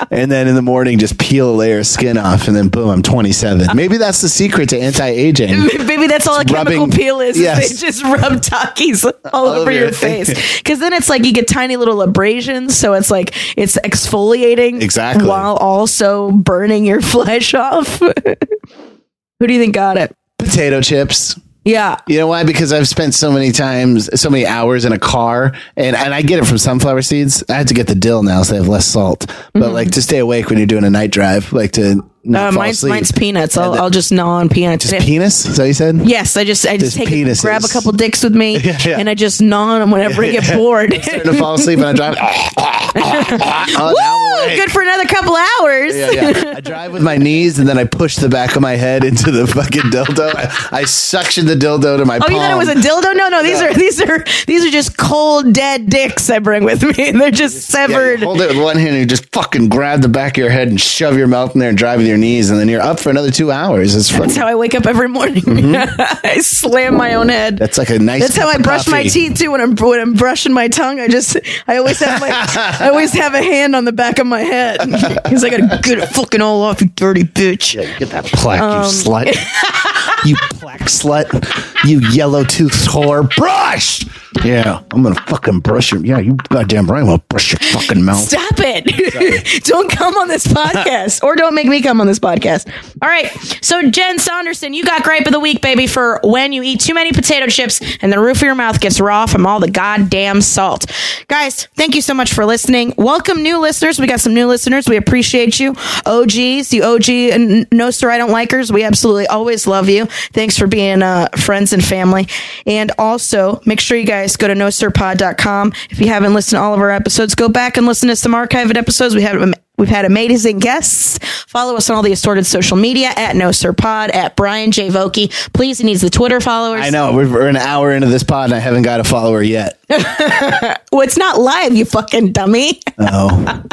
and 0.10 0.32
then 0.32 0.48
in 0.48 0.56
the 0.56 0.62
morning 0.64 0.98
just 0.98 1.20
peel 1.20 1.52
a 1.52 1.56
layer 1.56 1.80
of 1.80 1.86
skin 1.88 2.18
off, 2.18 2.48
and 2.48 2.56
then 2.58 2.70
boom, 2.70 2.90
I'm 2.90 3.04
27. 3.04 3.68
Maybe 3.76 3.98
that's 3.98 4.22
the 4.22 4.30
secret 4.30 4.70
to 4.70 4.80
anti-aging. 4.80 5.50
Maybe 5.86 6.08
that's 6.08 6.28
all 6.28 6.38
a 6.38 6.42
It's 6.42 6.52
chemical 6.52 6.88
peel 6.88 7.20
is. 7.22 7.36
is 7.38 7.44
yes. 7.44 7.70
They 7.70 7.88
just 7.88 8.04
rub 8.04 8.42
Takis 8.42 9.12
all, 9.32 9.46
over 9.48 9.60
over 9.62 9.72
your 9.72 9.84
your- 9.86 9.92
face. 9.94 10.58
Because 10.58 10.80
then 10.80 10.94
it's 10.94 11.08
like 11.10 11.24
you 11.24 11.32
get 11.34 11.48
tiny 11.48 11.76
little 11.78 12.02
abrasions. 12.02 12.76
So 12.78 12.94
it's 12.94 13.12
like 13.12 13.36
it's 13.58 13.78
exfoliating. 13.78 14.82
Exactly. 14.82 15.28
While 15.28 15.56
also 15.58 16.32
burning 16.32 16.84
your 16.86 17.02
flesh 17.14 17.54
off. 17.54 18.00
Who 18.00 19.48
do 19.48 19.54
you 19.54 19.60
think 19.60 19.76
got 19.76 19.98
it? 19.98 20.16
Potato 20.40 20.82
chips. 20.82 21.40
Yeah. 21.70 21.98
You 22.08 22.18
know 22.18 22.28
why? 22.28 22.44
Because 22.44 22.74
I've 22.74 22.88
spent 22.88 23.14
so 23.14 23.32
many 23.32 23.52
times, 23.52 24.20
so 24.20 24.30
many 24.30 24.46
hours 24.48 24.86
in 24.86 24.92
a 24.92 24.98
car, 24.98 25.54
and, 25.76 25.96
and 25.96 26.14
I 26.14 26.24
get 26.24 26.40
it 26.40 26.46
from 26.46 26.58
sunflower 26.58 27.04
seeds. 27.04 27.44
I 27.48 27.54
have 27.54 27.68
to 27.68 27.76
get 27.76 27.86
the 27.86 27.96
dill 27.96 28.24
now, 28.24 28.42
so 28.42 28.54
they 28.54 28.58
have 28.60 28.68
less 28.68 28.88
salt. 28.88 29.28
But 29.54 29.62
mm-hmm. 29.62 29.74
like 29.74 29.92
to 29.92 30.02
stay 30.02 30.18
awake 30.18 30.50
when 30.50 30.58
you're 30.58 30.68
doing 30.68 30.84
a 30.84 30.90
night 30.90 31.12
drive, 31.12 31.54
like 31.54 31.74
to 31.74 32.09
Uh, 32.26 32.52
mine's, 32.52 32.84
mine's 32.84 33.12
peanuts. 33.14 33.56
I'll, 33.58 33.74
I'll 33.76 33.90
just 33.90 34.12
gnaw 34.12 34.28
on 34.40 34.50
peanuts. 34.50 34.90
Just 34.90 35.06
penis? 35.06 35.46
Is 35.46 35.56
that 35.56 35.64
what 35.64 35.68
you 35.68 35.74
said? 35.74 35.96
Yes, 36.06 36.36
I 36.36 36.44
just 36.44 36.68
I 36.68 36.78
just 36.78 36.96
Just 36.96 36.98
take 36.98 37.08
penises. 37.10 37.42
grab 37.42 37.64
a 37.64 37.68
couple 37.70 37.92
dicks 37.94 38.24
with 38.24 38.36
me 38.36 38.58
yeah. 38.60 39.00
and 39.00 39.10
I 39.10 39.16
just 39.16 39.42
gnaw 39.42 39.70
on 39.76 39.80
them 39.80 39.90
whenever 39.92 40.24
I 40.24 40.32
get 40.32 40.54
bored. 40.54 40.94
Starting 41.02 41.32
to 41.32 41.38
fall 41.40 41.54
asleep 41.56 41.80
and 41.80 41.88
I 41.88 41.94
drive. 41.94 42.18
oh, 42.96 43.94
now 43.98 44.16
I'm 44.16 44.40
Woo! 44.40 44.44
awake. 44.46 44.58
Good 44.60 44.72
for 44.72 44.82
another 44.82 45.06
couple 45.06 45.36
hours. 45.36 45.96
Yeah, 45.96 46.12
yeah. 46.12 46.54
I 46.58 46.62
drive 46.62 46.92
with 46.92 47.04
my 47.04 47.18
knees 47.18 47.60
and 47.60 47.68
then 47.68 47.78
I 47.78 47.86
push 47.86 48.16
the 48.18 48.30
back 48.30 48.56
of 48.56 48.62
my 48.62 48.76
head 48.76 49.04
into 49.04 49.32
the 49.32 49.46
fucking 49.48 49.84
dildo. 49.92 50.34
I, 50.36 50.80
I 50.80 50.84
suction 50.86 51.46
the 51.46 51.56
dildo 51.56 51.98
to 52.00 52.06
my 52.06 52.18
Oh, 52.18 52.20
palm. 52.22 52.32
you 52.32 52.38
thought 52.38 52.52
it 52.52 52.58
was 52.58 52.68
a 52.70 52.76
dildo? 52.76 53.16
No, 53.16 53.30
no. 53.30 53.44
These 53.44 53.62
are 53.62 53.74
these 53.74 54.02
are 54.02 54.24
these 54.48 54.66
are 54.66 54.72
just 54.72 54.98
cold 54.98 55.54
dead 55.54 55.90
dicks 55.90 56.30
I 56.30 56.40
bring 56.40 56.64
with 56.64 56.84
me. 56.84 57.12
They're 57.12 57.32
just 57.32 57.72
Yeah, 57.74 57.88
you 57.88 57.94
severed. 57.94 58.20
hold 58.24 58.42
it 58.42 58.50
with 58.50 58.62
one 58.64 58.76
hand 58.78 58.90
and 58.90 58.98
you 59.00 59.06
just 59.06 59.32
fucking 59.34 59.70
grab 59.70 60.02
the 60.02 60.10
back 60.10 60.34
of 60.38 60.42
your 60.42 60.50
head 60.50 60.68
and 60.68 60.80
shove 60.82 61.18
your 61.18 61.28
mouth 61.28 61.54
in 61.54 61.60
there 61.60 61.70
and 61.70 61.78
drive 61.78 62.00
with 62.00 62.08
your 62.10 62.18
knees 62.18 62.50
and 62.50 62.60
then 62.60 62.68
you're 62.68 62.82
up 62.82 63.00
for 63.00 63.10
another 63.10 63.32
two 63.32 63.52
hours. 63.52 63.96
It's 63.96 64.12
That's 64.12 64.36
how 64.36 64.48
I 64.48 64.56
wake 64.56 64.76
up 64.76 64.86
every 64.86 65.08
morning. 65.08 65.44
I 65.76 66.40
slam 66.42 66.98
my 66.98 67.14
own 67.14 67.30
head. 67.30 67.58
that's 67.58 67.78
like 67.78 67.90
a 67.90 68.00
nice. 68.00 68.22
That's 68.22 68.36
how 68.36 68.50
I 68.50 68.56
of 68.56 68.64
brush 68.64 68.88
my 68.88 69.04
teeth 69.04 69.38
too. 69.40 69.52
When 69.52 69.62
I'm 69.62 69.76
when 69.76 70.00
I'm 70.02 70.14
brushing 70.16 70.52
my 70.52 70.68
tongue, 70.68 71.00
I 71.00 71.08
just 71.08 71.38
I 71.68 71.78
always 71.78 72.00
have 72.00 72.20
my 72.20 72.30
I 72.80 72.90
always 72.90 73.14
have 73.14 73.34
a 73.34 73.42
hand 73.42 73.76
on 73.76 73.86
the 73.86 73.94
back 73.94 74.20
of 74.20 74.28
my 74.28 74.42
head 74.42 74.80
because 75.24 75.44
I 75.44 75.50
gotta 75.50 75.80
get 75.82 76.00
it 76.00 76.08
fucking 76.08 76.42
all 76.42 76.62
off, 76.64 76.82
you 76.82 76.88
dirty 76.88 77.24
bitch. 77.24 77.76
Get 78.00 78.10
that 78.10 78.26
plaque, 78.26 78.62
Um, 78.62 78.84
you 78.84 78.90
slut. 78.90 80.26
you 80.26 80.36
plaque 80.58 80.82
slut. 80.82 81.86
You 81.88 82.02
yellow 82.10 82.44
toothed 82.44 82.88
whore. 82.90 83.34
Brush! 83.38 84.04
Yeah, 84.44 84.84
I'm 84.92 85.02
gonna 85.02 85.20
fucking 85.22 85.62
brush 85.62 85.92
your. 85.92 86.06
Yeah, 86.06 86.20
you 86.20 86.36
goddamn 86.50 86.86
right. 86.86 87.00
I'm 87.00 87.08
gonna 87.08 87.24
brush 87.30 87.52
your 87.52 87.60
fucking 87.60 88.04
mouth. 88.04 88.20
Stop 88.20 88.60
it. 88.60 89.64
don't 89.64 89.90
come 89.92 90.16
on 90.18 90.28
this 90.28 90.46
podcast 90.46 91.24
or 91.24 91.36
don't 91.36 91.56
make 91.56 91.68
me 91.68 91.82
come 91.82 92.00
on 92.00 92.06
this 92.06 92.20
podcast. 92.20 92.72
All 93.02 93.10
right. 93.10 93.32
So, 93.62 93.90
Jen 93.90 94.20
Saunderson, 94.20 94.74
you 94.76 94.84
got 94.84 95.04
gripe 95.04 95.26
of 95.26 95.34
the 95.34 95.40
week, 95.40 95.62
baby, 95.62 95.88
for 95.88 96.20
when 96.24 96.54
you 96.54 96.62
eat 96.62 96.80
too 96.80 96.94
many 96.94 97.12
potato 97.12 97.48
chips 97.48 97.82
and 98.02 98.14
the 98.14 98.20
roof 98.20 98.38
of 98.38 98.44
your 98.44 98.56
mouth 98.56 98.80
gets 98.80 99.00
raw 99.00 99.26
from 99.26 99.48
all 99.48 99.60
the 99.60 99.70
goddamn 99.72 100.42
salt. 100.42 100.86
Guys, 101.28 101.66
thank 101.76 101.96
you 101.96 102.02
so 102.02 102.14
much 102.14 102.32
for 102.32 102.46
listening. 102.46 102.94
Welcome, 102.98 103.42
new 103.42 103.58
listeners. 103.60 104.00
We 104.00 104.06
got 104.06 104.20
some 104.20 104.36
new 104.36 104.46
listeners. 104.48 104.88
We 104.88 104.98
appreciate 104.98 105.60
you. 105.60 105.76
OGs, 106.06 106.72
you 106.72 106.84
OG 106.84 107.10
and 107.10 107.68
no, 107.72 107.90
sir, 107.90 108.12
I 108.12 108.20
don't 108.20 108.30
likers. 108.30 108.72
We 108.72 108.84
absolutely 108.84 109.26
always 109.26 109.66
love 109.66 109.90
you. 109.90 110.06
Thanks 110.34 110.56
for 110.56 110.68
being 110.68 111.02
uh, 111.02 111.30
friends 111.30 111.74
and 111.74 111.84
family. 111.84 112.28
And 112.68 112.92
also, 113.00 113.62
make 113.66 113.80
sure 113.80 113.98
you 113.98 114.06
guys 114.06 114.19
go 114.38 114.48
to 114.48 114.54
nosirpod.com. 114.54 115.74
If 115.90 116.00
you 116.00 116.08
haven't 116.08 116.34
listened 116.34 116.58
to 116.58 116.64
all 116.64 116.74
of 116.74 116.80
our 116.80 116.92
episodes, 116.92 117.36
go 117.36 117.50
back 117.50 117.78
and 117.78 117.86
listen 117.88 118.10
to 118.10 118.16
some 118.16 118.34
archived 118.34 118.76
episodes. 118.76 119.16
We 119.16 119.22
have 119.24 119.42
um, 119.42 119.54
We've 119.80 119.88
had 119.88 120.04
amazing 120.04 120.60
guests. 120.60 121.20
Follow 121.48 121.78
us 121.78 121.90
on 121.90 121.96
all 121.96 122.04
the 122.04 122.12
assorted 122.12 122.46
social 122.46 122.76
media 122.76 123.14
at 123.16 123.38
No 123.38 123.54
Sir 123.54 123.72
Pod, 123.72 124.10
at 124.10 124.36
Brian 124.36 124.72
J. 124.72 124.90
Vokey. 124.90 125.32
Please, 125.54 125.78
he 125.78 125.86
needs 125.86 126.02
the 126.02 126.10
Twitter 126.10 126.42
followers. 126.42 126.82
I 126.82 126.90
know 126.90 127.14
we're, 127.14 127.32
we're 127.32 127.48
an 127.48 127.56
hour 127.56 127.94
into 127.94 128.08
this 128.08 128.22
pod 128.22 128.50
and 128.50 128.56
I 128.56 128.60
haven't 128.60 128.82
got 128.82 129.00
a 129.00 129.06
follower 129.06 129.42
yet. 129.42 129.80
Well, 130.92 131.02
it's 131.02 131.18
not 131.18 131.40
live, 131.40 131.76
you 131.76 131.86
fucking 131.86 132.32
dummy. 132.32 132.82
Oh, 132.98 133.30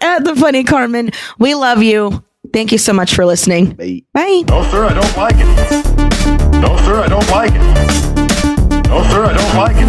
at 0.00 0.24
the 0.24 0.34
Funny 0.38 0.64
Carmen, 0.64 1.10
we 1.38 1.54
love 1.54 1.82
you. 1.82 2.24
Thank 2.52 2.72
you 2.72 2.78
so 2.78 2.94
much 2.94 3.14
for 3.14 3.26
listening. 3.26 3.74
Bye. 3.74 4.02
Bye. 4.14 4.42
No, 4.48 4.62
sir, 4.70 4.86
I 4.86 4.94
don't 4.94 5.16
like 5.16 5.34
it. 5.36 6.60
No, 6.60 6.76
sir, 6.78 7.02
I 7.02 7.08
don't 7.08 7.28
like 7.30 7.52
it. 7.54 8.15
No, 8.88 9.02
sir, 9.10 9.24
I 9.24 9.32
don't 9.32 9.54
like 9.56 9.76
it. 9.76 9.86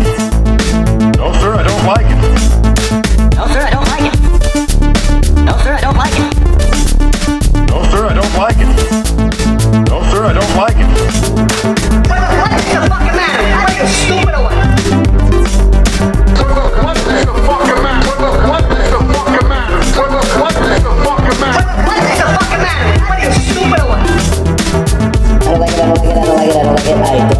No, 1.18 1.32
sir, 1.34 1.54
I 1.54 1.64
don't 1.64 1.86
like 1.86 2.06
it. 2.06 2.18
No, 3.36 3.48
sir, 3.48 3.62
I 3.62 3.70
don't 3.72 3.88
like 3.88 4.14
it. 4.14 4.20
No, 5.46 5.58
sir, 5.60 5.74
I 5.74 5.82
don't 5.82 5.98
like 5.98 6.14
it. 6.14 6.38
No, 7.70 7.84
sir, 7.92 8.08
I 8.08 8.14
don't 8.14 8.34
like 8.36 8.58
it. 8.58 8.68
No, 9.90 10.02
sir, 10.12 10.26
I 10.26 10.34
don't 10.34 10.56
like 10.58 10.78
it. 10.78 10.97
like 26.96 27.20
it. 27.20 27.38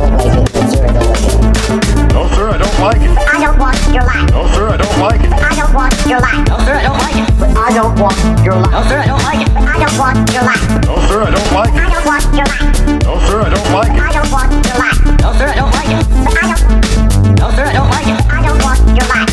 No, 0.68 0.68
sir, 0.68 0.84
I 0.84 0.92
don't 0.92 1.16
like 1.16 1.32
it. 1.32 2.12
No, 2.12 2.28
sir, 2.28 2.48
I 2.48 2.58
don't 2.58 2.80
like 2.80 3.00
it. 3.00 3.18
I 3.18 3.40
don't 3.40 3.60
want 3.60 3.80
your 3.94 4.04
life. 4.04 4.30
No, 4.32 4.44
sir, 4.52 4.68
I 4.68 4.78
don't 4.78 4.98
like 5.00 5.22
it. 5.24 5.32
I 5.32 5.56
don't 5.56 5.74
want 5.74 5.94
your 6.06 6.20
life. 6.20 6.48
No, 6.48 6.58
sir, 6.66 6.76
I 6.76 6.84
don't 6.84 7.00
like 7.00 7.16
it. 7.16 7.30
I 7.38 7.74
don't 7.74 8.00
want 8.00 8.28
your 8.44 8.58
life. 8.60 8.76
No, 8.76 8.84
sir, 8.88 9.00
I 9.00 9.08
don't 9.08 9.24
like 9.24 9.42
it. 9.42 9.54
But 9.54 9.64
I 9.68 9.80
don't 9.80 9.98
want 10.00 10.32
your 10.34 10.44
life. 10.44 10.68
No, 10.86 10.96
sir, 11.08 11.22
I 11.24 11.32
don't 11.32 11.52
like 11.54 11.70
it. 11.70 11.78
I 11.78 11.88
don't 11.88 12.02
want 12.02 12.26
your 12.36 12.46
life. 12.46 12.72
No, 13.08 13.20
sir, 13.28 13.42
I 13.42 13.50
don't 13.50 13.70
like 13.72 13.92
it. 13.92 14.02
I 14.02 14.14
don't 14.14 14.32
want 14.32 14.52
your 14.66 14.78
life. 14.78 15.00
No, 15.22 15.34
sir, 15.34 15.48
I 15.48 15.56
don't 15.56 15.72
like 15.72 15.92
it. 15.96 16.04
I 16.28 16.46
don't. 16.52 16.64
No, 17.40 17.52
sir, 17.52 17.66
I 17.66 17.74
don't 17.74 17.90
like 17.90 18.08
it. 18.08 18.20
I 18.28 18.42
don't 18.46 18.62
want 18.64 18.80
your 18.98 19.08
life. 19.08 19.27